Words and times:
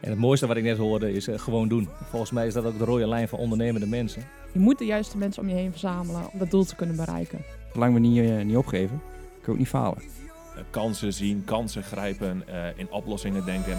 En 0.00 0.10
het 0.10 0.18
mooiste 0.18 0.46
wat 0.46 0.56
ik 0.56 0.62
net 0.62 0.76
hoorde 0.76 1.12
is 1.12 1.28
uh, 1.28 1.38
gewoon 1.38 1.68
doen. 1.68 1.88
Volgens 2.10 2.30
mij 2.30 2.46
is 2.46 2.54
dat 2.54 2.64
ook 2.64 2.78
de 2.78 2.84
rode 2.84 3.08
lijn 3.08 3.28
van 3.28 3.38
ondernemende 3.38 3.86
mensen. 3.86 4.22
Je 4.52 4.58
moet 4.58 4.78
de 4.78 4.84
juiste 4.84 5.18
mensen 5.18 5.42
om 5.42 5.48
je 5.48 5.54
heen 5.54 5.70
verzamelen 5.70 6.32
om 6.32 6.38
dat 6.38 6.50
doel 6.50 6.64
te 6.64 6.76
kunnen 6.76 6.96
bereiken. 6.96 7.44
Zolang 7.72 7.94
we 7.94 8.00
niet, 8.00 8.16
uh, 8.16 8.42
niet 8.42 8.56
opgeven, 8.56 9.02
kun 9.20 9.40
je 9.44 9.50
ook 9.50 9.58
niet 9.58 9.68
falen. 9.68 10.02
Uh, 10.02 10.62
kansen 10.70 11.12
zien, 11.12 11.44
kansen 11.44 11.82
grijpen, 11.82 12.44
in 12.76 12.90
oplossingen 12.90 13.44
denken. 13.44 13.78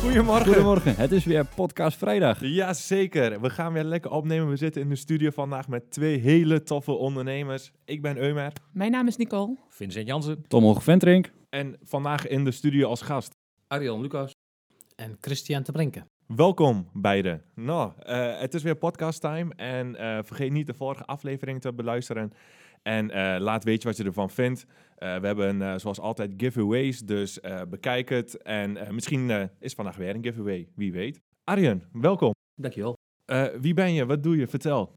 Goedemorgen. 0.00 0.46
Goedemorgen. 0.46 0.96
Het 0.96 1.12
is 1.12 1.24
weer 1.24 1.46
podcast 1.54 1.96
vrijdag. 1.98 2.38
Jazeker. 2.40 3.40
We 3.40 3.50
gaan 3.50 3.72
weer 3.72 3.84
lekker 3.84 4.10
opnemen. 4.10 4.48
We 4.48 4.56
zitten 4.56 4.82
in 4.82 4.88
de 4.88 4.96
studio 4.96 5.30
vandaag 5.30 5.68
met 5.68 5.90
twee 5.90 6.18
hele 6.18 6.62
toffe 6.62 6.92
ondernemers. 6.92 7.72
Ik 7.84 8.02
ben 8.02 8.16
Eumer. 8.16 8.52
Mijn 8.72 8.90
naam 8.90 9.06
is 9.06 9.16
Nicole. 9.16 9.56
Vincent 9.68 10.06
Jansen. 10.06 10.44
Tom 10.48 10.64
Hoog-Ventrink. 10.64 11.32
En 11.48 11.76
vandaag 11.82 12.26
in 12.26 12.44
de 12.44 12.50
studio 12.50 12.88
als 12.88 13.02
gast. 13.02 13.30
Arjan 13.66 14.00
Lucas. 14.00 14.32
En 14.96 15.16
Christian 15.20 15.62
te 15.62 15.72
Brinken. 15.72 16.06
Welkom 16.26 16.88
beiden. 16.92 17.42
Nou, 17.54 17.92
uh, 18.06 18.38
het 18.38 18.54
is 18.54 18.62
weer 18.62 18.76
podcast 18.76 19.20
time. 19.20 19.54
En 19.56 19.94
uh, 19.94 20.18
vergeet 20.22 20.52
niet 20.52 20.66
de 20.66 20.74
vorige 20.74 21.04
aflevering 21.04 21.60
te 21.60 21.72
beluisteren. 21.72 22.32
En 22.82 23.10
uh, 23.10 23.36
laat 23.38 23.64
weten 23.64 23.88
wat 23.88 23.96
je 23.96 24.04
ervan 24.04 24.30
vindt. 24.30 24.66
Uh, 25.02 25.16
we 25.16 25.26
hebben 25.26 25.60
uh, 25.60 25.74
zoals 25.76 26.00
altijd 26.00 26.32
giveaways, 26.36 27.00
dus 27.00 27.40
bekijk 27.68 28.08
het. 28.08 28.42
En 28.42 28.94
misschien 28.94 29.50
is 29.58 29.74
vandaag 29.74 29.96
weer 29.96 30.14
een 30.14 30.24
giveaway, 30.24 30.68
wie 30.74 30.92
weet. 30.92 31.20
Arjen, 31.44 31.82
welkom. 31.92 32.34
Dankjewel. 32.54 32.96
wie 33.60 33.74
ben 33.74 33.92
je? 33.92 34.06
Wat 34.06 34.22
doe 34.22 34.36
je? 34.36 34.46
Vertel. 34.46 34.92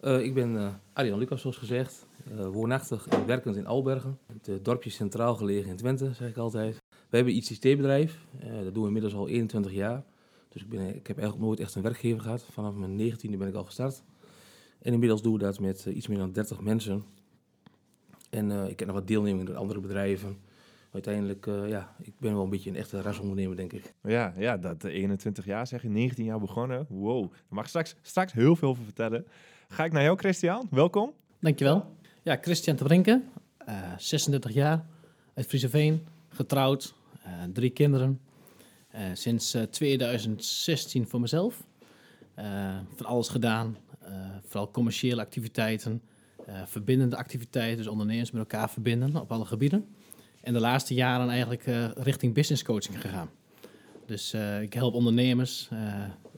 ik 0.00 0.34
ben 0.34 0.80
Arjan 0.92 1.18
Lucas, 1.18 1.40
zoals 1.40 1.56
gezegd. 1.56 2.06
woonachtig 2.52 3.06
en 3.08 3.26
werkend 3.26 3.56
in 3.56 3.66
Albergen. 3.66 4.18
Het 4.42 4.64
dorpje 4.64 4.90
centraal 4.90 5.34
gelegen 5.34 5.70
in 5.70 5.76
Twente, 5.76 6.12
zeg 6.12 6.28
ik 6.28 6.36
altijd. 6.36 6.76
We 7.10 7.16
hebben 7.16 7.32
een 7.34 7.38
ICT-bedrijf. 7.38 8.26
dat 8.64 8.74
doen 8.74 8.82
we 8.82 8.86
inmiddels 8.86 9.14
al 9.14 9.28
21 9.28 9.72
jaar. 9.72 10.04
Dus 10.48 10.62
ik, 10.62 10.68
ben, 10.68 10.96
ik 10.96 11.06
heb 11.06 11.18
eigenlijk 11.18 11.46
nooit 11.46 11.60
echt 11.60 11.74
een 11.74 11.82
werkgever 11.82 12.20
gehad. 12.20 12.46
Vanaf 12.50 12.74
mijn 12.74 13.12
19e 13.12 13.38
ben 13.38 13.48
ik 13.48 13.54
al 13.54 13.64
gestart. 13.64 14.02
En 14.82 14.92
inmiddels 14.92 15.22
doen 15.22 15.32
we 15.32 15.38
dat 15.38 15.60
met 15.60 15.86
iets 15.86 16.06
meer 16.06 16.18
dan 16.18 16.32
30 16.32 16.60
mensen. 16.60 17.04
En 18.32 18.50
uh, 18.50 18.68
ik 18.68 18.78
heb 18.78 18.88
nog 18.88 18.96
wat 18.96 19.06
deelnemingen 19.06 19.46
door 19.46 19.56
andere 19.56 19.80
bedrijven. 19.80 20.38
Uiteindelijk, 20.92 21.46
uh, 21.46 21.68
ja, 21.68 21.94
ik 22.02 22.12
ben 22.18 22.34
wel 22.34 22.42
een 22.42 22.50
beetje 22.50 22.70
een 22.70 22.76
echte 22.76 23.00
rasondernemer, 23.00 23.56
denk 23.56 23.72
ik. 23.72 23.94
Ja, 24.02 24.34
ja 24.36 24.56
dat 24.56 24.84
21 24.84 25.44
jaar 25.44 25.66
zeg 25.66 25.82
je, 25.82 25.88
19 25.88 26.24
jaar 26.24 26.40
begonnen. 26.40 26.86
Wow, 26.88 27.30
daar 27.30 27.40
mag 27.48 27.62
ik 27.62 27.68
straks, 27.68 27.96
straks 28.02 28.32
heel 28.32 28.56
veel 28.56 28.68
over 28.68 28.84
vertellen. 28.84 29.26
Ga 29.68 29.84
ik 29.84 29.92
naar 29.92 30.02
jou, 30.02 30.18
Christian. 30.18 30.66
Welkom. 30.70 31.12
Dankjewel. 31.40 31.96
Ja, 32.22 32.38
Christian 32.40 32.76
te 32.76 32.84
Brinken, 32.84 33.30
36 33.98 34.52
jaar, 34.52 34.86
uit 35.34 35.46
Frieseveen, 35.46 36.06
getrouwd, 36.28 36.94
drie 37.52 37.70
kinderen. 37.70 38.20
sinds 39.12 39.56
2016 39.70 41.08
voor 41.08 41.20
mezelf. 41.20 41.64
van 42.94 43.06
alles 43.06 43.28
gedaan, 43.28 43.76
uh, 44.02 44.08
vooral 44.44 44.70
commerciële 44.70 45.20
activiteiten, 45.20 45.92
uh, 45.92 46.11
verbindende 46.66 47.16
activiteiten, 47.16 47.76
dus 47.76 47.86
ondernemers 47.86 48.30
met 48.30 48.40
elkaar 48.40 48.70
verbinden 48.70 49.16
op 49.16 49.32
alle 49.32 49.44
gebieden. 49.44 49.86
En 50.40 50.52
de 50.52 50.60
laatste 50.60 50.94
jaren 50.94 51.28
eigenlijk 51.28 51.66
uh, 51.66 51.90
richting 51.94 52.34
business 52.34 52.62
coaching 52.62 53.00
gegaan. 53.00 53.30
Dus 54.06 54.34
ik 54.60 54.72
help 54.72 54.94
ondernemers 54.94 55.68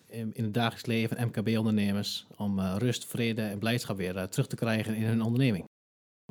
in, 0.06 0.34
in, 0.34 0.44
het 0.44 0.54
dagelijks 0.54 0.86
leven, 0.86 1.26
MKB-ondernemers, 1.26 2.26
om 2.36 2.60
rust, 2.60 3.06
vrede 3.06 3.42
en 3.42 3.58
blijdschap 3.58 3.96
weer 3.96 4.28
terug 4.28 4.46
te 4.46 4.56
krijgen 4.56 4.94
in 4.94 5.02
hun 5.02 5.22
onderneming. 5.22 5.64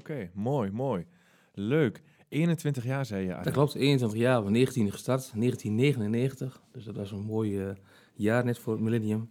Oké, 0.01 0.11
okay, 0.11 0.31
mooi, 0.33 0.71
mooi. 0.71 1.05
Leuk. 1.53 2.01
21 2.29 2.83
jaar 2.83 3.05
zei 3.05 3.21
je. 3.21 3.27
Eigenlijk. 3.33 3.55
Dat 3.55 3.65
klopt, 3.65 3.83
21 3.83 4.19
jaar, 4.19 4.41
van 4.41 4.51
19 4.51 4.91
gestart, 4.91 5.31
1999. 5.35 6.61
Dus 6.71 6.83
dat 6.83 6.95
was 6.95 7.11
een 7.11 7.25
mooi 7.25 7.75
jaar 8.15 8.45
net 8.45 8.59
voor 8.59 8.73
het 8.73 8.81
millennium. 8.81 9.29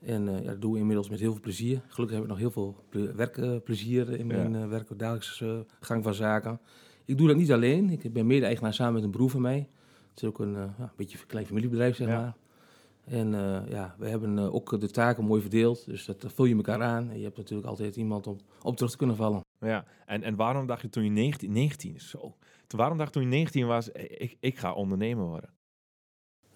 En 0.00 0.26
uh, 0.26 0.42
ja, 0.42 0.50
dat 0.50 0.60
doen 0.60 0.72
we 0.72 0.78
inmiddels 0.78 1.08
met 1.08 1.20
heel 1.20 1.32
veel 1.32 1.40
plezier. 1.40 1.80
Gelukkig 1.88 2.16
heb 2.16 2.24
ik 2.24 2.30
nog 2.30 2.38
heel 2.38 2.50
veel 2.50 2.84
ple 2.88 3.12
werkplezier 3.12 4.10
in 4.10 4.26
mijn 4.26 4.52
ja. 4.52 4.62
uh, 4.62 4.68
werk, 4.68 4.98
dagelijkse 4.98 5.66
gang 5.80 6.02
van 6.02 6.14
zaken. 6.14 6.60
Ik 7.04 7.18
doe 7.18 7.26
dat 7.26 7.36
niet 7.36 7.52
alleen. 7.52 7.90
Ik 7.90 8.12
ben 8.12 8.26
mede-eigenaar 8.26 8.74
samen 8.74 8.94
met 8.94 9.02
een 9.02 9.10
broer 9.10 9.30
van 9.30 9.40
mij. 9.40 9.68
Het 10.10 10.22
is 10.22 10.28
ook 10.28 10.38
een, 10.38 10.52
ja, 10.52 10.92
beetje 10.96 11.18
een 11.18 11.26
klein 11.26 11.46
familiebedrijf, 11.46 11.96
zeg 11.96 12.08
maar. 12.08 12.36
En 13.04 13.30
ja, 13.68 13.94
we 13.98 14.08
hebben 14.08 14.38
ook 14.52 14.80
de 14.80 14.90
taken 14.90 15.24
mooi 15.24 15.40
verdeeld. 15.40 15.86
Dus 15.86 16.04
dat 16.04 16.24
vul 16.34 16.44
je 16.44 16.54
elkaar 16.54 16.82
aan. 16.82 17.10
En 17.10 17.18
je 17.18 17.24
hebt 17.24 17.36
natuurlijk 17.36 17.68
altijd 17.68 17.96
iemand 17.96 18.26
om 18.26 18.36
op 18.62 18.76
terug 18.76 18.90
te 18.90 18.96
kunnen 18.96 19.16
vallen. 19.16 19.40
Ja, 19.60 19.84
en, 20.06 20.22
en 20.22 20.36
waarom 20.36 20.66
dacht 20.66 20.82
je 20.82 20.88
toen 20.88 21.04
je 21.04 21.10
19, 21.10 21.52
19 21.52 22.00
zo, 22.00 22.36
waarom 22.66 22.98
dacht 22.98 23.14
je 23.14 23.20
toen 23.20 23.30
je 23.30 23.36
19 23.36 23.66
was, 23.66 23.88
ik, 23.92 24.36
ik 24.40 24.58
ga 24.58 24.72
ondernemer 24.72 25.24
worden? 25.24 25.50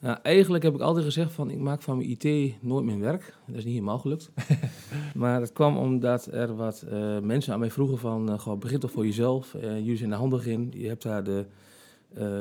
Nou, 0.02 0.18
eigenlijk 0.22 0.64
heb 0.64 0.74
ik 0.74 0.80
altijd 0.80 1.04
gezegd 1.04 1.32
van 1.32 1.50
ik 1.50 1.58
maak 1.58 1.82
van 1.82 1.96
mijn 1.96 2.10
IT 2.10 2.54
nooit 2.62 2.84
mijn 2.84 3.00
werk. 3.00 3.34
Dat 3.46 3.56
is 3.56 3.64
niet 3.64 3.74
helemaal 3.74 3.98
gelukt. 3.98 4.30
maar 5.14 5.40
het 5.40 5.52
kwam 5.52 5.76
omdat 5.76 6.26
er 6.26 6.56
wat 6.56 6.84
uh, 6.92 7.18
mensen 7.18 7.52
aan 7.52 7.58
mij 7.58 7.70
vroegen 7.70 7.98
van 7.98 8.30
uh, 8.30 8.38
goh, 8.38 8.58
begin 8.58 8.78
toch 8.78 8.90
voor 8.90 9.04
jezelf. 9.04 9.54
Uh, 9.54 9.62
jullie 9.78 9.96
zijn 9.96 10.12
er 10.12 10.18
handig 10.18 10.46
in. 10.46 10.72
Je 10.76 10.88
hebt 10.88 11.02
daar 11.02 11.24
de, 11.24 11.46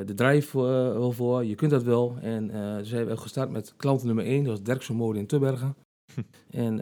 de 0.05 0.13
drive 0.16 0.61
wel 0.61 1.11
voor. 1.11 1.45
Je 1.45 1.55
kunt 1.55 1.71
dat 1.71 1.83
wel. 1.83 2.17
En 2.21 2.47
dus 2.77 2.91
hebben 2.91 3.16
we 3.16 3.21
gestart 3.21 3.50
met 3.50 3.73
klant 3.77 4.03
nummer 4.03 4.25
1. 4.25 4.44
Dat 4.44 4.53
was 4.53 4.63
Derksen 4.63 4.95
Mode 4.95 5.19
in 5.19 5.27
Tubbergen. 5.27 5.75
en 6.50 6.77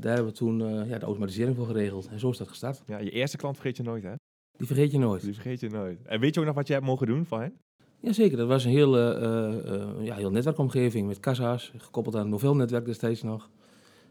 daar 0.00 0.14
hebben 0.14 0.24
we 0.24 0.32
toen 0.32 0.58
ja, 0.86 0.98
de 0.98 1.04
automatisering 1.04 1.56
voor 1.56 1.66
geregeld. 1.66 2.08
En 2.08 2.18
zo 2.18 2.30
is 2.30 2.38
dat 2.38 2.48
gestart. 2.48 2.82
Ja, 2.86 2.98
je 2.98 3.10
eerste 3.10 3.36
klant 3.36 3.56
vergeet 3.56 3.76
je 3.76 3.82
nooit 3.82 4.02
hè? 4.02 4.14
Die 4.58 4.66
vergeet 4.66 4.92
je 4.92 4.98
nooit. 4.98 5.22
Die 5.22 5.34
vergeet 5.34 5.60
je 5.60 5.68
nooit. 5.68 6.02
En 6.02 6.20
weet 6.20 6.34
je 6.34 6.40
ook 6.40 6.46
nog 6.46 6.54
wat 6.54 6.66
je 6.66 6.72
hebt 6.72 6.86
mogen 6.86 7.06
doen 7.06 7.26
van 7.26 7.40
hen? 7.40 7.56
Jazeker, 8.02 8.36
dat 8.36 8.48
was 8.48 8.64
een 8.64 8.70
hele 8.70 9.18
uh, 9.20 9.72
uh, 9.72 10.06
ja, 10.06 10.14
heel 10.14 10.30
netwerkomgeving 10.30 11.06
met 11.06 11.20
kassa's, 11.20 11.72
gekoppeld 11.76 12.14
aan 12.14 12.20
het 12.20 12.30
Novell-netwerk 12.30 12.84
destijds 12.84 13.22
nog. 13.22 13.50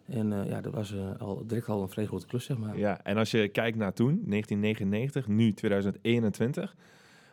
En 0.05 0.31
uh, 0.31 0.49
ja, 0.49 0.61
dat 0.61 0.73
was 0.73 0.95
al 1.19 1.43
direct 1.47 1.67
al 1.67 1.81
een 1.81 1.89
vrij 1.89 2.05
grote 2.05 2.25
klus, 2.25 2.45
zeg 2.45 2.57
maar. 2.57 2.77
Ja, 2.77 3.03
en 3.03 3.17
als 3.17 3.31
je 3.31 3.47
kijkt 3.47 3.77
naar 3.77 3.93
toen, 3.93 4.21
1999, 4.25 5.27
nu 5.27 5.53
2021, 5.53 6.75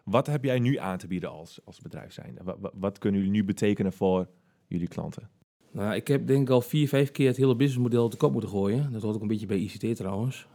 wat 0.04 0.26
heb 0.26 0.44
jij 0.44 0.58
nu 0.58 0.76
aan 0.76 0.98
te 0.98 1.06
bieden 1.06 1.30
als, 1.30 1.60
als 1.64 1.80
bedrijf 1.80 2.12
zijnde? 2.12 2.40
Wat, 2.44 2.56
wat, 2.60 2.72
wat 2.74 2.98
kunnen 2.98 3.20
jullie 3.20 3.36
nu 3.36 3.44
betekenen 3.44 3.92
voor 3.92 4.28
jullie 4.66 4.88
klanten? 4.88 5.28
Nou, 5.70 5.94
ik 5.94 6.08
heb 6.08 6.26
denk 6.26 6.42
ik 6.42 6.50
al 6.50 6.60
vier, 6.60 6.88
vijf 6.88 7.10
keer 7.10 7.26
het 7.26 7.36
hele 7.36 7.56
businessmodel 7.56 8.04
op 8.04 8.10
de 8.10 8.16
kop 8.16 8.32
moeten 8.32 8.50
gooien. 8.50 8.92
Dat 8.92 9.02
hoort 9.02 9.14
ook 9.14 9.22
een 9.22 9.28
beetje 9.28 9.46
bij 9.46 9.58
ICT 9.58 9.96
trouwens. 9.96 10.46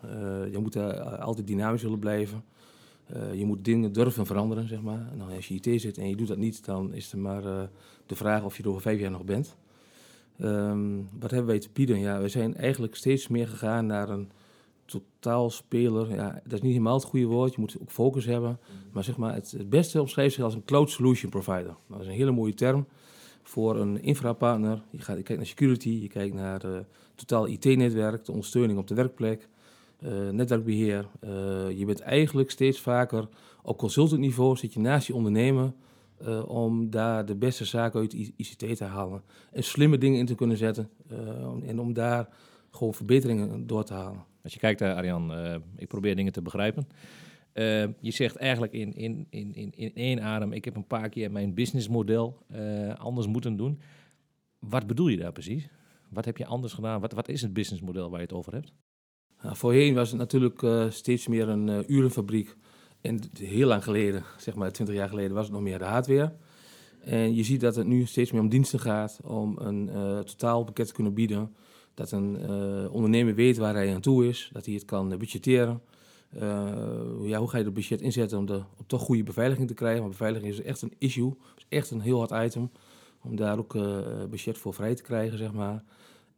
je 0.52 0.58
moet 0.62 0.78
altijd 1.20 1.48
dynamisch 1.48 1.84
willen 1.84 2.00
blijven. 2.00 2.44
Uh, 3.16 3.34
je 3.34 3.46
moet 3.46 3.66
dingen 3.66 3.94
durven 3.94 4.26
veranderen, 4.26 4.68
zeg 4.68 4.82
maar. 4.82 5.12
Nou, 5.16 5.36
als 5.36 5.48
je 5.48 5.60
IT 5.62 5.82
zit 5.82 5.98
en 5.98 6.10
je 6.10 6.16
doet 6.16 6.28
dat 6.28 6.38
niet, 6.38 6.66
dan 6.66 6.94
is 6.94 7.12
er 7.12 7.18
maar 7.18 7.46
uh, 7.46 7.62
de 8.06 8.16
vraag 8.16 8.44
of 8.44 8.58
je 8.58 8.64
er 8.64 8.70
over 8.70 8.82
vijf 8.82 9.00
jaar 9.00 9.12
nog 9.12 9.24
bent. 9.24 9.56
Um, 10.42 11.10
wat 11.20 11.32
hebben 11.32 11.50
wij 11.50 11.60
te 11.60 11.70
bieden? 11.74 12.00
Ja, 12.00 12.22
we 12.22 12.28
zijn 12.28 12.56
eigenlijk 12.56 12.96
steeds 12.96 13.28
meer 13.28 13.48
gegaan 13.48 13.86
naar 13.86 14.10
een 14.10 14.32
totaalspeler. 14.86 16.10
Ja, 16.16 16.42
dat 16.44 16.54
is 16.54 16.62
niet 16.62 16.72
helemaal 16.72 16.94
het 16.94 17.04
goede 17.04 17.26
woord, 17.26 17.54
je 17.54 17.60
moet 17.60 17.78
ook 17.82 17.92
focus 17.92 18.26
hebben. 18.26 18.60
Maar 18.92 19.04
zeg 19.04 19.18
maar, 19.18 19.34
het, 19.34 19.52
het 19.52 19.70
beste 19.70 20.02
omschrijft 20.02 20.34
zich 20.34 20.44
als 20.44 20.54
een 20.54 20.66
cloud 20.66 20.90
solution 20.90 21.30
provider. 21.30 21.76
Dat 21.88 22.02
is 22.02 22.08
een 22.08 22.14
hele 22.14 22.32
mooie 22.32 22.54
term 22.54 22.86
voor 23.44 23.80
een 23.80 24.02
infrapartner. 24.02 24.84
Je, 24.90 25.00
gaat, 25.00 25.18
je 25.18 25.24
kijkt 25.24 25.42
naar 25.42 25.50
security, 25.50 25.90
je 25.90 26.08
kijkt 26.08 26.34
naar 26.34 26.66
uh, 26.66 26.78
totaal 27.16 27.48
IT-netwerk, 27.48 28.26
de 28.26 28.32
ondersteuning 28.32 28.80
op 28.80 28.88
de 28.88 28.96
werkplek. 28.96 29.48
Uh, 30.06 30.30
netwerkbeheer. 30.30 31.06
Uh, 31.24 31.30
je 31.78 31.86
bent 31.86 32.00
eigenlijk 32.00 32.52
steeds 32.52 32.80
vaker 32.80 33.28
op 33.62 33.78
consultantniveau, 33.78 34.58
zit 34.58 34.74
je 34.74 34.80
naast 34.80 35.08
je 35.08 35.16
ondernemer 35.16 35.74
uh, 36.22 36.50
om 36.50 36.90
daar 36.90 37.26
de 37.26 37.36
beste 37.36 37.66
zaken 37.66 38.00
uit 38.00 38.14
ICT 38.14 38.76
te 38.76 38.84
halen. 38.84 39.24
En 39.52 39.64
slimme 39.64 39.98
dingen 39.98 40.20
in 40.20 40.26
te 40.26 40.36
kunnen 40.36 40.58
zetten 40.58 40.90
en 41.66 41.80
om 41.80 41.94
daar 41.94 42.30
gewoon 42.70 42.94
verbeteringen 42.94 43.68
door 43.68 43.84
te 43.84 43.94
halen. 43.94 44.24
Als 44.44 44.54
je 44.54 44.60
kijkt, 44.60 44.82
Arjan, 44.82 45.34
ik 45.76 45.88
probeer 45.88 46.16
dingen 46.16 46.32
te 46.32 46.42
begrijpen. 46.42 46.88
je 48.00 48.12
zegt 48.12 48.36
eigenlijk 48.36 48.74
in, 48.74 48.94
in, 48.94 49.28
in, 49.30 49.54
in, 49.54 49.72
in 49.76 49.92
één 49.96 50.22
adem, 50.22 50.54
ik 50.54 50.66
heb 50.66 50.76
een 50.76 50.88
paar 50.88 51.10
keer 51.10 51.32
mijn 51.32 51.54
businessmodel 51.54 52.38
anders 52.98 53.28
moeten 53.28 53.56
doen. 53.56 53.80
Wat 54.60 54.88
bedoel 54.88 55.08
je 55.08 55.18
daar 55.18 55.32
precies? 55.32 55.70
Wat 56.10 56.26
heb 56.26 56.38
je 56.38 56.46
anders 56.46 56.74
gedaan? 56.74 57.02
Wat, 57.02 57.14
wat 57.14 57.30
is 57.30 57.42
het 57.42 57.54
businessmodel 57.54 58.10
waar 58.10 58.20
je 58.20 58.26
het 58.26 58.36
over 58.36 58.54
hebt? 58.54 58.74
Nou, 59.44 59.56
voorheen 59.56 59.94
was 59.94 60.10
het 60.10 60.20
natuurlijk 60.20 60.62
uh, 60.62 60.86
steeds 60.90 61.28
meer 61.28 61.50
een 61.50 61.68
uh, 61.68 61.78
urenfabriek. 61.88 62.56
En 63.02 63.20
heel 63.40 63.68
lang 63.68 63.84
geleden, 63.84 64.24
zeg 64.38 64.56
maar 64.56 64.72
20 64.72 64.96
jaar 64.96 65.10
geleden, 65.10 65.34
was 65.34 65.44
het 65.44 65.54
nog 65.54 65.62
meer 65.62 65.78
de 65.78 65.84
hardware. 65.84 66.34
En 67.00 67.36
je 67.36 67.44
ziet 67.44 67.62
dat 67.62 67.76
het 67.76 67.88
nu 67.88 68.06
steeds 68.06 68.32
meer 68.32 68.42
om 68.42 68.50
diensten 68.50 68.80
gaat, 68.80 69.20
om 69.24 69.58
een 69.60 69.90
uh, 69.94 70.20
totaalpakket 70.20 70.88
te 70.88 70.94
kunnen 70.94 71.14
bieden. 71.14 71.56
Dat 71.94 72.12
een 72.12 72.38
ondernemer 72.90 73.36
weet 73.36 73.58
waar 73.58 73.74
hij 73.74 73.94
aan 73.94 74.02
toe 74.02 74.28
is, 74.28 74.50
dat 74.54 74.66
hij 74.66 74.74
het 74.74 74.86
kan 74.86 75.18
budgetteren. 75.18 75.82
ja, 77.22 77.38
hoe 77.38 77.50
ga 77.50 77.58
je 77.58 77.64
dat 77.64 77.74
budget 77.74 78.02
inzetten 78.02 78.38
om, 78.38 78.46
de, 78.46 78.62
om 78.78 78.86
toch 78.88 79.02
goede 79.02 79.24
beveiliging 79.24 79.68
te 79.68 79.74
krijgen? 79.74 80.02
Maar 80.02 80.10
beveiliging 80.10 80.52
is 80.52 80.62
echt 80.62 80.82
een 80.82 80.94
issue, 80.98 81.34
is 81.58 81.66
echt 81.70 81.92
een 81.92 82.02
heel 82.02 82.18
hard 82.18 82.46
item. 82.46 82.72
Om 83.22 83.36
daar 83.36 83.58
ook 83.58 83.74
budget 84.30 84.58
voor 84.58 84.74
vrij 84.74 84.96
te 84.96 85.04
krijgen, 85.04 85.38
zeg 85.38 85.54
maar. 85.54 85.84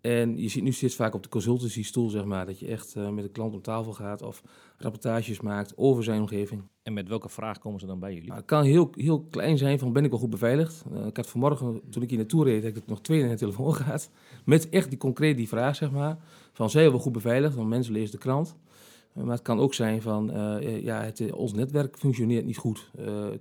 En 0.06 0.38
je 0.38 0.50
ziet 0.50 0.64
nu 0.64 0.72
steeds 0.72 0.96
vaak 0.96 1.14
op 1.14 1.24
de 1.24 1.30
consultancy 1.30 1.84
stoel, 1.84 2.10
zeg 2.10 2.26
maar, 2.26 2.46
dat 2.46 2.60
je 2.60 2.68
echt 2.68 2.96
eh, 2.96 3.10
met 3.10 3.24
de 3.24 3.30
klant 3.30 3.54
om 3.54 3.62
tafel 3.62 3.94
gaat 3.94 4.22
of 4.22 4.44
rapportages 4.78 5.42
maakt 5.42 5.74
over 5.76 6.04
zijn 6.04 6.22
omgeving. 6.22 6.64
En 6.84 6.94
met 6.94 7.08
welke 7.08 7.30
vraag 7.30 7.60
komen 7.60 7.80
ze 7.80 7.86
dan 7.86 8.00
bij 8.00 8.14
jullie? 8.14 8.28
Nou, 8.28 8.40
het 8.40 8.48
kan 8.48 8.64
heel, 8.64 8.90
heel 8.96 9.22
klein 9.22 9.58
zijn 9.58 9.80
van 9.80 9.94
ben 9.94 10.04
ik 10.04 10.10
wel 10.10 10.20
goed 10.20 10.30
beveiligd. 10.30 10.84
Eh, 10.94 11.06
ik 11.06 11.18
had 11.18 11.28
vanmorgen, 11.28 11.82
toen 11.90 12.04
ik 12.04 12.10
hier 12.10 12.18
naartoe 12.18 12.44
reed, 12.44 12.64
heb 12.64 12.72
ik 12.72 12.76
het 12.76 12.88
nog 12.88 13.02
twee 13.02 13.20
in 13.20 13.30
de 13.30 13.36
telefoon 13.36 13.76
gehad. 13.82 14.10
Met 14.46 14.70
echt 14.70 14.90
die 14.90 14.98
concreet 14.98 15.38
die 15.38 15.48
vraag, 15.48 15.76
zeg 15.76 15.92
maar. 15.92 16.18
Van 16.54 16.70
zijn 16.70 16.86
we 16.86 16.92
wel 16.92 17.00
goed 17.00 17.12
beveiligd? 17.12 17.56
Want 17.56 17.70
mensen 17.70 17.94
lezen 17.94 18.12
de 18.12 18.18
krant. 18.18 18.56
Eh, 19.14 19.24
maar 19.24 19.36
het 19.36 19.44
kan 19.44 19.60
ook 19.60 19.74
zijn 19.74 20.02
van, 20.02 20.32
ja, 20.82 21.02
het, 21.02 21.32
ons 21.32 21.54
netwerk 21.54 21.98
functioneert 21.98 22.46
niet 22.46 22.58
goed. 22.58 22.92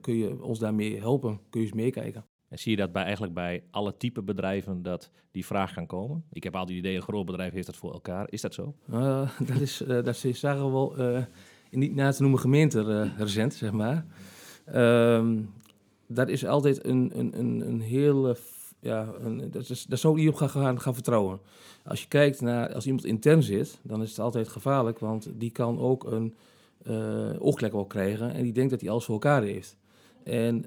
Kun 0.01 0.17
je 0.17 0.43
ons 0.43 0.59
daarmee 0.59 0.99
helpen? 0.99 1.41
Kun 1.51 1.61
je 1.61 1.67
eens 1.67 1.77
meekijken? 1.77 2.25
Zie 2.55 2.71
je 2.71 2.77
dat 2.77 2.93
bij, 2.93 3.03
eigenlijk 3.03 3.35
bij 3.35 3.63
alle 3.71 3.97
type 3.97 4.23
bedrijven 4.23 4.83
dat 4.83 5.11
die 5.31 5.47
vraag 5.47 5.75
kan 5.75 5.87
komen? 5.87 6.25
Ik 6.33 6.45
heb 6.45 6.57
altijd 6.57 6.77
het 6.77 6.87
idee, 6.87 6.97
een 6.97 7.03
groot 7.03 7.27
bedrijf 7.27 7.53
heeft 7.53 7.67
dat 7.67 7.77
voor 7.77 7.93
elkaar. 7.93 8.27
Is 8.31 8.41
dat 8.41 8.55
zo? 8.55 8.75
Eh, 8.91 9.31
dat, 9.49 9.61
is, 9.61 9.83
eh, 9.83 10.03
dat 10.03 10.17
zagen 10.17 10.65
we 10.65 10.71
wel 10.71 10.97
eh, 10.97 11.23
niet 11.71 11.95
na 11.95 12.13
te 12.13 12.23
noemen 12.23 12.41
gemeente 12.41 13.11
recent, 13.17 13.55
zeg 13.55 13.73
maar. 13.73 14.07
Ehm, 14.65 15.41
dat 16.07 16.29
is 16.29 16.47
altijd 16.47 16.85
een, 16.85 17.11
een, 17.15 17.39
een, 17.39 17.69
een 17.69 17.81
heel... 17.81 18.37
ja, 18.81 19.13
een, 19.19 19.51
dat 19.51 19.71
is, 19.71 19.85
daar 19.85 19.99
zou 19.99 20.17
niet 20.17 20.29
op 20.29 20.35
gaan, 20.35 20.81
gaan, 20.81 20.95
vertrouwen. 20.95 21.41
Als 21.85 22.03
je 22.03 22.09
kijkt 22.09 22.41
naar... 22.41 22.75
Als 22.75 22.87
iemand 22.87 23.05
intern 23.05 23.43
zit, 23.43 23.81
dan 23.83 24.03
is 24.03 24.11
het 24.11 24.19
altijd 24.19 24.49
gevaarlijk. 24.49 24.99
Want 24.99 25.31
die 25.35 25.51
kan 25.51 25.79
ook 25.79 26.05
een 26.05 26.35
oogklek 27.39 27.75
op 27.75 27.89
krijgen. 27.89 28.35
En 28.35 28.43
die 28.43 28.53
denkt 28.53 28.71
dat 28.71 28.81
hij 28.81 28.91
alles 28.91 29.05
voor 29.05 29.15
elkaar 29.15 29.43
heeft. 29.43 29.77
En 30.25 30.65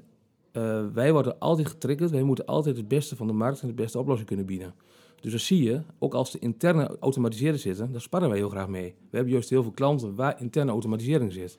eh, 0.58 0.86
wij 0.94 1.12
worden 1.12 1.38
altijd 1.38 1.68
getriggerd. 1.68 2.10
Wij 2.10 2.22
moeten 2.22 2.46
altijd 2.46 2.76
het 2.76 2.88
beste 2.88 3.16
van 3.16 3.26
de 3.26 3.32
markt 3.32 3.60
en 3.60 3.68
de 3.68 3.74
beste 3.74 3.98
oplossing 3.98 4.28
kunnen 4.28 4.46
bieden. 4.46 4.74
Dus 5.20 5.32
dat 5.32 5.40
zie 5.40 5.62
je, 5.62 5.80
ook 5.98 6.14
als 6.14 6.30
de 6.30 6.38
interne 6.38 6.96
automatiseren 7.00 7.58
zitten, 7.58 7.92
daar 7.92 8.00
sparren 8.00 8.28
wij 8.28 8.38
heel 8.38 8.48
graag 8.48 8.68
mee. 8.68 8.94
We 9.10 9.16
hebben 9.16 9.32
juist 9.32 9.50
heel 9.50 9.62
veel 9.62 9.72
klanten 9.72 10.14
waar 10.14 10.40
interne 10.40 10.70
automatisering 10.70 11.32
zit. 11.32 11.58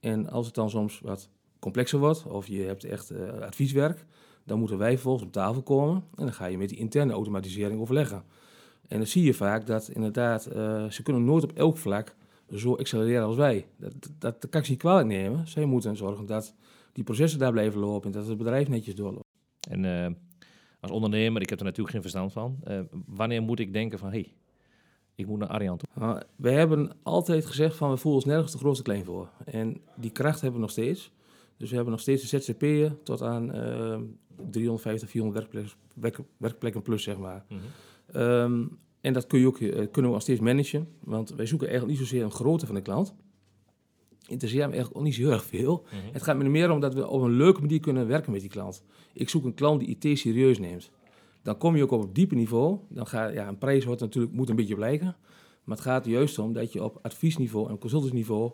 En 0.00 0.30
als 0.30 0.46
het 0.46 0.54
dan 0.54 0.70
soms 0.70 1.00
wat 1.00 1.28
complexer 1.58 1.98
wordt, 1.98 2.26
of 2.26 2.46
je 2.46 2.62
hebt 2.62 2.84
echt 2.84 3.10
eh, 3.10 3.40
advieswerk, 3.40 4.04
dan 4.44 4.58
moeten 4.58 4.78
wij 4.78 4.92
vervolgens 4.92 5.24
op 5.24 5.32
tafel 5.32 5.62
komen 5.62 5.94
en 5.94 6.24
dan 6.24 6.32
ga 6.32 6.46
je 6.46 6.58
met 6.58 6.68
die 6.68 6.78
interne 6.78 7.12
automatisering 7.12 7.80
overleggen. 7.80 8.24
En 8.88 8.98
dan 8.98 9.06
zie 9.06 9.22
je 9.22 9.34
vaak 9.34 9.66
dat 9.66 9.88
inderdaad, 9.88 10.46
eh, 10.46 10.90
ze 10.90 11.02
kunnen 11.02 11.24
nooit 11.24 11.44
op 11.44 11.52
elk 11.52 11.76
vlak 11.76 12.14
zo 12.54 12.74
accelereren 12.74 13.26
als 13.26 13.36
wij. 13.36 13.66
Dat, 13.76 13.92
dat, 14.18 14.40
dat 14.40 14.50
kan 14.50 14.60
ik 14.60 14.66
ze 14.66 14.72
niet 14.72 14.80
kwalijk 14.80 15.08
nemen. 15.08 15.48
Zij 15.48 15.64
moeten 15.64 15.96
zorgen 15.96 16.26
dat 16.26 16.54
die 16.92 17.04
processen 17.04 17.38
daar 17.38 17.52
blijven 17.52 17.80
lopen 17.80 18.12
en 18.12 18.18
dat 18.18 18.26
het 18.28 18.38
bedrijf 18.38 18.68
netjes 18.68 18.94
doorloopt. 18.94 19.26
En 19.70 19.84
eh, 20.04 20.12
als 20.80 20.90
ondernemer, 20.90 21.42
ik 21.42 21.48
heb 21.50 21.58
er 21.58 21.64
natuurlijk 21.64 21.90
geen 21.92 22.00
verstand 22.02 22.32
van. 22.32 22.58
eh, 22.64 22.80
wanneer 23.06 23.42
moet 23.42 23.58
ik 23.58 23.72
denken 23.72 23.98
van, 23.98 24.08
hé, 24.10 24.20
hey, 24.20 24.32
ik 25.14 25.26
moet 25.26 25.38
naar 25.38 25.48
Arjan 25.48 25.76
toe? 25.76 25.88
Nou, 25.94 26.22
wij 26.36 26.52
hebben 26.54 26.92
altijd 27.02 27.46
gezegd 27.46 27.76
van 27.76 27.90
we 27.90 27.96
voelen 27.96 28.20
ons 28.22 28.30
nergens 28.30 28.52
te 28.52 28.58
groot 28.58 28.76
te 28.76 28.82
klein 28.82 29.04
voor. 29.04 29.28
En 29.44 29.80
die 29.96 30.10
kracht 30.10 30.40
hebben 30.40 30.54
we 30.60 30.66
nog 30.66 30.70
steeds. 30.74 31.12
Dus 31.56 31.68
we 31.68 31.74
hebben 31.74 31.92
nog 31.92 32.02
steeds 32.02 32.30
de 32.30 32.38
ZZP'en 32.40 32.98
tot 33.02 33.22
aan 33.22 33.52
eh 33.52 33.98
350, 34.50 35.10
400 35.10 35.38
werkplekken, 35.40 35.78
werk- 35.94 36.28
werkplekken 36.36 36.82
plus, 36.82 37.02
zeg 37.02 37.18
maar. 37.18 37.44
Ehm, 38.12 38.64
en 39.00 39.12
dat 39.12 39.26
kun 39.26 39.40
je 39.40 39.46
ook, 39.46 39.58
eh, 39.58 39.68
kunnen 39.70 39.90
we 40.10 40.16
nog 40.16 40.22
steeds 40.22 40.40
managen. 40.40 40.88
Want 41.00 41.34
wij 41.34 41.46
zoeken 41.46 41.68
eigenlijk 41.68 41.98
niet 41.98 42.08
zozeer 42.08 42.24
een 42.24 42.30
grootte 42.32 42.66
van 42.66 42.74
de 42.74 42.80
klant. 42.82 43.14
Interesseert 44.32 44.66
me 44.66 44.72
eigenlijk 44.72 44.98
ook 44.98 45.04
niet 45.04 45.14
zo 45.14 45.22
heel 45.22 45.32
erg 45.32 45.44
veel. 45.44 45.84
Het 46.12 46.22
gaat 46.22 46.36
me 46.36 46.48
meer 46.48 46.70
om 46.70 46.80
dat 46.80 46.94
we 46.94 47.08
op 47.08 47.22
een 47.22 47.36
leuke 47.36 47.60
manier 47.60 47.80
kunnen 47.80 48.06
werken 48.06 48.32
met 48.32 48.40
die 48.40 48.50
klant. 48.50 48.84
Ik 49.12 49.28
zoek 49.28 49.44
een 49.44 49.54
klant 49.54 49.80
die 49.80 49.96
IT 49.98 50.18
serieus 50.18 50.58
neemt. 50.58 50.90
Dan 51.42 51.58
kom 51.58 51.76
je 51.76 51.82
ook 51.82 51.90
op 51.90 52.00
het 52.00 52.14
diepe 52.14 52.34
niveau. 52.34 52.78
Dan 52.88 53.06
ga, 53.06 53.26
ja, 53.26 53.48
een 53.48 53.58
prijs 53.58 53.84
wordt 53.84 54.00
natuurlijk, 54.00 54.34
moet 54.34 54.48
een 54.48 54.56
beetje 54.56 54.74
blijken. 54.74 55.16
Maar 55.64 55.76
het 55.76 55.86
gaat 55.86 56.04
er 56.04 56.10
juist 56.10 56.38
om 56.38 56.52
dat 56.52 56.72
je 56.72 56.84
op 56.84 56.98
adviesniveau 57.02 57.70
en 57.70 57.78
consultantsniveau 57.78 58.52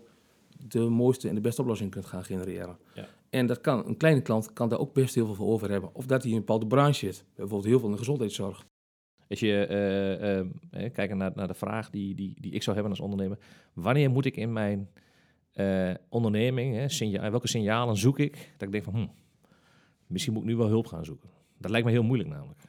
de 0.69 0.81
mooiste 0.81 1.29
en 1.29 1.35
de 1.35 1.41
beste 1.41 1.61
oplossing 1.61 1.91
kunt 1.91 2.07
gaan 2.07 2.25
genereren. 2.25 2.79
Ja. 2.95 3.09
En 3.31 3.47
dat 3.47 3.61
kan, 3.61 3.87
een 3.87 3.97
kleine 3.97 4.21
klant 4.21 4.53
kan 4.53 4.69
daar 4.69 4.79
ook 4.79 4.93
best 4.93 5.15
heel 5.15 5.27
veel 5.27 5.35
voor 5.35 5.47
over 5.47 5.71
hebben. 5.71 5.91
Of 5.93 6.07
dat 6.07 6.23
hij 6.23 6.31
in 6.31 6.37
een 6.37 6.45
bepaalde 6.45 6.67
branche 6.67 7.07
zit. 7.07 7.25
Bijvoorbeeld 7.35 7.69
heel 7.69 7.79
veel 7.79 7.89
in 7.89 7.93
de 7.93 7.99
gezondheidszorg. 7.99 8.67
Als 9.29 9.41
je 9.41 9.67
eh, 9.67 10.39
eh, 10.39 10.47
eh, 10.71 10.93
kijkt 10.93 11.15
naar, 11.15 11.33
naar 11.35 11.47
de 11.47 11.55
vraag 11.55 11.91
die, 11.91 12.15
die, 12.15 12.37
die 12.41 12.53
ik 12.53 12.63
zou 12.63 12.77
hebben 12.77 12.95
als 12.95 13.05
ondernemer. 13.05 13.39
Wanneer 13.73 14.11
moet 14.11 14.25
ik 14.25 14.37
in 14.37 14.53
mijn 14.53 14.89
eh, 15.59 15.95
onderneming, 16.09 16.75
hè, 16.75 16.89
signa- 16.89 17.31
welke 17.31 17.49
signalen 17.49 17.97
zoek 17.97 18.19
ik, 18.19 18.53
dat 18.57 18.67
ik 18.67 18.73
denk 18.73 18.85
van, 18.85 18.95
hm, 18.95 19.07
misschien 20.07 20.33
moet 20.33 20.43
ik 20.43 20.49
nu 20.49 20.57
wel 20.57 20.69
hulp 20.69 20.87
gaan 20.87 21.05
zoeken. 21.05 21.29
Dat 21.59 21.71
lijkt 21.71 21.87
me 21.87 21.93
heel 21.93 22.03
moeilijk 22.03 22.31
namelijk. 22.31 22.61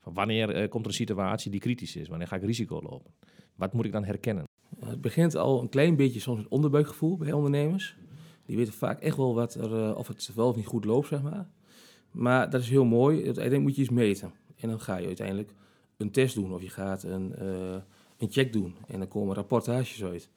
Van 0.00 0.14
wanneer 0.14 0.50
eh, 0.50 0.68
komt 0.68 0.84
er 0.84 0.90
een 0.90 0.96
situatie 0.96 1.50
die 1.50 1.60
kritisch 1.60 1.96
is? 1.96 2.08
Wanneer 2.08 2.26
ga 2.26 2.36
ik 2.36 2.42
risico 2.42 2.80
lopen? 2.82 3.10
Wat 3.54 3.72
moet 3.72 3.84
ik 3.84 3.92
dan 3.92 4.04
herkennen? 4.04 4.44
Uh, 4.82 4.88
Het 4.88 5.00
begint 5.00 5.34
al 5.34 5.60
een 5.62 5.68
klein 5.68 5.96
beetje 5.96 6.20
soms 6.20 6.38
met 6.38 6.48
onderbuikgevoel 6.48 7.16
bij 7.16 7.32
ondernemers. 7.32 7.96
Die 8.46 8.56
weten 8.56 8.72
vaak 8.72 9.00
echt 9.00 9.16
wel 9.16 9.34
wat 9.34 9.54
er, 9.54 9.70
uh, 9.72 9.96
of 9.96 10.08
het 10.08 10.30
wel 10.34 10.48
of 10.48 10.56
niet 10.56 10.66
goed 10.66 10.84
loopt, 10.84 11.08
zeg 11.08 11.22
maar. 11.22 11.48
Maar 12.10 12.50
dat 12.50 12.60
is 12.60 12.68
heel 12.68 12.84
mooi. 12.84 13.24
Uiteindelijk 13.24 13.62
moet 13.64 13.74
je 13.74 13.80
iets 13.82 13.90
meten. 13.90 14.32
En 14.56 14.68
dan 14.68 14.80
ga 14.80 14.96
je 14.96 15.06
uiteindelijk 15.06 15.50
een 15.96 16.10
test 16.10 16.34
doen 16.34 16.52
of 16.54 16.62
je 16.62 16.68
gaat 16.70 17.02
een, 17.02 17.34
uh, 17.42 17.76
een 18.18 18.30
check 18.30 18.52
doen. 18.52 18.74
En 18.86 18.98
dan 18.98 19.08
komen 19.08 19.34
rapportages 19.34 20.04
uit. 20.04 20.30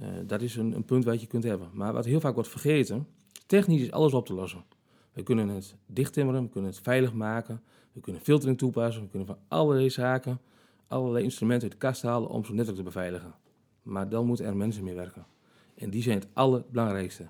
Uh, 0.00 0.06
dat 0.26 0.42
is 0.42 0.56
een, 0.56 0.72
een, 0.72 0.84
punt 0.84 1.04
wat 1.04 1.20
je 1.20 1.26
kunt 1.26 1.44
hebben. 1.44 1.68
Maar 1.72 1.92
wat 1.92 2.04
heel 2.04 2.20
vaak 2.20 2.34
wordt 2.34 2.48
vergeten, 2.48 3.06
technisch 3.46 3.82
is 3.82 3.90
alles 3.90 4.12
op 4.12 4.26
te 4.26 4.34
lossen. 4.34 4.64
We 5.12 5.22
kunnen 5.22 5.48
het 5.48 5.76
dichttimmeren, 5.86 6.42
we 6.42 6.48
kunnen 6.48 6.70
het 6.70 6.80
veilig 6.80 7.12
maken, 7.12 7.62
we 7.92 8.00
kunnen 8.00 8.22
filtering 8.22 8.58
toepassen, 8.58 9.02
we 9.02 9.08
kunnen 9.08 9.28
van 9.28 9.38
allerlei 9.48 9.90
zaken, 9.90 10.40
allerlei 10.86 11.24
instrumenten 11.24 11.70
uit 11.70 11.80
de 11.80 11.86
kast 11.86 12.02
halen 12.02 12.28
om 12.28 12.44
zo'n 12.44 12.54
netwerk 12.54 12.78
te 12.78 12.84
beveiligen. 12.84 13.34
Maar 13.82 14.08
dan 14.08 14.26
moeten 14.26 14.46
er 14.46 14.56
mensen 14.56 14.84
mee 14.84 14.94
werken. 14.94 15.26
En 15.74 15.90
die 15.90 16.02
zijn 16.02 16.18
het 16.18 16.28
allerbelangrijkste. 16.32 17.26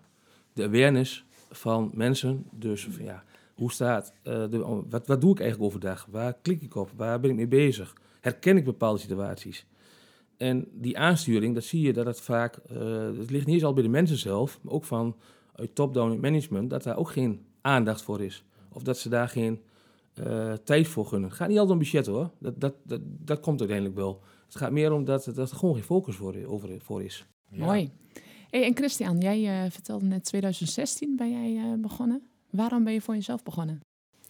De 0.53 0.65
awareness 0.65 1.25
van 1.51 1.91
mensen, 1.95 2.47
dus 2.51 2.89
ja, 3.01 3.25
hoe 3.55 3.73
staat, 3.73 4.13
uh, 4.25 4.51
de, 4.51 4.85
wat, 4.89 5.07
wat 5.07 5.21
doe 5.21 5.31
ik 5.31 5.41
eigenlijk 5.41 5.71
overdag? 5.71 6.07
Waar 6.11 6.37
klik 6.43 6.63
ik 6.63 6.75
op? 6.75 6.91
Waar 6.97 7.21
ben 7.21 7.31
ik 7.31 7.37
mee 7.37 7.49
bezig? 7.49 7.97
Herken 8.21 8.57
ik 8.57 8.65
bepaalde 8.65 8.99
situaties? 8.99 9.67
En 10.37 10.69
die 10.73 10.99
aansturing, 10.99 11.55
dat 11.55 11.65
zie 11.65 11.81
je 11.81 11.93
dat 11.93 12.07
het 12.07 12.21
vaak, 12.21 12.59
uh, 12.73 13.19
het 13.19 13.31
ligt 13.31 13.47
niet 13.47 13.55
eens 13.55 13.65
al 13.65 13.73
bij 13.73 13.83
de 13.83 13.89
mensen 13.89 14.17
zelf, 14.17 14.59
maar 14.63 14.73
ook 14.73 14.85
van 14.85 15.17
uit 15.55 15.75
top-down 15.75 16.21
management, 16.21 16.71
dat 16.71 16.83
daar 16.83 16.97
ook 16.97 17.11
geen 17.11 17.41
aandacht 17.61 18.03
voor 18.03 18.23
is. 18.23 18.45
Of 18.73 18.83
dat 18.83 18.99
ze 18.99 19.09
daar 19.09 19.29
geen 19.29 19.61
uh, 20.15 20.53
tijd 20.53 20.89
voor 20.89 21.07
gunnen. 21.07 21.29
Het 21.29 21.39
gaat 21.39 21.49
niet 21.49 21.59
altijd 21.59 21.79
om 21.79 21.85
budget 21.85 22.07
hoor, 22.07 22.31
dat, 22.39 22.61
dat, 22.61 22.75
dat, 22.83 23.01
dat 23.03 23.41
komt 23.41 23.59
uiteindelijk 23.59 23.99
wel. 23.99 24.23
Het 24.47 24.57
gaat 24.57 24.73
meer 24.73 24.93
om 24.93 25.05
dat, 25.05 25.25
dat 25.35 25.51
er 25.51 25.57
gewoon 25.57 25.75
geen 25.75 25.85
focus 25.85 26.17
voor, 26.17 26.35
over, 26.47 26.81
voor 26.81 27.03
is. 27.03 27.27
Ja. 27.51 27.65
Mooi. 27.65 27.91
Hey, 28.51 28.65
en 28.65 28.77
Christian, 28.77 29.19
jij 29.19 29.65
uh, 29.65 29.71
vertelde 29.71 30.05
net 30.05 30.25
2016 30.25 31.17
ben 31.17 31.31
jij 31.31 31.71
uh, 31.71 31.81
begonnen. 31.81 32.23
Waarom 32.51 32.85
ben 32.85 32.93
je 32.93 33.01
voor 33.01 33.15
jezelf 33.15 33.43
begonnen? 33.43 33.81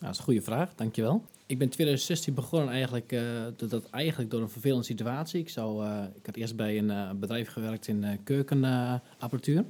Nou, 0.03 0.15
dat 0.15 0.21
is 0.23 0.27
een 0.27 0.33
goede 0.33 0.51
vraag, 0.51 0.75
dankjewel. 0.75 1.25
Ik 1.47 1.59
ben 1.59 1.69
2016 1.69 2.35
begonnen 2.35 2.69
eigenlijk, 2.69 3.13
uh, 3.13 3.21
dat, 3.57 3.91
eigenlijk 3.91 4.31
door 4.31 4.41
een 4.41 4.49
vervelende 4.49 4.85
situatie. 4.85 5.41
Ik, 5.41 5.49
zou, 5.49 5.87
uh, 5.87 6.03
ik 6.15 6.27
had 6.27 6.37
eerst 6.37 6.57
bij 6.57 6.79
een 6.79 6.89
uh, 6.89 7.11
bedrijf 7.11 7.49
gewerkt 7.49 7.89
in 7.89 8.21
keukenapparatuur. 8.25 9.65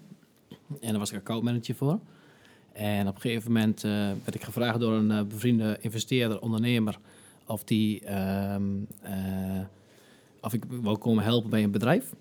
en 0.80 0.90
daar 0.90 0.98
was 0.98 1.10
ik 1.10 1.16
accountmanager 1.16 1.74
voor. 1.74 2.00
En 2.72 3.08
op 3.08 3.14
een 3.14 3.20
gegeven 3.20 3.52
moment 3.52 3.80
werd 4.24 4.34
ik 4.34 4.42
gevraagd 4.42 4.80
door 4.80 4.92
een 4.92 5.28
bevriende 5.28 5.78
investeerder, 5.80 6.40
ondernemer... 6.40 6.98
of, 7.46 7.64
die, 7.64 8.12
um, 8.52 8.86
of 10.40 10.52
ik 10.52 10.64
wou 10.68 10.98
komen 10.98 11.24
helpen 11.24 11.50
bij 11.50 11.62
een 11.62 11.70
bedrijf. 11.70 12.12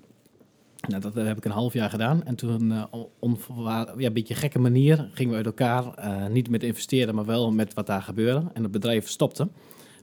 Nou, 0.88 1.02
dat 1.02 1.14
heb 1.16 1.38
ik 1.38 1.46
een 1.46 1.52
half 1.52 1.74
jaar 1.74 1.90
gedaan. 1.90 2.24
En 2.24 2.36
toen, 2.36 2.72
uh, 2.72 2.84
op 3.20 3.40
ja, 3.58 3.88
een 3.96 4.14
beetje 4.14 4.36
gekke 4.36 4.60
manier, 4.60 5.10
gingen 5.14 5.32
we 5.32 5.38
uit 5.38 5.46
elkaar. 5.46 5.84
Uh, 6.00 6.28
niet 6.28 6.50
met 6.50 6.64
investeren, 6.64 7.16
maar 7.16 7.26
wel 7.26 7.52
met 7.52 7.74
wat 7.74 7.88
daar 7.88 8.02
gebeurde. 8.02 8.44
En 8.54 8.64
het 8.64 8.72
bedrijf 8.72 9.08
stopte. 9.08 9.48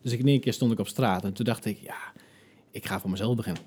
Dus 0.02 0.12
ik, 0.12 0.18
in 0.18 0.28
één 0.28 0.40
keer 0.40 0.52
stond 0.52 0.72
ik 0.72 0.78
op 0.78 0.88
straat. 0.88 1.24
En 1.24 1.32
toen 1.32 1.44
dacht 1.44 1.64
ik, 1.64 1.78
ja, 1.82 2.12
ik 2.70 2.86
ga 2.86 3.00
voor 3.00 3.10
mezelf 3.10 3.36
beginnen. 3.36 3.62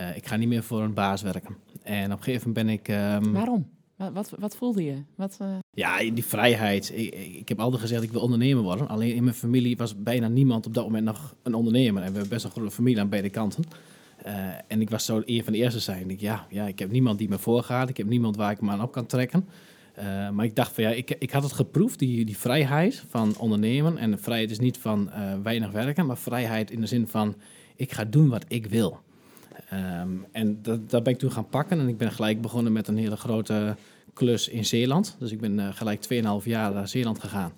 Uh, 0.00 0.16
ik 0.16 0.26
ga 0.26 0.36
niet 0.36 0.48
meer 0.48 0.62
voor 0.62 0.82
een 0.82 0.94
baas 0.94 1.22
werken. 1.22 1.56
En 1.82 2.12
op 2.12 2.18
een 2.18 2.24
gegeven 2.24 2.48
moment 2.48 2.66
ben 2.66 2.96
ik... 2.96 3.22
Um, 3.24 3.32
Waarom? 3.32 3.68
Wat, 3.96 4.32
wat, 4.38 4.56
voelde 4.56 4.84
je? 4.84 5.02
Wat, 5.14 5.38
uh... 5.42 5.56
Ja, 5.70 5.98
die 5.98 6.24
vrijheid. 6.24 6.92
Ik, 6.94 7.14
ik, 7.14 7.48
heb 7.48 7.60
altijd 7.60 7.82
gezegd, 7.82 8.02
ik 8.02 8.12
wil 8.12 8.20
ondernemer 8.20 8.62
worden. 8.62 8.88
Alleen 8.88 9.14
in 9.14 9.24
mijn 9.24 9.36
familie 9.36 9.76
was 9.76 10.02
bijna 10.02 10.28
niemand 10.28 10.66
op 10.66 10.74
dat 10.74 10.84
moment 10.84 11.04
nog 11.04 11.34
een 11.42 11.54
ondernemer. 11.54 12.02
En 12.02 12.08
we 12.08 12.12
hebben 12.12 12.28
best 12.28 12.44
een 12.44 12.50
grote 12.50 12.70
familie 12.70 13.00
aan 13.00 13.08
beide 13.08 13.30
kanten. 13.30 13.64
Uh, 14.26 14.32
en 14.66 14.80
ik 14.80 14.90
was 14.90 15.04
zo 15.04 15.22
een 15.24 15.44
van 15.44 15.52
de 15.52 15.58
eerste 15.58 15.80
zijn. 15.80 16.10
Ik, 16.10 16.20
ja, 16.20 16.46
ja, 16.50 16.66
ik 16.66 16.78
heb 16.78 16.90
niemand 16.90 17.18
die 17.18 17.28
me 17.28 17.38
voorgaat. 17.38 17.88
Ik 17.88 17.96
heb 17.96 18.06
niemand 18.06 18.36
waar 18.36 18.50
ik 18.50 18.60
me 18.60 18.70
aan 18.70 18.82
op 18.82 18.92
kan 18.92 19.06
trekken. 19.06 19.48
Uh, 19.98 20.30
maar 20.30 20.44
ik 20.44 20.56
dacht 20.56 20.72
van 20.72 20.84
ja, 20.84 20.90
ik, 20.90 21.16
ik 21.18 21.30
had 21.30 21.42
het 21.42 21.52
geproefd, 21.52 21.98
die, 21.98 22.24
die 22.24 22.36
vrijheid 22.36 23.04
van 23.08 23.34
ondernemen. 23.38 23.98
En 23.98 24.18
vrijheid 24.18 24.50
is 24.50 24.58
niet 24.58 24.78
van 24.78 25.10
uh, 25.14 25.32
weinig 25.42 25.70
werken, 25.70 26.06
maar 26.06 26.16
vrijheid 26.16 26.70
in 26.70 26.80
de 26.80 26.86
zin 26.86 27.08
van 27.08 27.34
ik 27.76 27.92
ga 27.92 28.04
doen 28.04 28.28
wat 28.28 28.44
ik 28.48 28.66
wil. 28.66 29.00
Um, 29.72 30.26
en 30.32 30.58
dat, 30.62 30.90
dat 30.90 31.02
ben 31.02 31.12
ik 31.12 31.18
toen 31.18 31.32
gaan 31.32 31.48
pakken. 31.48 31.80
En 31.80 31.88
ik 31.88 31.96
ben 31.96 32.12
gelijk 32.12 32.40
begonnen 32.40 32.72
met 32.72 32.88
een 32.88 32.96
hele 32.96 33.16
grote 33.16 33.76
klus 34.12 34.48
in 34.48 34.64
Zeeland. 34.64 35.16
Dus 35.18 35.32
ik 35.32 35.40
ben 35.40 35.74
gelijk 35.74 36.08
2,5 36.12 36.44
jaar 36.44 36.72
naar 36.72 36.88
Zeeland 36.88 37.18
gegaan. 37.18 37.52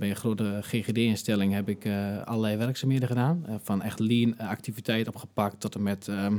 Bij 0.00 0.10
een 0.10 0.16
grote 0.16 0.58
GGD-instelling 0.62 1.52
heb 1.52 1.68
ik 1.68 1.84
eh, 1.84 2.22
allerlei 2.22 2.56
werkzaamheden 2.56 3.08
gedaan. 3.08 3.42
Eh, 3.46 3.54
van 3.62 3.82
echt 3.82 3.98
lean 3.98 4.38
activiteit 4.38 5.08
opgepakt 5.08 5.60
tot 5.60 5.74
en 5.74 5.82
met 5.82 6.08
ehm, 6.08 6.38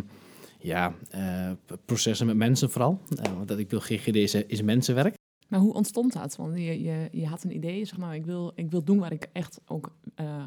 ja, 0.60 0.94
eh, 1.10 1.51
processen 1.86 2.25
met 2.27 2.36
mensen 2.36 2.70
vooral. 2.72 3.00
Want 3.36 3.48
dat 3.48 3.60
ik 3.60 3.70
wil 3.70 3.80
GGD 3.80 4.15
is, 4.15 4.34
is 4.36 4.62
mensenwerk. 4.62 5.13
Maar 5.48 5.60
hoe 5.60 5.74
ontstond 5.74 6.13
dat? 6.13 6.36
Want 6.36 6.58
je, 6.58 6.82
je, 6.82 7.08
je 7.12 7.27
had 7.27 7.44
een 7.44 7.56
idee, 7.56 7.86
zeg 7.86 7.98
maar, 7.98 8.15
ik 8.15 8.25
wil, 8.25 8.51
ik 8.56 8.72
wil 8.72 8.84
doen 8.84 9.00
waar 9.00 9.12
ik 9.12 9.27
echt 9.34 9.60
ook 9.68 9.91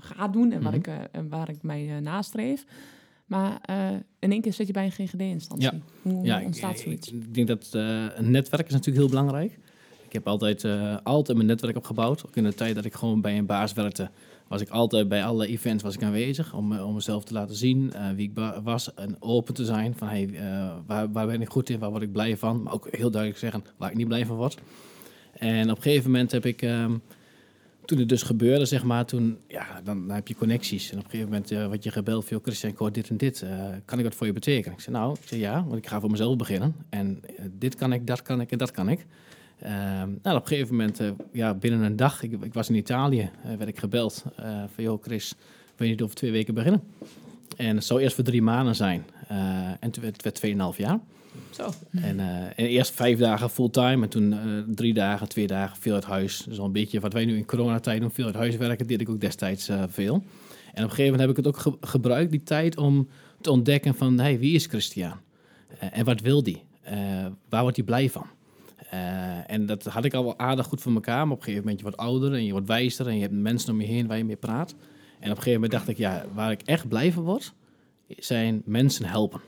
ga 0.01 0.29
doen 0.29 0.53
en 0.53 0.63
waar, 0.63 0.71
Mhm. 0.73 0.81
ik, 0.81 0.87
eh, 0.87 0.95
en 1.13 1.29
waar 1.29 1.49
ik 1.49 1.63
mij 1.63 2.01
nastreef. 2.01 2.65
Maar 3.27 3.61
in 4.19 4.33
één 4.33 4.41
keer 4.41 4.53
zit 4.53 4.67
je 4.67 4.73
bij 4.73 4.85
een 4.85 4.93
GGD-instantie. 4.93 5.71
Ja. 5.73 5.79
Hoe 6.03 6.25
Ja, 6.25 6.39
ik, 6.39 6.47
ontstaat 6.47 6.71
ik, 6.77 6.83
zoiets? 6.83 7.13
ik 7.13 7.35
denk 7.35 7.47
dat 7.49 7.69
een 8.17 8.31
netwerk 8.31 8.67
is 8.67 8.73
natuurlijk 8.73 8.99
heel 8.99 9.09
belangrijk. 9.09 9.59
Heb 10.15 10.27
altijd, 10.27 10.65
eh, 10.65 10.97
altijd 11.03 11.37
mijn 11.37 11.49
netwerk 11.49 11.77
opgebouwd. 11.77 12.27
Ook 12.27 12.37
in 12.37 12.45
de 12.45 12.55
tijd 12.55 12.75
dat 12.75 12.85
ik 12.85 12.95
gewoon 12.95 13.21
bij 13.21 13.39
een 13.39 13.47
baas 13.47 13.73
werkte, 13.73 14.11
was 14.49 14.61
ik 14.61 14.69
altijd 14.69 15.09
bij 15.09 15.25
alle 15.25 15.47
events 15.47 15.83
was 15.83 15.95
ik 15.95 16.03
aanwezig. 16.03 16.55
Om, 16.55 16.73
eh, 16.73 16.87
om 16.87 16.95
mezelf 16.95 17.25
te 17.25 17.33
laten 17.33 17.57
zien 17.57 17.93
eh, 17.93 18.11
wie 18.11 18.31
ik 18.31 18.53
was 18.63 18.95
en 18.95 19.17
open 19.19 19.55
te 19.55 19.65
zijn. 19.65 19.95
Van 19.97 20.09
hey, 20.09 20.31
waar, 20.87 21.13
waar 21.13 21.27
ben 21.27 21.41
ik 21.41 21.49
goed 21.49 21.69
in, 21.69 21.79
waar 21.79 21.91
word 21.91 22.03
ik 22.03 22.13
blij 22.13 22.37
van. 22.37 22.63
Maar 22.63 22.73
ook 22.73 22.89
heel 22.91 23.11
duidelijk 23.11 23.41
zeggen 23.41 23.65
waar 23.77 23.91
ik 23.91 23.97
niet 23.97 24.09
blij 24.09 24.27
van 24.27 24.37
word. 24.37 24.59
En 25.33 25.71
op 25.71 25.77
een 25.77 25.83
gegeven 25.83 26.11
moment 26.11 26.33
heb 26.33 26.47
ik, 26.47 26.63
ehm, 26.63 26.97
toen 27.85 27.99
het 27.99 28.09
dus 28.09 28.23
gebeurde, 28.23 28.65
zeg 28.65 28.85
maar, 28.85 29.07
toen, 29.07 29.39
ja, 29.49 29.81
dan, 29.85 30.07
dan 30.07 30.17
heb 30.17 30.29
je 30.29 30.37
connecties. 30.37 30.91
En 30.91 30.99
op 30.99 31.05
een 31.05 31.11
gegeven 31.11 31.31
moment 31.33 31.51
eh 31.51 31.67
word 31.67 31.85
je 31.85 31.91
gebeld, 31.91 32.25
veel 32.25 32.41
Christian, 32.43 32.73
ik 32.73 32.95
dit 32.95 33.09
en 33.09 33.17
dit. 33.17 33.45
kan 33.85 33.99
ik 33.99 34.05
wat 34.05 34.15
voor 34.15 34.27
je 34.27 34.33
betekenen? 34.33 34.77
Ik 34.77 34.81
zei, 34.85 34.97
nou, 34.97 35.17
ik 35.21 35.29
zei 35.29 35.41
ja, 35.41 35.65
want 35.65 35.77
ik 35.77 35.87
ga 35.87 36.01
voor 36.01 36.11
mezelf 36.11 36.37
beginnen. 36.37 36.75
En 36.89 37.21
dit 37.59 37.75
kan 37.75 37.93
ik, 37.93 38.07
dat 38.07 38.23
kan 38.23 38.41
ik 38.41 38.51
en 38.51 38.59
dat 38.59 38.71
kan 38.71 38.89
ik. 38.89 39.07
Ehm, 39.59 40.09
nou, 40.23 40.37
op 40.37 40.43
een 40.43 40.47
gegeven 40.47 40.77
moment, 40.77 41.01
eh, 41.01 41.11
ja, 41.33 41.55
binnen 41.55 41.81
een 41.81 41.97
dag, 41.97 42.23
ik, 42.23 42.33
ik 42.43 42.55
was 42.55 42.69
in 42.69 42.75
Italië, 42.75 43.31
eh, 43.43 43.55
werd 43.57 43.69
ik 43.69 43.79
gebeld 43.79 44.25
uh, 44.41 44.63
van, 44.75 44.85
joh 44.85 45.03
Chris, 45.03 45.35
wil 45.77 45.87
je 45.87 45.93
niet 45.93 46.03
over 46.03 46.17
twee 46.17 46.31
weken 46.31 46.55
beginnen? 46.55 46.83
En 47.57 47.77
het 47.77 47.85
zou 47.85 48.01
eerst 48.01 48.15
voor 48.15 48.25
drie 48.25 48.43
maanden 48.43 48.75
zijn. 48.75 49.05
En 49.81 49.91
toen 49.91 50.03
werd 50.03 50.25
het 50.25 50.41
2,5 50.47 50.77
jaar. 50.77 51.01
Zo. 51.51 51.71
En, 51.91 52.21
en, 52.21 52.67
eerst 52.67 52.95
vijf 52.95 53.19
dagen 53.19 53.51
fulltime 53.51 54.03
en 54.03 54.09
toen 54.09 54.35
drie 54.75 54.95
dagen, 54.95 55.29
twee 55.29 55.47
dagen 55.47 55.77
veel 55.77 55.95
uit 55.95 56.05
huis. 56.05 56.45
Dus 56.49 56.59
al 56.59 56.65
een 56.65 56.73
beetje 56.73 57.01
wat 57.01 57.13
wij 57.13 57.25
nu 57.25 57.37
in 57.37 57.45
coronatijd 57.45 58.01
doen, 58.01 58.11
veel 58.11 58.25
uit 58.25 58.35
huis 58.35 58.57
werken, 58.57 58.87
deed 58.87 59.01
ik 59.01 59.09
ook 59.09 59.21
destijds 59.21 59.71
veel. 59.89 60.15
En 60.15 60.85
op 60.85 60.91
een 60.91 60.97
gegeven 60.97 61.05
moment 61.05 61.21
heb 61.21 61.31
ik 61.31 61.37
het 61.37 61.47
ook 61.47 61.59
ge 61.59 61.77
gebruikt, 61.81 62.31
die 62.31 62.43
tijd, 62.43 62.77
om 62.77 63.09
te 63.41 63.51
ontdekken 63.51 63.95
van, 63.95 64.19
hey, 64.19 64.39
wie 64.39 64.55
is 64.55 64.67
Christian? 64.67 65.15
En 65.79 66.05
wat 66.05 66.21
wil 66.21 66.43
die? 66.43 66.63
Waar 67.49 67.63
wordt 67.63 67.77
hij 67.77 67.85
blij 67.85 68.11
van? 68.11 68.27
Uh, 68.95 69.51
en 69.51 69.67
dat 69.67 69.85
had 69.85 70.05
ik 70.05 70.15
al 70.15 70.25
wel 70.25 70.39
aardig 70.39 70.67
goed 70.67 70.81
voor 70.81 70.93
elkaar, 70.93 71.27
maar 71.27 71.35
op 71.35 71.39
een 71.39 71.45
gegeven 71.45 71.61
moment 71.61 71.79
je 71.79 71.87
wordt 71.87 72.01
ouder 72.01 72.33
en 72.33 72.45
je 72.45 72.53
wordt 72.53 72.67
wijzer 72.67 73.07
en 73.07 73.15
je 73.15 73.21
hebt 73.21 73.33
mensen 73.33 73.73
om 73.73 73.81
je 73.81 73.87
heen 73.87 74.07
waar 74.07 74.17
je 74.17 74.25
mee 74.25 74.37
praat. 74.37 74.75
En 75.21 75.31
op 75.31 75.37
een 75.37 75.43
gegeven 75.43 75.53
moment 75.53 75.71
dacht 75.71 75.89
ik, 75.89 75.97
ja, 75.97 76.25
waar 76.35 76.51
ik 76.51 76.63
echt 76.63 76.89
blij 76.89 77.13
van 77.13 77.23
word, 77.23 77.55
zijn 78.09 78.63
mensen 78.65 79.05
helpen. 79.05 79.41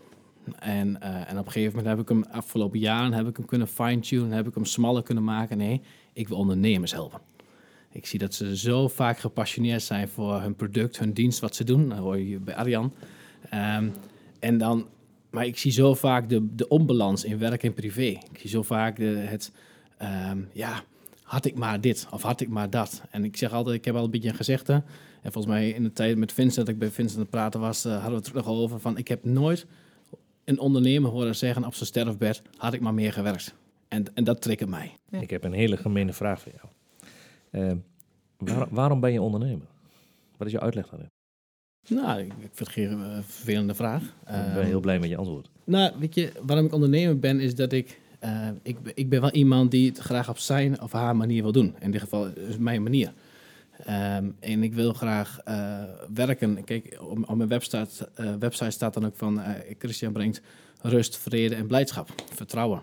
En, 0.58 0.98
uh, 1.02 1.30
en 1.30 1.38
op 1.38 1.46
een 1.46 1.52
gegeven 1.52 1.76
moment 1.76 1.86
heb 1.86 2.00
ik 2.00 2.08
hem 2.08 2.24
afgelopen 2.30 2.78
jaren 2.78 3.12
heb 3.12 3.28
ik 3.28 3.36
hem 3.36 3.46
kunnen 3.46 3.68
fine-tunen, 3.68 4.30
heb 4.30 4.46
ik 4.46 4.54
hem 4.54 4.64
smaller 4.64 5.02
kunnen 5.02 5.24
maken. 5.24 5.56
Nee, 5.56 5.80
ik 6.12 6.28
wil 6.28 6.36
ondernemers 6.36 6.92
helpen. 6.92 7.20
Ik 7.92 8.06
zie 8.06 8.18
dat 8.18 8.34
ze 8.34 8.56
zo 8.56 8.88
vaak 8.88 9.18
gepassioneerd 9.18 9.82
zijn 9.82 10.08
voor 10.08 10.40
hun 10.40 10.54
product, 10.54 10.98
hun 10.98 11.12
dienst, 11.12 11.40
wat 11.40 11.56
ze 11.56 11.64
doen. 11.64 11.92
Hoor 11.92 12.18
je 12.18 12.38
bij 12.38 12.54
Arjan. 12.54 12.92
Um, 13.54 13.92
en 14.38 14.58
dan, 14.58 14.86
maar 15.36 15.46
ik 15.46 15.58
zie 15.58 15.72
zo 15.72 15.94
vaak 15.94 16.28
de, 16.28 16.54
de 16.54 16.68
onbalans 16.68 17.24
in 17.24 17.38
werk 17.38 17.62
en 17.62 17.74
privé. 17.74 18.02
Ik 18.02 18.38
zie 18.38 18.50
zo 18.50 18.62
vaak 18.62 18.96
de, 18.96 19.04
het, 19.04 19.52
um, 20.02 20.48
ja, 20.52 20.82
had 21.22 21.44
ik 21.44 21.54
maar 21.54 21.80
dit 21.80 22.06
of 22.10 22.22
had 22.22 22.40
ik 22.40 22.48
maar 22.48 22.70
dat. 22.70 23.02
En 23.10 23.24
ik 23.24 23.36
zeg 23.36 23.52
altijd, 23.52 23.76
ik 23.76 23.84
heb 23.84 23.94
al 23.94 24.04
een 24.04 24.10
beetje 24.10 24.28
een 24.28 24.34
gezegde. 24.34 24.72
En 25.22 25.32
volgens 25.32 25.54
mij 25.54 25.68
in 25.70 25.82
de 25.82 25.92
tijd 25.92 26.16
met 26.16 26.32
Vincent, 26.32 26.66
dat 26.66 26.74
ik 26.74 26.80
bij 26.80 26.90
Vincent 26.90 27.16
aan 27.16 27.22
het 27.22 27.30
praten 27.30 27.60
was, 27.60 27.86
uh, 27.86 27.92
hadden 27.92 28.10
we 28.10 28.16
het 28.16 28.26
er 28.26 28.34
nog 28.34 28.46
over 28.46 28.80
van, 28.80 28.98
ik 28.98 29.08
heb 29.08 29.24
nooit 29.24 29.66
een 30.44 30.58
ondernemer 30.58 31.10
horen 31.10 31.36
zeggen 31.36 31.64
op 31.64 31.74
zijn 31.74 31.86
sterfbed, 31.86 32.42
had 32.56 32.72
ik 32.72 32.80
maar 32.80 32.94
meer 32.94 33.12
gewerkt. 33.12 33.54
En, 33.88 34.04
en 34.14 34.24
dat 34.24 34.42
triggert 34.42 34.70
mij. 34.70 34.96
Ja. 35.08 35.20
Ik 35.20 35.30
heb 35.30 35.44
een 35.44 35.52
hele 35.52 35.76
gemene 35.76 36.12
vraag 36.12 36.40
voor 36.40 36.52
jou. 36.52 36.68
Uh, 37.50 37.76
waar, 38.36 38.66
waarom 38.70 39.00
ben 39.00 39.12
je 39.12 39.22
ondernemer? 39.22 39.66
Wat 40.36 40.46
is 40.46 40.52
je 40.52 40.60
uitleg 40.60 40.88
daarin? 40.88 41.08
Nou, 41.88 42.20
ik, 42.20 42.32
vind 42.38 42.58
het 42.58 42.68
geen 42.68 42.98
uh, 42.98 43.18
vervelende 43.26 43.74
vraag. 43.74 44.02
Ik 44.02 44.54
ben 44.54 44.64
heel 44.64 44.80
blij 44.80 44.98
met 44.98 45.08
je 45.08 45.16
antwoord. 45.16 45.48
Nou, 45.64 45.92
weet 45.98 46.14
je, 46.14 46.32
waarom 46.42 46.66
ik 46.66 46.72
ondernemer 46.72 47.18
ben, 47.18 47.40
is 47.40 47.54
dat 47.54 47.72
ik... 47.72 48.00
Uh, 48.24 48.48
ik, 48.62 48.76
ik 48.94 49.08
ben 49.08 49.20
wel 49.20 49.30
iemand 49.30 49.70
die 49.70 49.88
het 49.88 49.98
graag 49.98 50.28
op 50.28 50.38
zijn 50.38 50.80
of 50.82 50.92
haar 50.92 51.16
manier 51.16 51.42
wil 51.42 51.52
doen. 51.52 51.74
In 51.80 51.90
dit 51.90 52.00
geval 52.00 52.26
is 52.26 52.58
mijn 52.58 52.82
manier. 52.82 53.12
Um, 53.88 54.36
en 54.40 54.62
ik 54.62 54.74
wil 54.74 54.92
graag 54.92 55.40
uh, 55.48 55.82
werken. 56.14 56.64
Kijk, 56.64 56.98
op, 57.00 57.28
op 57.28 57.36
mijn 57.36 57.48
website, 57.48 58.08
uh, 58.20 58.34
website 58.38 58.70
staat 58.70 58.94
dan 58.94 59.06
ook 59.06 59.16
van... 59.16 59.40
Christian 59.78 60.12
brengt 60.12 60.40
rust, 60.80 61.16
vrede 61.16 61.54
en 61.54 61.66
blijdschap. 61.66 62.08
Vertrouwen. 62.34 62.82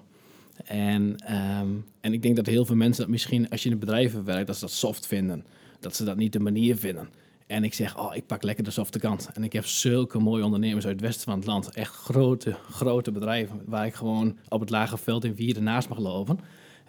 En, 0.66 1.16
um, 1.62 1.86
en 2.02 2.14
ik 2.14 2.22
denk 2.22 2.36
dat 2.36 2.46
heel 2.46 2.66
veel 2.66 2.76
mensen 2.76 3.02
dat 3.02 3.12
misschien... 3.12 3.50
als 3.50 3.64
je 3.64 3.70
in 3.70 3.80
bedrijven 3.80 4.24
werkt, 4.24 4.48
dat 4.48 4.56
ze 4.56 4.62
dat 4.62 4.74
soft 4.74 5.08
vinden. 5.08 5.46
Dat 5.80 5.96
ze 5.96 6.04
dat 6.04 6.18
niet 6.18 6.34
de 6.34 6.40
manier 6.40 6.78
vinden. 6.78 7.10
En 7.48 7.64
ik 7.64 7.74
zeg, 7.74 7.98
oh, 7.98 8.16
ik 8.16 8.26
pak 8.26 8.44
lekker 8.44 8.64
de 8.64 8.72
softe 8.72 9.00
kant. 9.00 9.30
En 9.34 9.44
ik 9.44 9.54
heb 9.54 9.66
zulke 9.66 10.20
mooie 10.20 10.44
ondernemers 10.44 10.86
uit 10.86 10.96
het 10.96 11.06
westen 11.06 11.24
van 11.24 11.36
het 11.36 11.46
land. 11.46 11.70
Echt 11.76 11.94
grote, 11.94 12.56
grote 12.72 13.12
bedrijven. 13.12 13.62
Waar 13.66 13.86
ik 13.86 13.94
gewoon 13.94 14.38
op 14.50 14.60
het 14.60 14.70
lage 14.70 14.98
veld 14.98 15.24
in 15.24 15.36
vierde 15.36 15.62
naast 15.62 15.90
mag 15.90 16.00
lopen. 16.00 16.40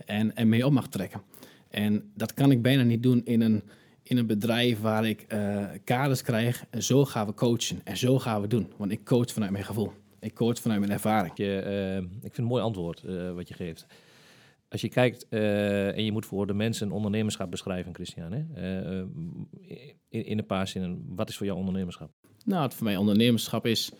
En, 0.05 0.37
en 0.37 0.49
mee 0.49 0.67
op 0.67 0.73
mag 0.73 0.89
trekken. 0.89 1.23
En 1.69 2.11
dat 2.15 2.35
kan 2.35 2.51
ik 2.51 2.63
bijna 2.63 2.83
niet 2.83 3.03
doen 3.03 3.25
in 3.25 3.41
een, 3.41 3.63
in 4.03 4.17
een 4.17 4.27
bedrijf 4.27 4.81
waar 4.81 5.07
ik 5.07 5.27
uh, 5.29 5.65
kaders 5.85 6.23
krijg. 6.23 6.65
En 6.71 6.83
zo 6.83 7.05
gaan 7.05 7.27
we 7.27 7.35
coachen. 7.35 7.81
En 7.85 7.97
zo 7.97 8.19
gaan 8.19 8.41
we 8.41 8.47
doen. 8.47 8.73
Want 8.77 8.91
ik 8.91 9.05
coach 9.05 9.33
vanuit 9.33 9.53
mijn 9.53 9.65
gevoel. 9.65 9.93
Ik 10.21 10.35
coach 10.35 10.59
vanuit 10.59 10.81
mijn 10.81 10.93
ervaring. 10.93 11.33
Ik 11.33 11.45
vind 11.45 12.23
het 12.23 12.39
een 12.39 12.45
mooi 12.45 12.63
antwoord 12.63 13.03
uh, 13.07 13.33
wat 13.33 13.49
je 13.49 13.55
geeft. 13.55 13.87
Als 14.75 14.83
je 14.83 14.89
kijkt 14.89 15.27
uh, 15.31 15.97
en 15.97 16.05
je 16.05 16.13
moet 16.13 16.27
voor 16.27 16.47
de 16.47 16.55
mensen 16.55 16.91
ondernemerschap 16.91 17.51
beschrijven, 17.51 17.95
Christian, 17.95 18.33
hè? 18.33 18.43
Uh, 18.99 19.05
in, 20.09 20.27
in, 20.27 20.39
een 20.39 20.47
paar 20.47 20.69
zinnen, 20.69 21.05
wat 21.09 21.29
is 21.29 21.37
voor 21.37 21.47
jou 21.47 21.59
ondernemerschap? 21.59 22.11
Nou, 22.45 22.71
voor 22.73 22.85
mij 22.85 22.97
ondernemerschap 22.97 23.67
is, 23.67 23.93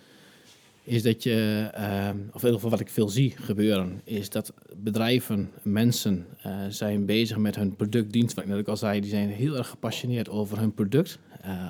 is 0.83 1.03
dat 1.03 1.23
je, 1.23 1.71
uh, 1.77 2.09
of 2.09 2.43
in 2.43 2.47
ieder 2.47 2.53
geval 2.53 2.71
wat 2.71 2.81
ik 2.81 2.89
veel 2.89 3.09
zie 3.09 3.31
gebeuren, 3.37 4.01
is 4.05 4.31
dat 4.31 4.55
bedrijven, 4.77 5.51
mensen 5.63 6.27
zijn 6.69 7.07
bezig 7.07 7.37
met 7.37 7.57
hun 7.57 7.77
product, 7.77 8.13
dienst. 8.13 8.35
Wat 8.35 8.45
ik 8.45 8.51
net 8.51 8.69
al 8.69 8.77
zei, 8.77 9.01
die 9.01 9.11
zijn 9.11 9.29
heel 9.29 9.57
erg 9.57 9.69
gepassioneerd 9.69 10.29
over 10.29 10.59
hun 10.59 10.75
product 10.75 11.19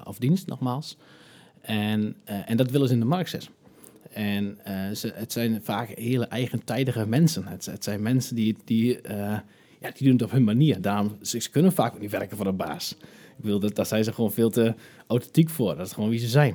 of 0.05 0.19
dienst, 0.19 0.47
nogmaals. 0.47 0.97
En, 1.61 2.17
en 2.25 2.57
dat 2.57 2.71
willen 2.71 2.89
ze 2.89 2.95
in 2.95 3.01
de 3.01 3.07
markt 3.07 3.31
zetten. 3.31 3.51
En 4.15 4.59
uh, 4.69 4.91
ze, 4.91 5.13
het 5.15 5.33
zijn 5.33 5.61
vaak 5.63 5.89
hele 5.89 6.25
eigentijdige 6.25 7.07
mensen. 7.07 7.47
Het, 7.47 7.85
zijn 7.85 8.03
mensen 8.03 8.37
die, 8.37 8.57
die, 8.65 8.99
uh, 9.09 9.39
ja, 9.81 9.91
die 9.95 10.03
doen 10.03 10.13
het 10.13 10.23
op 10.23 10.31
hun 10.31 10.45
manier. 10.45 10.81
Daarom, 10.81 11.17
ze, 11.23 11.41
ze 11.41 11.51
kunnen 11.51 11.73
vaak 11.73 12.01
niet 12.01 12.11
werken 12.11 12.37
voor 12.37 12.47
een 12.47 12.57
baas. 12.57 12.97
Ik 13.39 13.45
wil 13.45 13.61
dat, 13.61 13.75
daar 13.75 13.87
zijn 13.87 14.05
ze 14.05 14.13
gewoon 14.13 14.33
veel 14.33 14.51
te 14.51 14.75
authentiek 15.07 15.51
voor. 15.51 15.77
Dat 15.77 15.87
is 15.87 15.93
gewoon 15.93 16.11
wie 16.11 16.19
ze 16.19 16.29
zijn. 16.29 16.55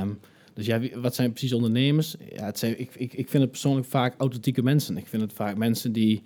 Um, 0.00 0.18
dus 0.54 0.66
ja, 0.66 0.80
wat 1.00 1.14
zijn 1.14 1.30
precies 1.30 1.52
ondernemers? 1.52 2.16
Ja, 2.34 2.44
het 2.44 2.58
zijn, 2.58 2.80
ik, 2.80 2.94
ik, 2.94 3.12
ik 3.12 3.28
vind 3.28 3.42
het 3.42 3.50
persoonlijk 3.50 3.86
vaak 3.86 4.14
authentieke 4.18 4.62
mensen. 4.62 4.96
Ik 4.96 5.06
vind 5.06 5.22
het 5.22 5.32
vaak 5.32 5.56
mensen 5.56 5.92
die 5.92 6.22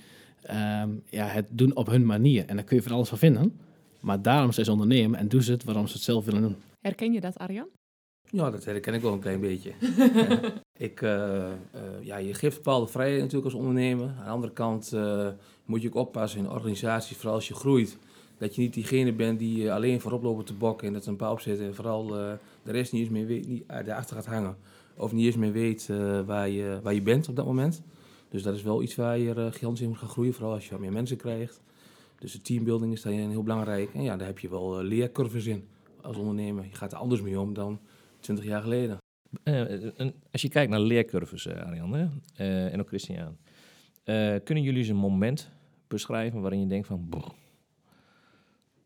um, 0.51 1.03
ja, 1.11 1.27
het 1.27 1.47
doen 1.51 1.77
op 1.77 1.87
hun 1.87 2.07
manier. 2.07 2.47
En 2.47 2.57
daar 2.57 2.65
kun 2.65 2.77
je 2.77 2.83
van 2.83 2.93
alles 2.93 3.09
van 3.09 3.19
vinden. 3.19 3.59
Maar 4.01 4.23
daarom 4.23 4.53
zijn 4.53 4.67
ze 4.67 4.73
ondernemen 4.73 5.19
en 5.19 5.29
doen 5.29 5.43
ze 5.43 5.53
het 5.53 5.65
waarom 5.65 5.87
ze 5.87 5.93
het 5.93 6.03
zelf 6.03 6.25
willen 6.25 6.43
doen. 6.43 6.57
Herken 6.81 7.13
je 7.13 7.21
dat, 7.21 7.39
Arjan? 7.39 7.67
Ja, 8.33 8.51
dat 8.51 8.65
herken 8.65 8.95
ik 8.95 9.01
wel 9.01 9.13
een 9.13 9.21
klein 9.21 9.41
beetje. 9.41 9.73
ik, 10.89 11.01
uh, 11.01 11.11
uh, 11.11 11.51
ja, 12.03 12.17
je 12.17 12.35
geeft 12.35 12.57
bepaalde 12.57 12.87
vrijheid 12.87 13.21
natuurlijk 13.21 13.45
als 13.45 13.61
ondernemer. 13.61 14.07
Aan 14.07 14.25
de 14.25 14.31
andere 14.31 14.53
kant 14.53 14.93
uh, 14.95 15.29
moet 15.65 15.83
je 15.83 15.89
ook 15.89 15.95
oppassen 15.95 16.41
in 16.41 16.51
organisaties, 16.51 17.17
vooral 17.17 17.35
als 17.35 17.49
je 17.49 17.55
groeit. 17.55 17.99
Dat 18.39 18.55
je 18.55 18.61
niet 18.61 18.75
diegene 18.75 19.13
bent 19.13 19.39
die 19.39 19.73
alleen 19.73 20.01
voorop 20.01 20.23
loopt 20.23 20.47
te 20.47 20.55
bokken 20.55 20.87
en 20.87 20.93
dat 20.93 21.03
er 21.03 21.09
een 21.09 21.17
paar 21.17 21.31
opzetten 21.31 21.67
en 21.67 21.75
vooral 21.75 22.07
de 22.07 22.39
rest 22.65 22.93
niet 22.93 23.03
eens 23.03 23.11
meer 23.11 23.27
weet, 23.27 23.47
niet, 23.47 23.69
daarachter 23.69 24.17
gaat 24.17 24.27
hangen. 24.27 24.57
Of 24.97 25.13
niet 25.13 25.27
eens 25.27 25.37
meer 25.37 25.53
weet 25.53 25.89
waar, 26.27 26.49
je, 26.49 26.79
waar 26.83 26.95
je 26.95 27.03
bent 27.03 27.29
op 27.29 27.37
dat 27.37 27.47
moment. 27.47 27.83
Dus 28.29 28.43
dat 28.43 28.55
is 28.55 28.63
wel 28.63 28.83
iets 28.83 28.95
waar 28.95 29.19
je 29.19 29.49
gigantisch 29.53 29.81
in 29.81 29.89
moet 29.89 29.99
gaan 29.99 30.09
groeien, 30.09 30.35
vooral 30.35 30.55
als 30.55 30.65
je 30.65 30.71
wat 30.71 30.81
meer 30.81 30.93
mensen 30.93 31.17
krijgt. 31.17 31.61
Dus 32.19 32.33
de 32.33 32.41
teambuilding 32.41 32.93
is 32.93 33.03
daarin 33.03 33.31
heel 33.31 33.43
belangrijk. 33.43 33.95
En 33.95 34.03
ja, 34.03 34.17
daar 34.17 34.27
heb 34.27 34.39
je 34.39 34.49
wel 34.49 34.83
leercurves 34.83 35.47
in 35.47 35.65
als 36.01 36.17
ondernemer. 36.17 36.65
Je 36.65 36.77
gaat 36.77 36.93
er 36.93 36.99
anders 36.99 37.23
mee 37.23 37.41
om 37.41 37.55
dan 37.55 37.81
20 38.21 38.45
jaar 38.45 38.63
geleden. 38.63 38.99
Uh, 39.45 40.11
als 40.31 40.43
je 40.43 40.49
kijkt 40.49 40.71
naar 40.71 40.81
leercurves, 40.81 41.47
uh, 41.47 41.55
Arjan? 41.55 41.95
Uh, 41.95 42.73
en 42.73 42.81
ook 42.81 42.89
Christian. 42.89 43.37
kunnen 44.45 44.65
jullie 44.65 44.79
eens 44.79 44.89
een 44.89 44.97
moment 44.97 45.51
beschrijven 45.89 46.41
waarin 46.41 46.61
je 46.61 46.67
denkt 46.67 46.87
van... 46.87 47.09